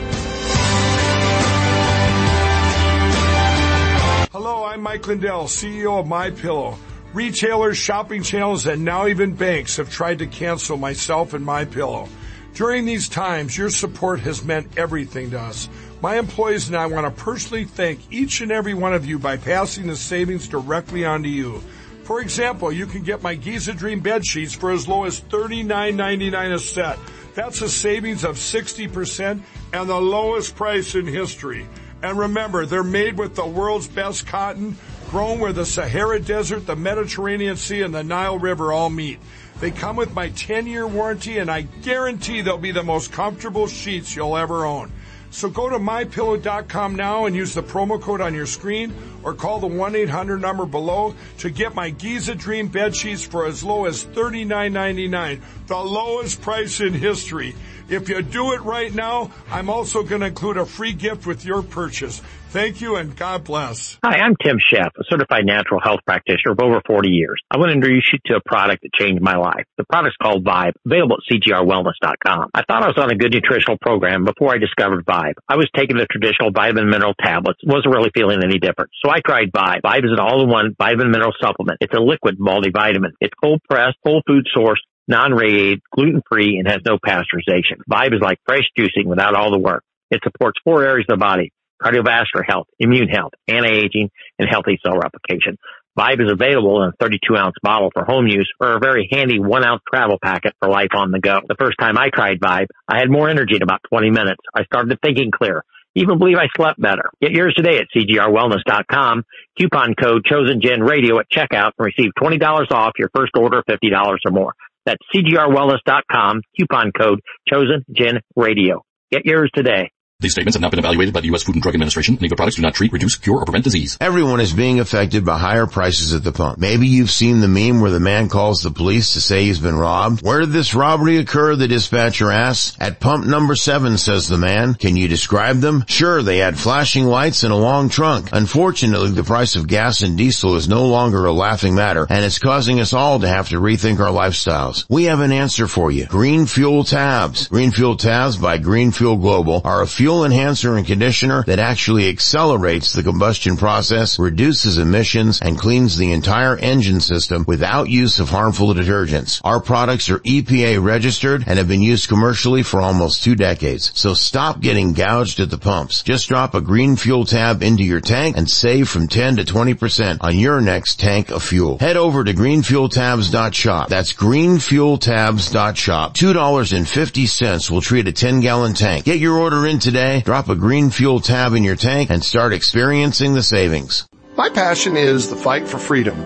Mike 4.91 5.07
Lindell, 5.07 5.45
CEO 5.45 6.01
of 6.01 6.05
My 6.05 6.31
Pillow. 6.31 6.77
Retailers, 7.13 7.77
shopping 7.77 8.23
channels, 8.23 8.67
and 8.67 8.83
now 8.83 9.07
even 9.07 9.33
banks 9.33 9.77
have 9.77 9.89
tried 9.89 10.19
to 10.19 10.27
cancel 10.27 10.75
myself 10.75 11.33
and 11.33 11.45
My 11.45 11.63
Pillow. 11.63 12.09
During 12.55 12.83
these 12.83 13.07
times, 13.07 13.57
your 13.57 13.69
support 13.69 14.19
has 14.19 14.43
meant 14.43 14.77
everything 14.77 15.31
to 15.31 15.39
us. 15.39 15.69
My 16.01 16.17
employees 16.17 16.67
and 16.67 16.75
I 16.75 16.87
want 16.87 17.05
to 17.05 17.23
personally 17.23 17.63
thank 17.63 18.01
each 18.11 18.41
and 18.41 18.51
every 18.51 18.73
one 18.73 18.93
of 18.93 19.05
you 19.05 19.17
by 19.17 19.37
passing 19.37 19.87
the 19.87 19.95
savings 19.95 20.49
directly 20.49 21.05
on 21.05 21.23
to 21.23 21.29
you. 21.29 21.63
For 22.03 22.19
example, 22.19 22.69
you 22.69 22.85
can 22.85 23.03
get 23.03 23.21
my 23.21 23.35
Giza 23.35 23.73
Dream 23.73 24.01
bed 24.01 24.25
sheets 24.25 24.53
for 24.53 24.71
as 24.71 24.89
low 24.89 25.05
as 25.05 25.21
$39.99 25.21 26.53
a 26.53 26.59
set. 26.59 26.99
That's 27.33 27.61
a 27.61 27.69
savings 27.69 28.25
of 28.25 28.35
60% 28.35 29.41
and 29.71 29.89
the 29.89 30.01
lowest 30.01 30.57
price 30.57 30.95
in 30.95 31.07
history. 31.07 31.65
And 32.03 32.17
remember, 32.17 32.65
they're 32.65 32.83
made 32.83 33.17
with 33.17 33.35
the 33.35 33.45
world's 33.45 33.87
best 33.87 34.25
cotton, 34.25 34.77
grown 35.09 35.39
where 35.39 35.53
the 35.53 35.65
Sahara 35.65 36.19
Desert, 36.19 36.65
the 36.65 36.75
Mediterranean 36.75 37.57
Sea, 37.57 37.81
and 37.81 37.93
the 37.93 38.03
Nile 38.03 38.39
River 38.39 38.71
all 38.71 38.89
meet. 38.89 39.19
They 39.59 39.69
come 39.69 39.95
with 39.95 40.15
my 40.15 40.29
10 40.29 40.65
year 40.65 40.87
warranty 40.87 41.37
and 41.37 41.51
I 41.51 41.61
guarantee 41.61 42.41
they'll 42.41 42.57
be 42.57 42.71
the 42.71 42.81
most 42.81 43.11
comfortable 43.11 43.67
sheets 43.67 44.15
you'll 44.15 44.35
ever 44.35 44.65
own. 44.65 44.91
So 45.29 45.49
go 45.49 45.69
to 45.69 45.77
mypillow.com 45.77 46.95
now 46.95 47.25
and 47.25 47.35
use 47.35 47.53
the 47.53 47.63
promo 47.63 48.01
code 48.01 48.19
on 48.19 48.33
your 48.33 48.45
screen 48.45 48.93
or 49.23 49.33
call 49.33 49.59
the 49.59 49.67
1-800 49.67 50.41
number 50.41 50.65
below 50.65 51.15
to 51.37 51.49
get 51.49 51.73
my 51.73 51.89
Giza 51.89 52.35
Dream 52.35 52.67
bed 52.67 52.95
sheets 52.95 53.23
for 53.23 53.45
as 53.45 53.63
low 53.63 53.85
as 53.85 54.03
$39.99, 54.03 55.39
the 55.67 55.77
lowest 55.77 56.41
price 56.41 56.81
in 56.81 56.93
history. 56.93 57.55
If 57.91 58.07
you 58.07 58.21
do 58.21 58.53
it 58.53 58.61
right 58.61 58.93
now, 58.95 59.31
I'm 59.51 59.69
also 59.69 60.01
going 60.01 60.21
to 60.21 60.27
include 60.27 60.55
a 60.55 60.65
free 60.65 60.93
gift 60.93 61.27
with 61.27 61.43
your 61.43 61.61
purchase. 61.61 62.21
Thank 62.51 62.79
you 62.79 62.95
and 62.95 63.15
God 63.15 63.43
bless. 63.43 63.97
Hi, 64.03 64.15
I'm 64.15 64.35
Tim 64.41 64.59
Sheff, 64.59 64.91
a 64.97 65.03
certified 65.09 65.45
natural 65.45 65.81
health 65.83 65.99
practitioner 66.05 66.53
of 66.53 66.59
over 66.61 66.81
40 66.87 67.09
years. 67.09 67.41
I 67.51 67.57
want 67.57 67.69
to 67.69 67.75
introduce 67.75 68.07
you 68.13 68.19
to 68.27 68.37
a 68.37 68.41
product 68.45 68.83
that 68.83 68.93
changed 68.93 69.21
my 69.21 69.35
life. 69.35 69.65
The 69.77 69.83
product's 69.83 70.15
called 70.21 70.45
Vibe, 70.45 70.71
available 70.85 71.17
at 71.19 71.27
cgrwellness.com. 71.27 72.51
I 72.53 72.63
thought 72.63 72.83
I 72.83 72.87
was 72.87 72.97
on 72.97 73.11
a 73.11 73.15
good 73.15 73.33
nutritional 73.33 73.77
program 73.81 74.23
before 74.23 74.53
I 74.53 74.57
discovered 74.57 75.05
Vibe. 75.05 75.35
I 75.49 75.57
was 75.57 75.69
taking 75.75 75.97
the 75.97 76.07
traditional 76.07 76.51
vitamin 76.51 76.89
mineral 76.89 77.13
tablets, 77.21 77.59
wasn't 77.65 77.93
really 77.93 78.11
feeling 78.13 78.39
any 78.41 78.57
different. 78.57 78.91
So 79.03 79.11
I 79.11 79.19
tried 79.19 79.51
Vibe. 79.51 79.81
Vibe 79.83 80.05
is 80.05 80.11
an 80.11 80.19
all-in-one 80.19 80.75
vitamin 80.77 81.11
mineral 81.11 81.33
supplement. 81.41 81.79
It's 81.81 81.93
a 81.93 81.99
liquid 81.99 82.39
multivitamin. 82.39 83.11
It's 83.19 83.33
cold 83.41 83.59
pressed, 83.69 83.97
whole 84.03 84.21
food 84.27 84.47
source, 84.53 84.79
non-radiated, 85.07 85.81
gluten-free, 85.95 86.57
and 86.57 86.67
has 86.67 86.81
no 86.85 86.97
pasteurization. 86.97 87.79
Vibe 87.89 88.13
is 88.13 88.21
like 88.21 88.39
fresh 88.45 88.65
juicing 88.77 89.05
without 89.05 89.35
all 89.35 89.51
the 89.51 89.59
work. 89.59 89.83
It 90.09 90.21
supports 90.23 90.59
four 90.63 90.83
areas 90.83 91.05
of 91.09 91.19
the 91.19 91.23
body 91.23 91.51
cardiovascular 91.81 92.43
health, 92.47 92.67
immune 92.79 93.07
health, 93.07 93.31
anti-aging, 93.47 94.09
and 94.37 94.47
healthy 94.49 94.79
cell 94.85 94.97
replication. 94.97 95.57
Vibe 95.97 96.23
is 96.23 96.31
available 96.31 96.83
in 96.83 96.89
a 96.89 96.93
32 97.01 97.35
ounce 97.35 97.55
bottle 97.61 97.89
for 97.93 98.05
home 98.05 98.25
use 98.27 98.49
or 98.61 98.77
a 98.77 98.79
very 98.79 99.09
handy 99.11 99.39
one 99.39 99.65
ounce 99.65 99.81
travel 99.91 100.17
packet 100.23 100.53
for 100.59 100.69
life 100.69 100.95
on 100.95 101.11
the 101.11 101.19
go. 101.19 101.41
The 101.45 101.55
first 101.59 101.77
time 101.79 101.97
I 101.97 102.09
tried 102.13 102.39
Vibe, 102.39 102.67
I 102.87 102.99
had 102.99 103.09
more 103.09 103.29
energy 103.29 103.55
in 103.55 103.61
about 103.61 103.81
20 103.89 104.09
minutes. 104.09 104.41
I 104.55 104.63
started 104.63 104.97
thinking 105.03 105.31
clear. 105.31 105.63
Even 105.93 106.19
believe 106.19 106.37
I 106.37 106.47
slept 106.55 106.79
better. 106.79 107.09
Get 107.21 107.31
yours 107.31 107.53
today 107.53 107.79
at 107.79 107.87
cgrwellness.com. 107.93 109.23
Coupon 109.59 109.93
code 110.01 110.23
chosen 110.23 110.61
radio 110.81 111.19
at 111.19 111.29
checkout 111.29 111.71
and 111.77 111.85
receive 111.85 112.11
$20 112.17 112.71
off 112.71 112.93
your 112.97 113.09
first 113.13 113.33
order 113.37 113.59
of 113.59 113.65
$50 113.65 113.91
or 114.25 114.31
more. 114.31 114.53
That's 114.85 115.01
cgrwellness.com. 115.13 116.41
Coupon 116.59 116.91
code 116.97 117.19
chosen 117.47 117.85
gen 117.95 118.19
radio. 118.35 118.83
Get 119.11 119.25
yours 119.25 119.49
today. 119.53 119.91
These 120.21 120.33
statements 120.33 120.55
have 120.55 120.61
not 120.61 120.69
been 120.69 120.79
evaluated 120.79 121.15
by 121.15 121.21
the 121.21 121.27
U.S. 121.27 121.41
Food 121.41 121.55
and 121.55 121.63
Drug 121.63 121.73
Administration. 121.73 122.15
Legal 122.21 122.37
products 122.37 122.57
do 122.57 122.61
not 122.61 122.75
treat, 122.75 122.93
reduce, 122.93 123.15
cure, 123.15 123.39
or 123.39 123.45
prevent 123.45 123.63
disease. 123.63 123.97
Everyone 123.99 124.39
is 124.39 124.53
being 124.53 124.79
affected 124.79 125.25
by 125.25 125.39
higher 125.39 125.65
prices 125.65 126.13
at 126.13 126.23
the 126.23 126.31
pump. 126.31 126.59
Maybe 126.59 126.87
you've 126.87 127.09
seen 127.09 127.41
the 127.41 127.47
meme 127.47 127.81
where 127.81 127.89
the 127.89 127.99
man 127.99 128.29
calls 128.29 128.61
the 128.61 128.69
police 128.69 129.13
to 129.13 129.21
say 129.21 129.45
he's 129.45 129.57
been 129.57 129.75
robbed. 129.75 130.21
Where 130.21 130.41
did 130.41 130.51
this 130.51 130.75
robbery 130.75 131.17
occur? 131.17 131.55
The 131.55 131.67
dispatcher 131.67 132.29
asks. 132.29 132.77
At 132.79 132.99
pump 132.99 133.25
number 133.25 133.55
seven, 133.55 133.97
says 133.97 134.27
the 134.27 134.37
man. 134.37 134.75
Can 134.75 134.95
you 134.95 135.07
describe 135.07 135.57
them? 135.57 135.85
Sure, 135.87 136.21
they 136.21 136.37
had 136.37 136.55
flashing 136.55 137.05
lights 137.05 137.41
and 137.41 137.51
a 137.51 137.55
long 137.57 137.89
trunk. 137.89 138.29
Unfortunately, 138.31 139.09
the 139.09 139.23
price 139.23 139.55
of 139.55 139.67
gas 139.67 140.03
and 140.03 140.19
diesel 140.19 140.55
is 140.55 140.69
no 140.69 140.85
longer 140.85 141.25
a 141.25 141.33
laughing 141.33 141.73
matter, 141.73 142.05
and 142.07 142.23
it's 142.23 142.37
causing 142.37 142.79
us 142.79 142.93
all 142.93 143.19
to 143.21 143.27
have 143.27 143.49
to 143.49 143.59
rethink 143.59 143.99
our 143.99 144.11
lifestyles. 144.11 144.85
We 144.87 145.05
have 145.05 145.21
an 145.21 145.31
answer 145.31 145.67
for 145.67 145.89
you. 145.89 146.05
Green 146.05 146.45
Fuel 146.45 146.83
Tabs. 146.83 147.47
Green 147.47 147.71
Fuel 147.71 147.97
Tabs 147.97 148.37
by 148.37 148.59
Green 148.59 148.91
Fuel 148.91 149.17
Global 149.17 149.61
are 149.65 149.81
a 149.81 149.87
fuel 149.87 150.10
fuel 150.11 150.25
enhancer 150.25 150.75
and 150.75 150.85
conditioner 150.85 151.41
that 151.43 151.57
actually 151.57 152.09
accelerates 152.09 152.91
the 152.91 153.01
combustion 153.01 153.55
process, 153.55 154.19
reduces 154.19 154.77
emissions, 154.77 155.39
and 155.41 155.57
cleans 155.57 155.95
the 155.95 156.11
entire 156.11 156.57
engine 156.57 156.99
system 156.99 157.45
without 157.47 157.87
use 157.87 158.19
of 158.19 158.27
harmful 158.27 158.73
detergents. 158.73 159.39
Our 159.45 159.61
products 159.61 160.09
are 160.09 160.19
EPA 160.19 160.83
registered 160.83 161.45
and 161.47 161.57
have 161.57 161.69
been 161.69 161.81
used 161.81 162.09
commercially 162.09 162.61
for 162.61 162.81
almost 162.81 163.23
two 163.23 163.35
decades. 163.35 163.97
So 163.97 164.13
stop 164.13 164.59
getting 164.59 164.91
gouged 164.91 165.39
at 165.39 165.49
the 165.49 165.57
pumps. 165.57 166.03
Just 166.03 166.27
drop 166.27 166.55
a 166.55 166.61
green 166.61 166.97
fuel 166.97 167.23
tab 167.23 167.63
into 167.63 167.83
your 167.83 168.01
tank 168.01 168.35
and 168.35 168.51
save 168.51 168.89
from 168.89 169.07
10 169.07 169.37
to 169.37 169.45
20% 169.45 170.17
on 170.19 170.37
your 170.37 170.59
next 170.59 170.99
tank 170.99 171.31
of 171.31 171.41
fuel. 171.41 171.77
Head 171.77 171.95
over 171.95 172.25
to 172.25 172.33
greenfueltabs.shop. 172.33 173.87
That's 173.87 174.11
greenfueltabs.shop. 174.11 176.15
$2.50 176.15 177.71
will 177.71 177.81
treat 177.81 178.09
a 178.09 178.11
10 178.11 178.41
gallon 178.41 178.73
tank. 178.73 179.05
Get 179.05 179.19
your 179.19 179.37
order 179.37 179.65
in 179.65 179.79
today 179.79 180.00
today, 180.01 180.21
drop 180.21 180.49
a 180.49 180.55
green 180.55 180.89
fuel 180.89 181.19
tab 181.19 181.53
in 181.53 181.63
your 181.63 181.75
tank 181.75 182.09
and 182.09 182.23
start 182.23 182.53
experiencing 182.53 183.33
the 183.35 183.43
savings. 183.43 184.07
My 184.35 184.49
passion 184.49 184.97
is 184.97 185.29
the 185.29 185.35
fight 185.35 185.67
for 185.67 185.77
freedom. 185.77 186.17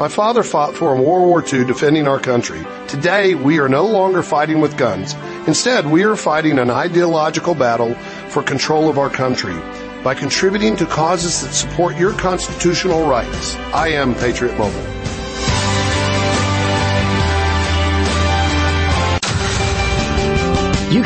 My 0.00 0.08
father 0.08 0.42
fought 0.42 0.74
for 0.74 0.96
World 0.96 1.28
War 1.28 1.44
II 1.44 1.64
defending 1.64 2.08
our 2.08 2.18
country. 2.18 2.60
Today, 2.88 3.34
we 3.34 3.60
are 3.60 3.68
no 3.68 3.86
longer 3.86 4.22
fighting 4.22 4.60
with 4.60 4.76
guns. 4.76 5.14
Instead, 5.46 5.86
we 5.86 6.02
are 6.04 6.16
fighting 6.16 6.58
an 6.58 6.70
ideological 6.70 7.54
battle 7.54 7.94
for 8.30 8.42
control 8.42 8.88
of 8.88 8.98
our 8.98 9.10
country 9.10 9.54
by 10.02 10.14
contributing 10.14 10.74
to 10.76 10.86
causes 10.86 11.42
that 11.42 11.52
support 11.52 11.96
your 11.96 12.14
constitutional 12.14 13.06
rights. 13.06 13.54
I 13.72 13.88
am 13.88 14.14
Patriot 14.14 14.56
Mobile. 14.58 14.99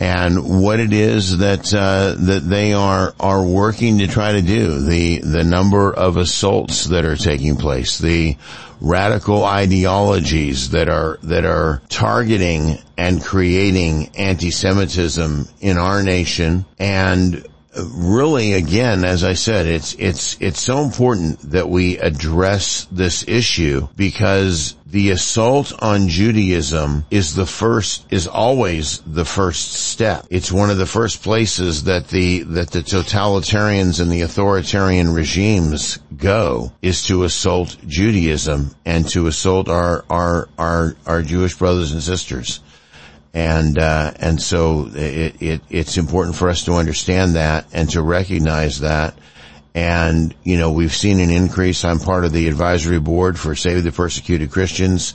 and 0.00 0.62
what 0.62 0.80
it 0.80 0.92
is 0.92 1.38
that 1.38 1.72
uh, 1.72 2.16
that 2.18 2.42
they 2.44 2.72
are 2.72 3.14
are 3.20 3.44
working 3.44 3.98
to 3.98 4.08
try 4.08 4.32
to 4.32 4.42
do. 4.42 4.80
The 4.80 5.18
the 5.18 5.44
number 5.44 5.92
of 5.92 6.16
assaults 6.16 6.86
that 6.86 7.04
are 7.04 7.16
taking 7.16 7.54
place, 7.56 7.98
the 7.98 8.36
radical 8.80 9.44
ideologies 9.44 10.70
that 10.70 10.88
are 10.88 11.18
that 11.22 11.44
are 11.44 11.82
targeting 11.88 12.78
and 12.96 13.22
creating 13.22 14.08
anti-Semitism 14.16 15.48
in 15.60 15.78
our 15.78 16.02
nation, 16.02 16.64
and 16.78 17.46
really 17.76 18.54
again 18.54 19.04
as 19.04 19.22
i 19.22 19.34
said 19.34 19.66
it's 19.66 19.94
it's 19.94 20.36
it's 20.40 20.60
so 20.60 20.82
important 20.82 21.38
that 21.50 21.68
we 21.68 21.98
address 21.98 22.86
this 22.90 23.26
issue 23.28 23.86
because 23.96 24.74
the 24.90 25.10
assault 25.10 25.72
on 25.80 26.08
Judaism 26.08 27.04
is 27.10 27.34
the 27.34 27.44
first, 27.44 28.06
is 28.10 28.26
always 28.26 29.00
the 29.00 29.24
first 29.24 29.72
step. 29.72 30.26
It's 30.30 30.50
one 30.50 30.70
of 30.70 30.78
the 30.78 30.86
first 30.86 31.22
places 31.22 31.84
that 31.84 32.08
the, 32.08 32.44
that 32.44 32.70
the 32.70 32.80
totalitarians 32.80 34.00
and 34.00 34.10
the 34.10 34.22
authoritarian 34.22 35.12
regimes 35.12 35.98
go 36.16 36.72
is 36.80 37.04
to 37.04 37.24
assault 37.24 37.76
Judaism 37.86 38.74
and 38.86 39.06
to 39.10 39.26
assault 39.26 39.68
our, 39.68 40.04
our, 40.08 40.48
our, 40.58 40.96
our 41.04 41.22
Jewish 41.22 41.54
brothers 41.54 41.92
and 41.92 42.02
sisters. 42.02 42.60
And, 43.34 43.78
uh, 43.78 44.12
and 44.16 44.40
so 44.40 44.90
it, 44.94 45.40
it, 45.40 45.60
it's 45.68 45.96
important 45.96 46.36
for 46.36 46.48
us 46.48 46.64
to 46.64 46.72
understand 46.72 47.36
that 47.36 47.66
and 47.72 47.90
to 47.90 48.02
recognize 48.02 48.80
that 48.80 49.16
and, 49.78 50.34
you 50.42 50.56
know, 50.58 50.72
we've 50.72 50.94
seen 50.94 51.20
an 51.20 51.30
increase. 51.30 51.84
I'm 51.84 52.00
part 52.00 52.24
of 52.24 52.32
the 52.32 52.48
advisory 52.48 52.98
board 52.98 53.38
for 53.38 53.54
Save 53.54 53.84
the 53.84 53.92
Persecuted 53.92 54.50
Christians. 54.50 55.14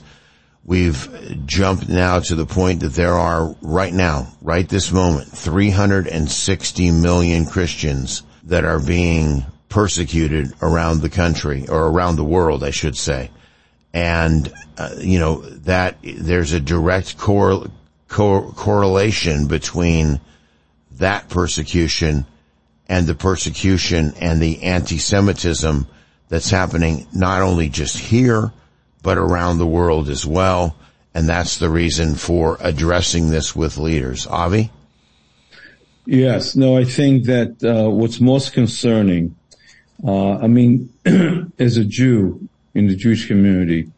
We've 0.64 1.44
jumped 1.44 1.90
now 1.90 2.20
to 2.20 2.34
the 2.34 2.46
point 2.46 2.80
that 2.80 2.94
there 2.94 3.12
are 3.12 3.54
right 3.60 3.92
now, 3.92 4.28
right 4.40 4.66
this 4.66 4.90
moment, 4.90 5.28
360 5.28 6.90
million 6.92 7.44
Christians 7.44 8.22
that 8.44 8.64
are 8.64 8.80
being 8.80 9.44
persecuted 9.68 10.54
around 10.62 11.02
the 11.02 11.10
country 11.10 11.66
or 11.68 11.88
around 11.88 12.16
the 12.16 12.24
world, 12.24 12.64
I 12.64 12.70
should 12.70 12.96
say. 12.96 13.30
And, 13.92 14.50
uh, 14.78 14.94
you 14.98 15.18
know, 15.18 15.42
that 15.42 15.98
there's 16.02 16.52
a 16.52 16.60
direct 16.60 17.18
cor- 17.18 17.66
cor- 18.08 18.52
correlation 18.52 19.46
between 19.46 20.20
that 20.98 21.28
persecution 21.28 22.26
and 22.88 23.06
the 23.06 23.14
persecution 23.14 24.14
and 24.20 24.40
the 24.40 24.62
anti-Semitism 24.62 25.86
that's 26.28 26.50
happening 26.50 27.06
not 27.12 27.42
only 27.42 27.68
just 27.68 27.98
here, 27.98 28.52
but 29.02 29.18
around 29.18 29.58
the 29.58 29.66
world 29.66 30.08
as 30.08 30.26
well. 30.26 30.76
And 31.14 31.28
that's 31.28 31.58
the 31.58 31.70
reason 31.70 32.14
for 32.16 32.58
addressing 32.60 33.30
this 33.30 33.54
with 33.54 33.78
leaders. 33.78 34.26
Avi? 34.26 34.70
Yes, 36.06 36.54
no, 36.56 36.76
I 36.76 36.84
think 36.84 37.24
that 37.24 37.62
uh, 37.64 37.88
what's 37.88 38.20
most 38.20 38.52
concerning, 38.52 39.36
uh, 40.06 40.38
I 40.38 40.48
mean, 40.48 40.92
as 41.58 41.76
a 41.76 41.84
Jew 41.84 42.48
in 42.74 42.88
the 42.88 42.96
Jewish 42.96 43.26
community, 43.26 43.90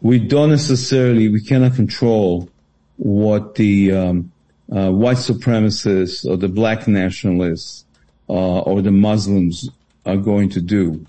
we 0.00 0.20
don't 0.20 0.50
necessarily, 0.50 1.28
we 1.28 1.40
cannot 1.40 1.74
control 1.74 2.48
what 2.98 3.54
the 3.54 3.92
um, 3.92 4.32
uh, 4.70 4.90
white 4.90 5.16
supremacists 5.16 6.28
or 6.28 6.36
the 6.36 6.48
black 6.48 6.86
nationalists 6.86 7.84
uh, 8.28 8.60
or 8.60 8.82
the 8.82 8.90
Muslims 8.90 9.70
are 10.04 10.16
going 10.16 10.50
to 10.50 10.60
do. 10.60 11.06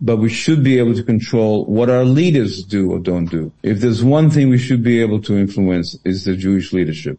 but 0.00 0.18
we 0.18 0.28
should 0.28 0.62
be 0.62 0.78
able 0.78 0.94
to 0.94 1.02
control 1.02 1.64
what 1.64 1.88
our 1.88 2.04
leaders 2.04 2.62
do 2.62 2.92
or 2.92 2.98
don't 2.98 3.30
do. 3.30 3.50
If 3.62 3.80
there's 3.80 4.04
one 4.04 4.28
thing 4.30 4.50
we 4.50 4.58
should 4.58 4.82
be 4.82 5.00
able 5.00 5.20
to 5.22 5.38
influence 5.38 5.96
is 6.04 6.24
the 6.24 6.36
Jewish 6.36 6.72
leadership. 6.72 7.18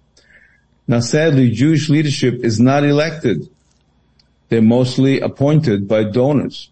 Now 0.87 0.99
sadly, 0.99 1.49
Jewish 1.49 1.89
leadership 1.89 2.35
is 2.43 2.59
not 2.59 2.83
elected. 2.83 3.49
They're 4.49 4.61
mostly 4.61 5.19
appointed 5.19 5.87
by 5.87 6.03
donors. 6.03 6.69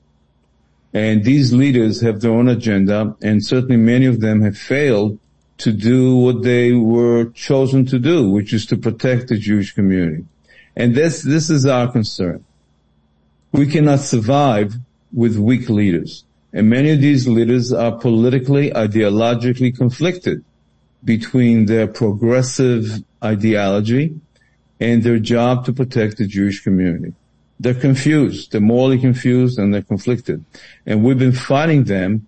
And 0.93 1.23
these 1.23 1.51
leaders 1.51 2.01
have 2.01 2.21
their 2.21 2.31
own 2.31 2.47
agenda 2.47 3.15
and 3.23 3.43
certainly 3.43 3.77
many 3.77 4.05
of 4.05 4.19
them 4.19 4.41
have 4.41 4.57
failed 4.57 5.17
to 5.63 5.71
do 5.71 6.17
what 6.17 6.43
they 6.43 6.73
were 6.73 7.25
chosen 7.29 7.85
to 7.85 7.97
do, 7.97 8.29
which 8.29 8.51
is 8.51 8.65
to 8.65 8.75
protect 8.75 9.29
the 9.29 9.37
Jewish 9.37 9.73
community. 9.73 10.25
And 10.75 10.93
this, 10.93 11.21
this 11.21 11.49
is 11.49 11.65
our 11.65 11.89
concern. 11.89 12.43
We 13.53 13.67
cannot 13.67 14.01
survive 14.01 14.75
with 15.13 15.37
weak 15.37 15.69
leaders. 15.69 16.25
And 16.51 16.69
many 16.69 16.91
of 16.91 16.99
these 16.99 17.29
leaders 17.29 17.71
are 17.71 17.93
politically, 17.93 18.71
ideologically 18.71 19.75
conflicted 19.75 20.43
between 21.05 21.65
their 21.65 21.87
progressive 21.87 23.01
ideology 23.23 24.19
and 24.81 25.01
their 25.01 25.19
job 25.19 25.65
to 25.65 25.71
protect 25.71 26.17
the 26.17 26.27
Jewish 26.27 26.61
community. 26.61 27.13
They're 27.59 27.73
confused. 27.73 28.51
They're 28.51 28.59
morally 28.59 28.99
confused 28.99 29.57
and 29.57 29.73
they're 29.73 29.81
conflicted. 29.81 30.43
And 30.85 31.05
we've 31.05 31.17
been 31.17 31.31
fighting 31.31 31.85
them 31.85 32.27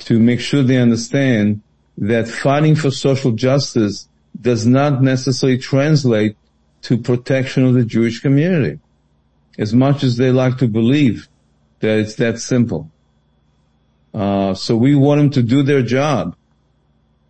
to 0.00 0.18
make 0.18 0.40
sure 0.40 0.62
they 0.62 0.76
understand 0.76 1.62
that 1.98 2.28
fighting 2.28 2.76
for 2.76 2.90
social 2.90 3.32
justice 3.32 4.08
does 4.40 4.66
not 4.66 5.02
necessarily 5.02 5.58
translate 5.58 6.36
to 6.82 6.96
protection 6.96 7.64
of 7.64 7.74
the 7.74 7.84
Jewish 7.84 8.20
community. 8.20 8.78
As 9.58 9.74
much 9.74 10.04
as 10.04 10.16
they 10.16 10.30
like 10.30 10.58
to 10.58 10.68
believe 10.68 11.28
that 11.80 11.98
it's 11.98 12.14
that 12.16 12.38
simple. 12.38 12.90
Uh, 14.14 14.54
so 14.54 14.76
we 14.76 14.94
want 14.94 15.18
them 15.18 15.30
to 15.30 15.42
do 15.42 15.62
their 15.62 15.82
job. 15.82 16.36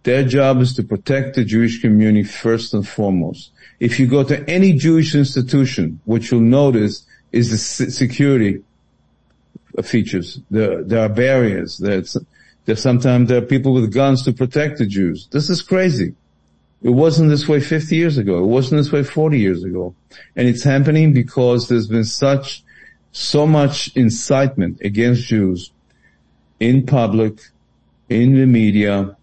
Their 0.03 0.25
job 0.25 0.61
is 0.61 0.75
to 0.75 0.83
protect 0.83 1.35
the 1.35 1.45
Jewish 1.45 1.81
community 1.81 2.25
first 2.25 2.75
and 2.75 2.87
foremost. 2.87 3.51
If 3.81 3.99
you 3.99 4.07
go 4.07 4.23
to 4.25 4.49
any 4.49 4.75
Jewish 4.75 5.14
institution, 5.14 6.01
what 6.05 6.31
you'll 6.31 6.41
notice 6.41 7.07
is 7.33 7.51
the 7.51 7.91
security 7.91 8.62
features. 9.83 10.41
There, 10.51 10.83
there 10.83 11.05
are 11.05 11.09
barriers. 11.09 11.79
There's, 11.79 12.16
sometimes 12.77 13.29
there 13.29 13.39
are 13.39 13.47
people 13.47 13.73
with 13.73 13.95
guns 13.95 14.25
to 14.25 14.33
protect 14.33 14.79
the 14.79 14.87
Jews. 14.87 15.29
This 15.31 15.49
is 15.49 15.62
crazy. 15.62 16.14
It 16.83 16.91
wasn't 16.91 17.31
this 17.31 17.49
way 17.49 17.61
50 17.61 17.97
years 17.97 18.19
ago. 18.19 18.39
It 18.39 18.47
wasn't 18.47 18.81
this 18.81 18.93
way 18.93 19.03
40 19.03 19.39
years 19.39 19.64
ago. 19.64 19.95
And 20.37 20.49
it's 20.49 20.62
happening 20.62 21.12
because 21.12 21.69
there's 21.69 21.89
been 21.89 22.05
such 22.05 22.62
so 23.12 23.47
much 23.47 23.97
incitement 23.97 24.81
against 24.83 25.25
Jews 25.25 25.73
in 26.61 26.87
public, 26.87 27.41
in 28.09 28.35
the 28.35 28.47
media, 28.47 29.16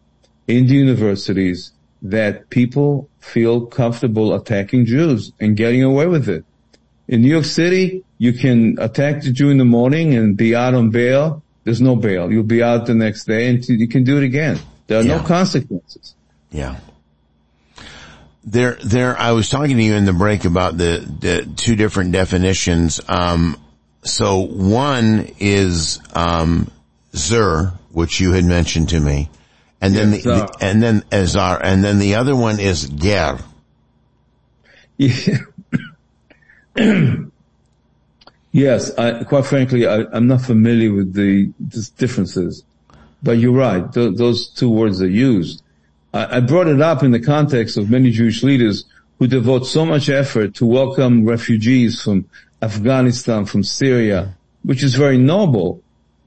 in 0.48 0.68
the 0.68 0.74
universities 0.74 1.72
that 2.02 2.50
people 2.50 3.10
feel 3.20 3.66
comfortable 3.66 4.34
attacking 4.34 4.86
Jews 4.86 5.32
and 5.39 5.58
getting 5.58 5.84
away 5.84 6.08
with 6.08 6.30
it. 6.30 6.46
In 7.08 7.22
New 7.22 7.30
York 7.30 7.46
City, 7.46 8.04
you 8.18 8.34
can 8.34 8.78
attack 8.80 9.22
the 9.22 9.32
Jew 9.32 9.50
in 9.50 9.58
the 9.58 9.66
morning 9.66 10.14
and 10.14 10.36
be 10.36 10.56
out 10.56 10.74
on 10.74 10.89
bail. 10.89 11.43
There's 11.66 11.82
no 11.82 11.95
bail. 11.95 12.32
You'll 12.32 12.43
be 12.43 12.63
out 12.63 12.86
the 12.86 12.93
next 12.93 13.26
day 13.26 13.49
and 13.49 13.68
you 13.68 13.88
can 13.88 14.03
do 14.03 14.18
it 14.18 14.24
again. 14.24 14.59
There 14.88 14.99
are 14.99 15.03
yeah. 15.03 15.18
no 15.18 15.24
consequences. 15.24 16.16
Yeah. 16.51 16.80
There, 18.45 18.78
there, 18.84 19.18
I 19.18 19.32
was 19.32 19.49
talking 19.49 19.76
to 19.76 19.84
you 19.84 19.95
in 19.95 20.05
the 20.05 20.13
break 20.13 20.45
about 20.45 20.78
the, 20.78 21.03
the 21.20 21.51
two 21.55 21.76
different 21.76 22.11
definitions. 22.11 23.01
Um, 23.07 23.59
so 24.03 24.41
one 24.41 25.32
is, 25.39 25.99
um, 26.13 26.70
Zur, 27.16 27.74
which 27.91 28.20
you 28.20 28.32
had 28.34 28.45
mentioned 28.45 28.89
to 28.89 28.99
me. 28.99 29.32
And 29.82 29.95
then 29.95 30.13
yes, 30.13 30.24
the, 30.24 30.30
the, 30.30 30.57
and 30.61 30.84
then 30.84 31.03
Azar, 31.11 31.59
and 31.61 31.84
then 31.84 31.97
the 31.97 32.16
other 32.16 32.36
one 32.36 32.59
is 32.59 32.88
Ger. 32.88 33.39
Yeah. 34.97 35.38
yes, 38.56 38.97
I, 38.97 39.24
quite 39.26 39.45
frankly, 39.45 39.86
I, 39.86 40.06
am 40.16 40.28
not 40.28 40.41
familiar 40.41 40.93
with 40.93 41.14
the, 41.14 41.51
the, 41.60 41.89
differences, 41.97 42.64
but 43.22 43.34
you're 43.34 43.53
right. 43.53 43.91
Th- 43.91 44.16
those 44.16 44.47
two 44.47 44.70
words 44.70 45.01
are 45.01 45.10
used. 45.10 45.62
I, 46.14 46.38
I 46.38 46.39
brought 46.39 46.68
it 46.68 46.82
up 46.82 47.03
in 47.03 47.12
the 47.12 47.20
context 47.20 47.76
of 47.78 47.89
many 47.89 48.12
Jewish 48.12 48.43
leaders 48.43 48.86
who 49.20 49.28
devote 49.28 49.66
so 49.66 49.86
much 49.86 50.10
effort 50.10 50.56
to 50.56 50.66
welcome 50.66 51.26
refugees 51.26 52.01
from 52.01 52.26
Afghanistan, 52.62 53.45
from 53.45 53.64
Syria, 53.64 54.36
which 54.64 54.84
is 54.84 54.95
very 54.95 55.18
noble. 55.18 55.82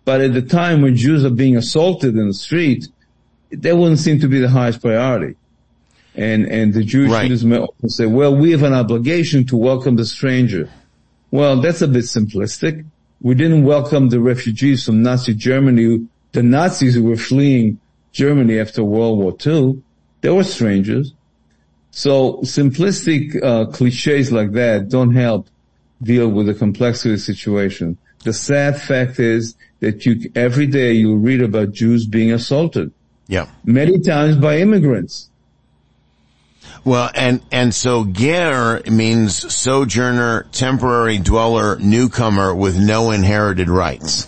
But 0.05 0.21
at 0.21 0.35
the 0.35 0.43
time 0.43 0.83
when 0.83 0.97
Jews 0.97 1.25
are 1.25 1.31
being 1.31 1.57
assaulted 1.57 2.17
in 2.17 2.29
the 2.29 2.35
street, 2.35 2.89
that 3.51 3.77
wouldn't 3.77 4.01
seem 4.01 4.21
to 4.21 4.29
be 4.29 4.39
the 4.39 4.49
highest 4.51 4.83
priority. 4.83 5.37
And, 6.15 6.47
and 6.47 6.75
the 6.75 6.83
Jewish 6.83 7.11
right. 7.11 7.23
leaders 7.23 7.45
may 7.45 7.59
often 7.59 7.89
say, 7.89 8.07
well, 8.07 8.35
we 8.35 8.51
have 8.53 8.65
an 8.65 8.75
obligation 8.75 9.47
to 9.47 9.57
welcome 9.57 9.97
the 9.97 10.05
stranger. 10.05 10.69
Well, 11.31 11.61
that's 11.61 11.83
a 11.83 11.89
bit 11.89 12.05
simplistic. 12.05 12.85
We 13.21 13.35
didn't 13.35 13.65
welcome 13.65 14.09
the 14.09 14.21
refugees 14.21 14.85
from 14.85 15.03
Nazi 15.03 15.35
Germany, 15.35 16.07
the 16.33 16.43
Nazis 16.43 16.95
who 16.95 17.05
were 17.05 17.17
fleeing 17.17 17.81
Germany 18.13 18.59
after 18.59 18.85
World 18.85 19.19
War 19.19 19.37
II. 19.45 19.83
They 20.21 20.31
were 20.31 20.45
strangers. 20.45 21.15
So 21.91 22.39
simplistic 22.43 23.43
uh, 23.43 23.67
cliches 23.67 24.31
like 24.31 24.53
that 24.53 24.89
don't 24.89 25.15
help 25.15 25.49
deal 26.03 26.29
with 26.29 26.47
the 26.47 26.55
complexity 26.55 27.11
of 27.11 27.17
the 27.17 27.23
situation. 27.23 27.99
The 28.25 28.33
sad 28.33 28.81
fact 28.81 29.19
is 29.19 29.57
that 29.81 30.07
you, 30.07 30.31
every 30.35 30.67
day 30.67 30.93
you 30.93 31.17
read 31.17 31.43
about 31.43 31.73
Jews 31.73 32.07
being 32.07 32.33
assaulted. 32.33 32.93
Yeah. 33.27 33.49
Many 33.65 34.01
times 34.01 34.37
by 34.37 34.59
immigrants. 34.59 35.31
Well, 36.89 37.11
and, 37.15 37.43
and 37.53 37.75
so 37.75 38.07
ger 38.07 38.81
means 38.87 39.55
sojourner, 39.55 40.47
temporary 40.53 41.19
dweller, 41.19 41.79
newcomer 41.79 42.55
with 42.55 42.79
no 42.79 43.11
inherited 43.11 43.69
rights. 43.69 44.27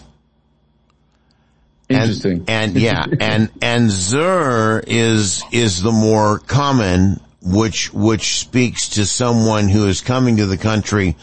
Interesting. 1.88 2.44
And, 2.48 2.72
and 2.72 2.76
yeah, 2.76 3.06
and, 3.20 3.50
and 3.62 3.90
zur 3.90 4.82
is, 4.86 5.42
is 5.50 5.80
the 5.80 5.90
more 5.90 6.38
common, 6.38 7.20
which, 7.40 7.94
which 7.94 8.38
speaks 8.38 8.90
to 8.90 9.06
someone 9.06 9.70
who 9.70 9.86
is 9.86 10.02
coming 10.02 10.36
to 10.36 10.44
the 10.44 10.58
country, 10.58 11.16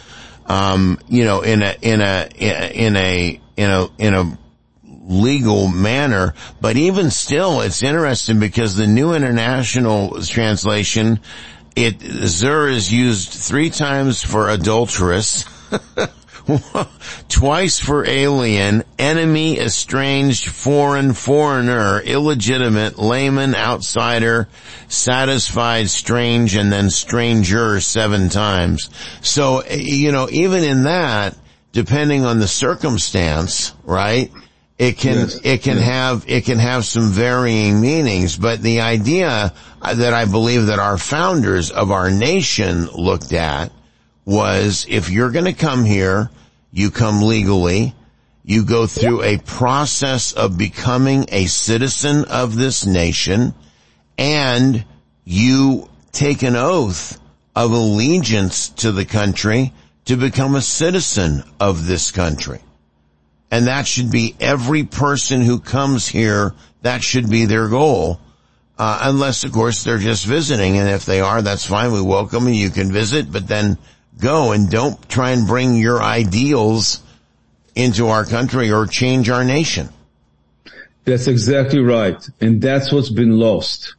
um, 0.47 0.97
you 1.07 1.23
know, 1.23 1.41
in 1.41 1.61
a, 1.61 1.75
in 1.83 2.01
a, 2.01 2.29
in 2.35 2.95
a, 2.95 3.39
in 3.55 3.69
a, 3.69 3.89
in 3.99 4.13
a 4.15 4.38
legal 5.07 5.67
manner. 5.67 6.33
But 6.61 6.77
even 6.77 7.09
still, 7.09 7.61
it's 7.61 7.81
interesting 7.81 8.39
because 8.39 8.75
the 8.75 8.87
New 8.87 9.13
International 9.13 10.21
Translation, 10.21 11.19
it, 11.75 12.01
Zur 12.01 12.67
is 12.67 12.91
used 12.91 13.29
three 13.29 13.69
times 13.69 14.21
for 14.21 14.49
adulteress. 14.49 15.45
twice 17.27 17.79
for 17.79 18.05
alien, 18.05 18.83
enemy, 18.97 19.59
estranged, 19.59 20.47
foreign, 20.47 21.13
foreigner, 21.13 21.99
illegitimate, 22.01 22.97
layman, 22.97 23.53
outsider, 23.53 24.47
satisfied, 24.87 25.89
strange, 25.89 26.55
and 26.55 26.71
then 26.71 26.89
stranger 26.89 27.79
seven 27.81 28.29
times. 28.29 28.89
So, 29.21 29.65
you 29.65 30.11
know, 30.11 30.29
even 30.31 30.63
in 30.63 30.83
that, 30.83 31.35
depending 31.73 32.23
on 32.23 32.39
the 32.39 32.47
circumstance, 32.47 33.73
right? 33.83 34.31
It 34.78 34.97
can 34.97 35.15
yes. 35.15 35.39
it 35.43 35.63
can 35.63 35.78
yes. 35.78 35.86
have 35.86 36.25
it 36.28 36.45
can 36.45 36.59
have 36.59 36.86
some 36.86 37.09
varying 37.09 37.82
meanings 37.82 38.38
but 38.38 38.61
the 38.61 38.82
idea 38.82 39.53
uh, 39.82 39.93
that 39.93 40.13
i 40.13 40.25
believe 40.25 40.67
that 40.67 40.80
our 40.80 40.97
founders 40.97 41.71
of 41.71 41.91
our 41.91 42.11
nation 42.11 42.86
looked 42.88 43.34
at 43.34 43.71
was 44.25 44.86
if 44.89 45.09
you're 45.09 45.32
going 45.32 45.45
to 45.45 45.53
come 45.53 45.84
here 45.84 46.30
you 46.71 46.91
come 46.91 47.21
legally 47.21 47.95
you 48.43 48.63
go 48.63 48.88
through 48.88 49.23
a 49.23 49.38
process 49.39 50.32
of 50.32 50.57
becoming 50.57 51.25
a 51.30 51.45
citizen 51.45 52.23
of 52.25 52.55
this 52.55 52.86
nation 52.86 53.53
and 54.17 54.86
you 55.25 55.89
take 56.11 56.43
an 56.43 56.55
oath 56.55 57.19
of 57.55 57.71
allegiance 57.71 58.69
to 58.69 58.91
the 58.91 59.05
country 59.05 59.73
to 60.05 60.15
become 60.15 60.55
a 60.55 60.61
citizen 60.61 61.43
of 61.59 61.88
this 61.88 62.11
country 62.11 62.59
and 63.49 63.67
that 63.67 63.87
should 63.87 64.11
be 64.11 64.35
every 64.39 64.83
person 64.83 65.41
who 65.41 65.59
comes 65.59 66.07
here, 66.07 66.53
that 66.81 67.03
should 67.03 67.29
be 67.29 67.45
their 67.45 67.69
goal. 67.69 68.19
Uh, 68.77 68.99
unless 69.03 69.43
of 69.43 69.51
course 69.51 69.83
they're 69.83 69.97
just 69.97 70.25
visiting 70.25 70.77
and 70.77 70.89
if 70.89 71.05
they 71.05 71.19
are, 71.19 71.41
that's 71.41 71.65
fine. 71.65 71.91
We 71.91 72.01
welcome 72.01 72.47
you. 72.47 72.53
You 72.53 72.69
can 72.69 72.91
visit, 72.91 73.31
but 73.31 73.47
then 73.47 73.77
go 74.19 74.51
and 74.51 74.69
don't 74.69 75.09
try 75.09 75.31
and 75.31 75.47
bring 75.47 75.75
your 75.75 76.01
ideals 76.01 77.01
into 77.75 78.07
our 78.07 78.25
country 78.25 78.71
or 78.71 78.85
change 78.85 79.29
our 79.29 79.43
nation. 79.43 79.89
That's 81.05 81.27
exactly 81.27 81.79
right. 81.79 82.21
And 82.41 82.61
that's 82.61 82.91
what's 82.91 83.09
been 83.09 83.39
lost. 83.39 83.95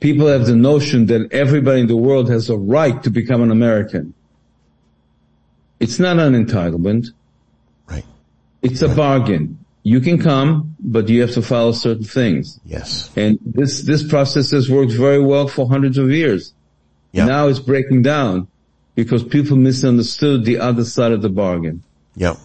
People 0.00 0.28
have 0.28 0.46
the 0.46 0.56
notion 0.56 1.06
that 1.06 1.32
everybody 1.32 1.80
in 1.80 1.86
the 1.86 1.96
world 1.96 2.30
has 2.30 2.50
a 2.50 2.56
right 2.56 3.02
to 3.02 3.10
become 3.10 3.42
an 3.42 3.50
American. 3.50 4.14
It's 5.80 5.98
not 5.98 6.18
an 6.18 6.34
entitlement. 6.34 7.08
It's 8.62 8.82
a 8.82 8.88
bargain. 8.88 9.58
You 9.82 10.00
can 10.00 10.18
come, 10.18 10.76
but 10.78 11.08
you 11.08 11.20
have 11.22 11.32
to 11.32 11.42
follow 11.42 11.72
certain 11.72 12.04
things. 12.04 12.60
Yes. 12.64 13.10
And 13.16 13.38
this, 13.44 13.82
this 13.82 14.06
process 14.06 14.52
has 14.52 14.70
worked 14.70 14.92
very 14.92 15.20
well 15.20 15.48
for 15.48 15.68
hundreds 15.68 15.98
of 15.98 16.10
years. 16.10 16.54
Yep. 17.10 17.28
Now 17.28 17.48
it's 17.48 17.58
breaking 17.58 18.02
down 18.02 18.46
because 18.94 19.24
people 19.24 19.56
misunderstood 19.56 20.44
the 20.44 20.58
other 20.58 20.84
side 20.84 21.10
of 21.10 21.20
the 21.20 21.28
bargain. 21.28 21.82
Yep. 22.14 22.36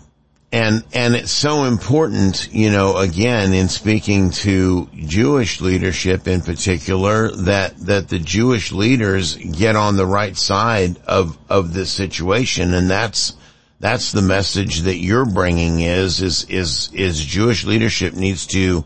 And, 0.51 0.83
and 0.93 1.13
it's 1.13 1.31
so 1.31 1.65
important, 1.65 2.51
you 2.51 2.71
know, 2.71 2.97
again, 2.97 3.53
in 3.53 3.67
speaking 3.67 4.31
to 4.31 4.89
Jewish 4.95 5.61
leadership 5.61 6.27
in 6.27 6.41
particular, 6.41 7.29
that, 7.31 7.77
that 7.85 8.07
the 8.07 8.17
Jewish 8.17 8.71
leaders 8.71 9.35
get 9.35 9.75
on 9.75 9.97
the 9.97 10.05
right 10.05 10.35
side 10.35 10.97
of, 11.05 11.37
of 11.49 11.73
this 11.73 11.91
situation. 11.91 12.73
And 12.73 12.89
that's, 12.89 13.35
that's 13.79 14.11
the 14.11 14.21
message 14.21 14.81
that 14.81 14.97
you're 14.97 15.25
bringing 15.25 15.81
is, 15.81 16.21
is, 16.21 16.45
is, 16.45 16.91
is 16.93 17.23
Jewish 17.23 17.65
leadership 17.65 18.13
needs 18.13 18.47
to, 18.47 18.85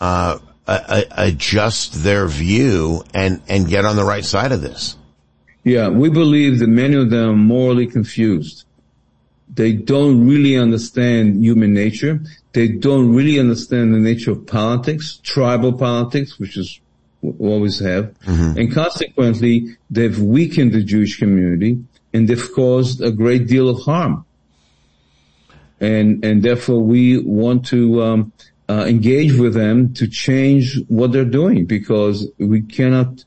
uh, 0.00 0.38
adjust 0.66 2.02
their 2.02 2.26
view 2.26 3.04
and, 3.12 3.42
and 3.48 3.68
get 3.68 3.84
on 3.84 3.96
the 3.96 4.04
right 4.04 4.24
side 4.24 4.50
of 4.52 4.62
this. 4.62 4.96
Yeah, 5.62 5.88
we 5.88 6.10
believe 6.10 6.58
that 6.58 6.68
many 6.68 6.96
of 6.96 7.10
them 7.10 7.30
are 7.30 7.36
morally 7.36 7.86
confused. 7.86 8.64
They 9.54 9.72
don't 9.72 10.26
really 10.26 10.56
understand 10.56 11.44
human 11.44 11.72
nature. 11.72 12.20
They 12.52 12.68
don't 12.68 13.14
really 13.14 13.38
understand 13.38 13.94
the 13.94 13.98
nature 13.98 14.32
of 14.32 14.46
politics, 14.46 15.20
tribal 15.22 15.72
politics, 15.72 16.38
which 16.38 16.56
is 16.56 16.80
what 17.20 17.38
we 17.38 17.48
always 17.48 17.78
have. 17.80 18.18
Mm-hmm. 18.20 18.58
And 18.58 18.74
consequently, 18.74 19.76
they've 19.90 20.18
weakened 20.18 20.72
the 20.72 20.82
Jewish 20.82 21.18
community 21.18 21.84
and 22.14 22.28
they've 22.28 22.52
caused 22.54 23.02
a 23.02 23.10
great 23.10 23.46
deal 23.46 23.68
of 23.68 23.82
harm. 23.82 24.24
And, 25.80 26.24
and 26.24 26.42
therefore 26.42 26.80
we 26.80 27.18
want 27.18 27.66
to, 27.66 28.02
um, 28.02 28.32
uh, 28.68 28.86
engage 28.88 29.34
with 29.34 29.54
them 29.54 29.92
to 29.94 30.08
change 30.08 30.80
what 30.88 31.12
they're 31.12 31.24
doing 31.24 31.66
because 31.66 32.26
we 32.38 32.62
cannot 32.62 33.24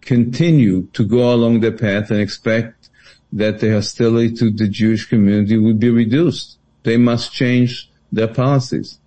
continue 0.00 0.88
to 0.92 1.04
go 1.04 1.32
along 1.32 1.60
their 1.60 1.76
path 1.76 2.10
and 2.10 2.20
expect 2.20 2.88
that 3.32 3.60
the 3.60 3.70
hostility 3.70 4.34
to 4.34 4.50
the 4.50 4.66
Jewish 4.66 5.06
community 5.06 5.56
would 5.56 5.78
be 5.78 5.90
reduced. 5.90 6.58
They 6.82 6.96
must 6.96 7.32
change 7.32 7.90
their 8.10 8.26
policies. 8.26 8.98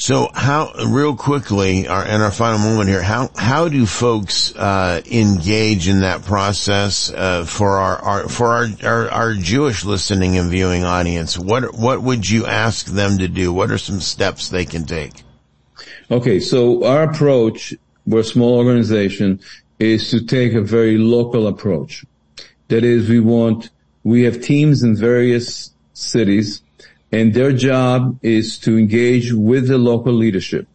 So 0.00 0.30
how, 0.32 0.72
real 0.86 1.16
quickly, 1.16 1.88
our, 1.88 2.06
in 2.06 2.20
our 2.20 2.30
final 2.30 2.60
moment 2.60 2.88
here, 2.88 3.02
how, 3.02 3.30
how 3.36 3.68
do 3.68 3.84
folks, 3.84 4.54
uh, 4.54 5.02
engage 5.10 5.88
in 5.88 6.02
that 6.02 6.22
process, 6.22 7.12
uh, 7.12 7.44
for 7.44 7.78
our, 7.78 7.96
our 7.96 8.28
for 8.28 8.46
our, 8.46 8.68
our, 8.84 9.10
our, 9.10 9.34
Jewish 9.34 9.84
listening 9.84 10.38
and 10.38 10.52
viewing 10.52 10.84
audience? 10.84 11.36
What, 11.36 11.74
what 11.74 12.00
would 12.00 12.30
you 12.30 12.46
ask 12.46 12.86
them 12.86 13.18
to 13.18 13.26
do? 13.26 13.52
What 13.52 13.72
are 13.72 13.78
some 13.78 13.98
steps 13.98 14.50
they 14.50 14.64
can 14.64 14.84
take? 14.84 15.24
Okay, 16.12 16.38
so 16.38 16.84
our 16.84 17.02
approach, 17.02 17.74
we're 18.06 18.20
a 18.20 18.24
small 18.24 18.56
organization, 18.56 19.40
is 19.80 20.10
to 20.12 20.24
take 20.24 20.52
a 20.52 20.62
very 20.62 20.96
local 20.96 21.48
approach. 21.48 22.04
That 22.68 22.84
is, 22.84 23.08
we 23.08 23.18
want, 23.18 23.70
we 24.04 24.22
have 24.22 24.42
teams 24.42 24.84
in 24.84 24.94
various 24.96 25.72
cities 25.92 26.62
and 27.10 27.34
their 27.34 27.52
job 27.52 28.18
is 28.22 28.58
to 28.60 28.78
engage 28.78 29.32
with 29.32 29.66
the 29.68 29.78
local 29.78 30.12
leadership, 30.12 30.68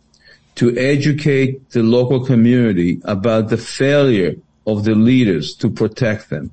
to 0.56 0.78
educate 0.78 1.70
the 1.72 1.84
local 1.84 2.26
community 2.26 3.00
about 3.04 3.50
the 3.50 3.58
failure 3.58 4.36
of 4.66 4.84
the 4.84 4.96
leaders 4.96 5.54
to 5.56 5.70
protect 5.70 6.30
them. 6.30 6.52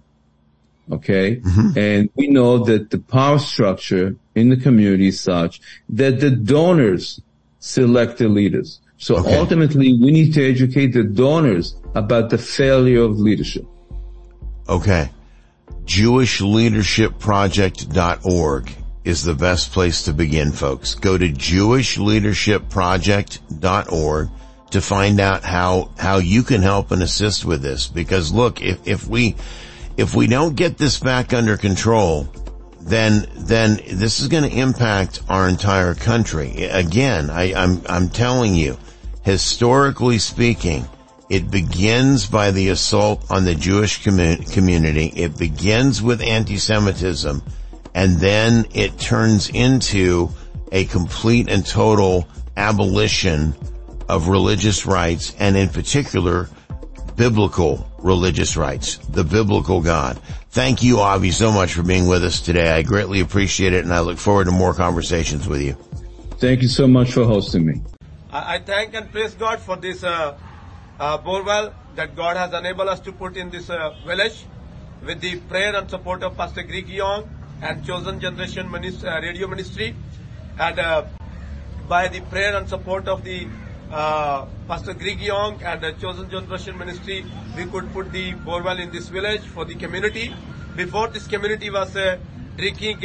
Okay. 0.91 1.37
Mm-hmm. 1.37 1.79
And 1.79 2.11
we 2.15 2.29
know 2.29 2.59
that 2.65 2.91
the 2.91 2.99
power 2.99 3.39
structure 3.39 4.17
in 4.35 4.51
the 4.51 4.57
community 4.57 5.07
is 5.09 5.21
such 5.21 5.61
that 5.89 6.21
the 6.21 6.31
donors 6.31 7.21
select 7.61 8.19
the 8.19 8.29
leaders. 8.29 8.81
So 8.99 9.17
okay. 9.19 9.39
ultimately 9.39 9.97
we 9.99 10.11
need 10.11 10.35
to 10.35 10.47
educate 10.47 10.89
the 10.89 11.05
donors 11.05 11.77
about 11.95 12.29
the 12.31 12.39
failure 12.39 13.03
of 13.03 13.21
leadership. 13.21 13.65
Okay. 14.69 15.11
JewishLeadershipProject.org 15.85 18.80
is 19.05 19.25
the 19.25 19.35
best 19.35 19.73
place 19.73 20.05
to 20.05 20.13
begin, 20.13 20.53
folks. 20.53 20.95
Go 20.95 21.17
to 21.17 21.29
jewishleadershipproject.org 21.29 24.29
to 24.71 24.81
find 24.81 25.21
out 25.21 25.43
how, 25.43 25.91
how 25.99 26.19
you 26.19 26.43
can 26.43 26.63
help 26.63 26.91
and 26.91 27.03
assist 27.03 27.45
with 27.45 27.63
this. 27.63 27.89
Because 27.89 28.33
look, 28.33 28.63
if, 28.63 28.87
if 28.87 29.07
we, 29.07 29.37
if 29.97 30.15
we 30.15 30.27
don't 30.27 30.55
get 30.55 30.79
this 30.79 30.99
back 30.99 31.33
under 31.33 31.57
control, 31.57 32.29
then, 32.81 33.27
then 33.35 33.81
this 33.91 34.21
is 34.21 34.29
going 34.29 34.49
to 34.49 34.57
impact 34.57 35.23
our 35.29 35.49
entire 35.49 35.95
country. 35.95 36.65
Again, 36.65 37.31
I, 37.31 37.55
I'm, 37.55 37.83
I'm 37.89 38.11
telling 38.11 38.55
you, 38.55 38.79
historically 39.23 40.19
speaking, 40.19 40.87
it 41.29 41.51
begins 41.51 42.27
by 42.27 42.51
the 42.51 42.71
assault 42.71 43.31
on 43.31 43.45
the 43.45 43.55
Jewish 43.55 44.03
commu- 44.03 44.53
community. 44.53 45.07
It 45.07 45.39
begins 45.39 46.03
with 46.03 46.21
anti-Semitism 46.21 47.43
and 47.95 48.19
then 48.19 48.67
it 48.75 48.99
turns 48.99 49.49
into 49.51 50.31
a 50.73 50.85
complete 50.87 51.49
and 51.49 51.67
total 51.67 52.29
abolition 52.57 53.55
of 54.09 54.29
religious 54.29 54.87
rights 54.87 55.35
and 55.39 55.57
in 55.57 55.69
particular 55.69 56.49
biblical 57.17 57.87
religious 57.99 58.57
rights, 58.57 58.97
the 59.09 59.25
biblical 59.25 59.81
God. 59.81 60.19
Thank 60.51 60.83
you, 60.83 61.01
Avi, 61.01 61.31
so 61.31 61.53
much 61.53 61.75
for 61.75 61.83
being 61.83 62.07
with 62.09 62.25
us 62.25 62.41
today. 62.41 62.71
I 62.71 62.83
greatly 62.83 63.21
appreciate 63.21 63.73
it 63.73 63.85
and 63.85 63.93
I 63.93 64.01
look 64.01 64.19
forward 64.19 64.45
to 64.47 64.51
more 64.51 64.75
conversations 64.75 65.47
with 65.47 65.61
you. 65.61 65.77
Thank 66.39 66.63
you 66.63 66.69
so 66.69 66.89
much 66.89 67.13
for 67.13 67.25
hosting 67.25 67.67
me. 67.67 67.83
I 68.33 68.59
thank 68.59 68.95
and 68.95 69.11
praise 69.11 69.35
God 69.35 69.61
for 69.61 69.77
this 69.77 70.05
uh, 70.05 70.39
uh, 70.99 71.19
borewell 71.19 71.75
that 71.97 72.15
God 72.15 72.37
has 72.37 72.53
enabled 72.55 72.89
us 72.89 73.01
to 73.01 73.13
put 73.13 73.37
in 73.37 73.51
this 73.51 73.69
uh, 73.69 73.95
village 74.07 74.45
with 75.05 75.21
the 75.21 75.41
prayer 75.41 75.75
and 75.75 75.91
support 75.91 76.23
of 76.23 76.37
Pastor 76.37 76.63
Greg 76.63 76.89
Young 76.89 77.29
and 77.63 77.85
Chosen 77.85 78.21
Generation 78.21 78.67
uh, 78.75 79.21
Radio 79.21 79.47
Ministry. 79.47 79.95
And 80.59 80.79
uh, 80.79 81.05
by 81.89 82.09
the 82.09 82.21
prayer 82.21 82.57
and 82.57 82.69
support 82.69 83.09
of 83.09 83.25
the 83.25 83.47
uh, 83.91 84.47
Pastor 84.69 84.95
Greg 84.95 85.21
Young 85.21 85.63
and 85.63 85.81
the 85.81 85.93
Chosen 85.93 86.31
Generation 86.31 86.79
Ministry, 86.79 87.25
we 87.57 87.65
could 87.65 87.93
put 87.93 88.13
the 88.13 88.33
borewell 88.33 88.79
in 88.81 88.91
this 88.91 89.09
village 89.09 89.43
for 89.43 89.65
the 89.65 89.75
community. 89.75 90.35
Before 90.77 91.09
this 91.09 91.27
community 91.27 91.71
was 91.71 91.95
uh, 91.97 92.19
drinking 92.57 93.05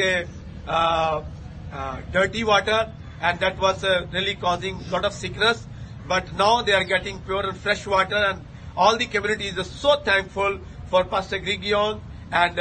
uh, 0.67 1.23
uh, 1.71 2.01
dirty 2.11 2.43
water 2.43 2.91
and 3.21 3.39
that 3.39 3.59
was 3.59 3.83
really 4.13 4.35
causing 4.35 4.75
a 4.75 4.91
lot 4.91 5.05
of 5.05 5.13
sickness. 5.13 5.65
But 6.07 6.33
now 6.35 6.61
they 6.61 6.73
are 6.73 6.83
getting 6.83 7.19
pure 7.19 7.45
and 7.47 7.57
fresh 7.57 7.87
water 7.87 8.15
and 8.15 8.41
all 8.77 8.97
the 8.97 9.05
community 9.05 9.47
is 9.47 9.71
so 9.71 9.95
thankful 10.01 10.59
for 10.87 11.03
Pastor 11.05 11.39
Greg 11.39 11.63
Young 11.63 12.01
and 12.31 12.59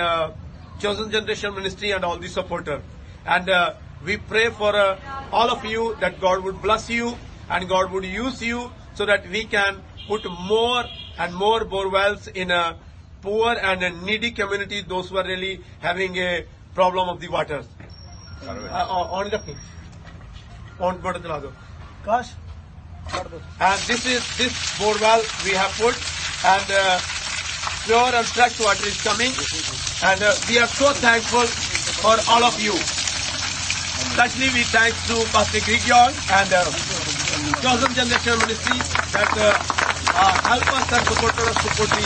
Chosen 0.78 1.10
Generation 1.10 1.54
Ministry 1.54 1.92
and 1.92 2.04
all 2.04 2.18
the 2.18 2.28
supporter. 2.28 2.82
And 3.24 3.48
uh, 3.48 3.74
we 4.04 4.16
pray 4.16 4.50
for 4.50 4.74
uh, 4.74 4.98
all 5.32 5.50
of 5.50 5.64
you 5.64 5.96
that 6.00 6.20
God 6.20 6.42
would 6.44 6.60
bless 6.60 6.90
you 6.90 7.16
and 7.48 7.68
God 7.68 7.90
would 7.92 8.04
use 8.04 8.42
you 8.42 8.70
so 8.94 9.06
that 9.06 9.28
we 9.28 9.44
can 9.44 9.82
put 10.08 10.24
more 10.30 10.84
and 11.18 11.34
more 11.34 11.64
bore 11.64 11.88
wells 11.88 12.26
in 12.28 12.50
a 12.50 12.76
poor 13.22 13.54
and 13.54 13.82
a 13.82 13.90
needy 13.90 14.30
community, 14.32 14.82
those 14.82 15.08
who 15.08 15.16
are 15.16 15.24
really 15.24 15.60
having 15.80 16.16
a 16.16 16.44
problem 16.74 17.08
of 17.08 17.20
the 17.20 17.28
waters. 17.28 17.66
On 18.46 18.56
the 18.60 19.40
on 20.80 21.00
Gosh. 22.04 22.30
And 23.60 23.80
this 23.86 24.06
is 24.06 24.22
this 24.36 24.78
bore 24.78 24.98
well 25.00 25.22
we 25.44 25.52
have 25.52 25.72
put 25.72 25.96
and 26.44 26.70
uh, 26.70 26.98
pure 27.84 28.14
and 28.14 28.26
fresh 28.26 28.58
water 28.60 28.86
is 28.86 28.96
coming. 29.02 29.32
And 30.02 30.22
uh, 30.22 30.32
we 30.48 30.58
are 30.58 30.66
so 30.68 30.92
thankful 30.92 31.46
for 32.00 32.16
all 32.32 32.44
of 32.44 32.56
you. 32.60 32.72
Especially 32.72 34.48
we 34.56 34.64
thank 34.64 34.94
to 35.08 35.16
Pastor 35.32 35.60
Greg 35.60 35.84
Young 35.86 36.12
and 36.32 36.48
uh, 36.52 36.64
Chosen 37.60 37.92
Generation 37.94 38.38
Ministry 38.40 38.78
that 39.12 39.32
uh, 39.36 39.52
uh, 40.16 40.34
help 40.48 40.66
us 40.72 40.92
and 40.92 41.06
support 41.06 41.38
us 41.38 41.56
support 41.62 41.90
the. 41.90 42.04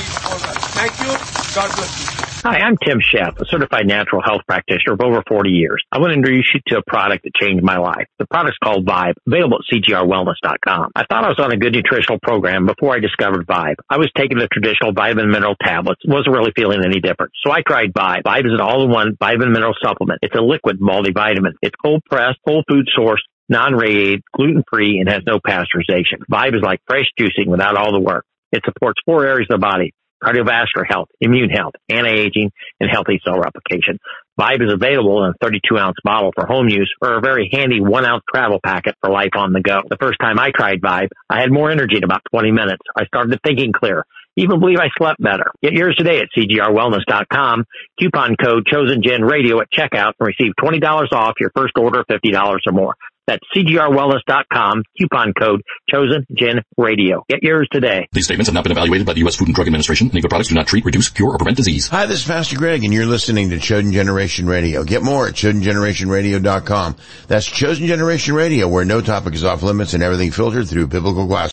Thank 0.79 0.95
you. 1.01 1.12
God 1.55 1.70
bless 1.76 2.12
you. 2.12 2.17
Hi, 2.45 2.61
I'm 2.61 2.76
Tim 2.76 3.01
Sheff, 3.01 3.41
a 3.41 3.45
certified 3.47 3.89
natural 3.89 4.22
health 4.22 4.43
practitioner 4.47 4.95
of 4.95 5.01
over 5.01 5.24
40 5.26 5.51
years. 5.51 5.82
I 5.91 5.99
want 5.99 6.11
to 6.11 6.14
introduce 6.14 6.49
you 6.55 6.61
to 6.68 6.78
a 6.78 6.82
product 6.86 7.24
that 7.24 7.34
changed 7.34 7.64
my 7.64 7.78
life. 7.78 8.07
The 8.20 8.26
product's 8.26 8.59
called 8.62 8.86
Vibe, 8.86 9.14
available 9.26 9.59
at 9.59 9.66
cgrwellness.com. 9.66 10.93
I 10.95 11.05
thought 11.11 11.24
I 11.24 11.28
was 11.30 11.41
on 11.41 11.51
a 11.51 11.57
good 11.57 11.72
nutritional 11.72 12.20
program 12.22 12.64
before 12.64 12.95
I 12.95 13.01
discovered 13.01 13.45
Vibe. 13.45 13.74
I 13.91 13.99
was 13.99 14.09
taking 14.16 14.39
the 14.39 14.47
traditional 14.47 14.93
vitamin 14.93 15.32
mineral 15.32 15.57
tablets, 15.61 16.01
wasn't 16.07 16.36
really 16.36 16.53
feeling 16.55 16.78
any 16.84 17.01
different. 17.01 17.32
So 17.45 17.51
I 17.51 17.62
tried 17.66 17.93
Vibe. 17.93 18.22
Vibe 18.22 18.47
is 18.47 18.55
an 18.55 18.61
all-in-one 18.61 19.16
vitamin 19.18 19.51
mineral 19.51 19.74
supplement. 19.82 20.20
It's 20.22 20.36
a 20.36 20.41
liquid 20.41 20.78
multivitamin. 20.78 21.59
It's 21.61 21.74
cold 21.82 22.03
pressed, 22.09 22.39
whole 22.47 22.62
food 22.70 22.86
source, 22.95 23.20
non-radiated, 23.49 24.22
gluten-free, 24.32 25.01
and 25.01 25.09
has 25.09 25.22
no 25.26 25.41
pasteurization. 25.41 26.22
Vibe 26.30 26.55
is 26.55 26.62
like 26.62 26.78
fresh 26.86 27.11
juicing 27.18 27.49
without 27.49 27.76
all 27.76 27.93
the 27.93 28.01
work. 28.01 28.24
It 28.53 28.62
supports 28.64 29.01
four 29.05 29.26
areas 29.26 29.49
of 29.51 29.61
the 29.61 29.66
body 29.66 29.93
cardiovascular 30.22 30.84
health, 30.88 31.08
immune 31.20 31.50
health, 31.50 31.74
anti-aging, 31.88 32.50
and 32.80 32.90
healthy 32.90 33.20
cell 33.24 33.38
replication. 33.38 33.98
Vibe 34.38 34.64
is 34.64 34.72
available 34.72 35.24
in 35.24 35.30
a 35.30 35.34
32 35.42 35.76
ounce 35.76 35.96
bottle 36.04 36.30
for 36.34 36.46
home 36.46 36.68
use 36.68 36.92
or 37.02 37.18
a 37.18 37.20
very 37.20 37.50
handy 37.52 37.80
one 37.80 38.04
ounce 38.04 38.22
travel 38.32 38.60
packet 38.64 38.94
for 39.00 39.10
life 39.10 39.34
on 39.34 39.52
the 39.52 39.60
go. 39.60 39.80
The 39.88 39.96
first 40.00 40.18
time 40.20 40.38
I 40.38 40.50
tried 40.56 40.80
Vibe, 40.80 41.08
I 41.28 41.40
had 41.40 41.50
more 41.50 41.70
energy 41.70 41.96
in 41.96 42.04
about 42.04 42.22
20 42.30 42.52
minutes. 42.52 42.82
I 42.96 43.06
started 43.06 43.38
thinking 43.44 43.72
clear. 43.72 44.04
Even 44.36 44.60
believe 44.60 44.78
I 44.78 44.88
slept 44.96 45.20
better. 45.20 45.50
Get 45.62 45.72
yours 45.72 45.96
today 45.98 46.20
at 46.20 46.28
cgrwellness.com. 46.36 47.64
Coupon 48.00 48.36
code 48.40 48.66
chosengen 48.72 49.28
radio 49.28 49.60
at 49.60 49.66
checkout 49.76 50.12
and 50.20 50.28
receive 50.28 50.52
$20 50.62 51.12
off 51.12 51.34
your 51.40 51.50
first 51.56 51.72
order 51.76 52.00
of 52.00 52.06
$50 52.06 52.58
or 52.64 52.72
more. 52.72 52.94
That's 53.29 53.45
cgrwellness.com. 53.55 54.83
Coupon 54.99 55.35
code 55.39 55.61
chosen 55.89 56.26
gen 56.35 56.62
radio. 56.79 57.24
Get 57.29 57.43
yours 57.43 57.68
today. 57.70 58.09
These 58.12 58.24
statements 58.24 58.49
have 58.49 58.55
not 58.55 58.64
been 58.64 58.72
evaluated 58.72 59.07
by 59.07 59.12
the 59.12 59.20
U.S. 59.20 59.37
Food 59.37 59.49
and 59.49 59.55
Drug 59.55 59.66
Administration. 59.66 60.09
Any 60.11 60.20
of 60.20 60.22
the 60.22 60.29
products 60.31 60.49
do 60.49 60.55
not 60.55 60.66
treat, 60.66 60.85
reduce, 60.85 61.11
cure, 61.11 61.33
or 61.33 61.39
prevent 61.39 61.59
disease. 61.59 61.89
Hi, 61.89 62.07
this 62.07 62.20
is 62.20 62.24
Pastor 62.26 62.57
Greg, 62.57 62.85
and 62.85 62.93
you're 62.93 63.07
listening 63.07 63.51
to 63.51 63.59
Chosen 63.59 63.93
Generation 63.93 64.47
Radio. 64.47 64.83
Get 64.83 65.03
more 65.03 65.29
at 65.29 65.35
chosengenerationradio.com. 65.35 66.97
That's 67.26 67.47
Chosen 67.47 67.87
Generation 67.87 68.35
Radio, 68.35 68.66
where 68.66 68.87
no 68.87 69.03
topic 69.03 69.35
is 69.35 69.45
off 69.45 69.62
limits 69.62 69.93
and 69.93 70.03
everything 70.03 70.31
filtered 70.31 70.66
through 70.66 70.87
biblical 70.87 71.26
glass. 71.26 71.47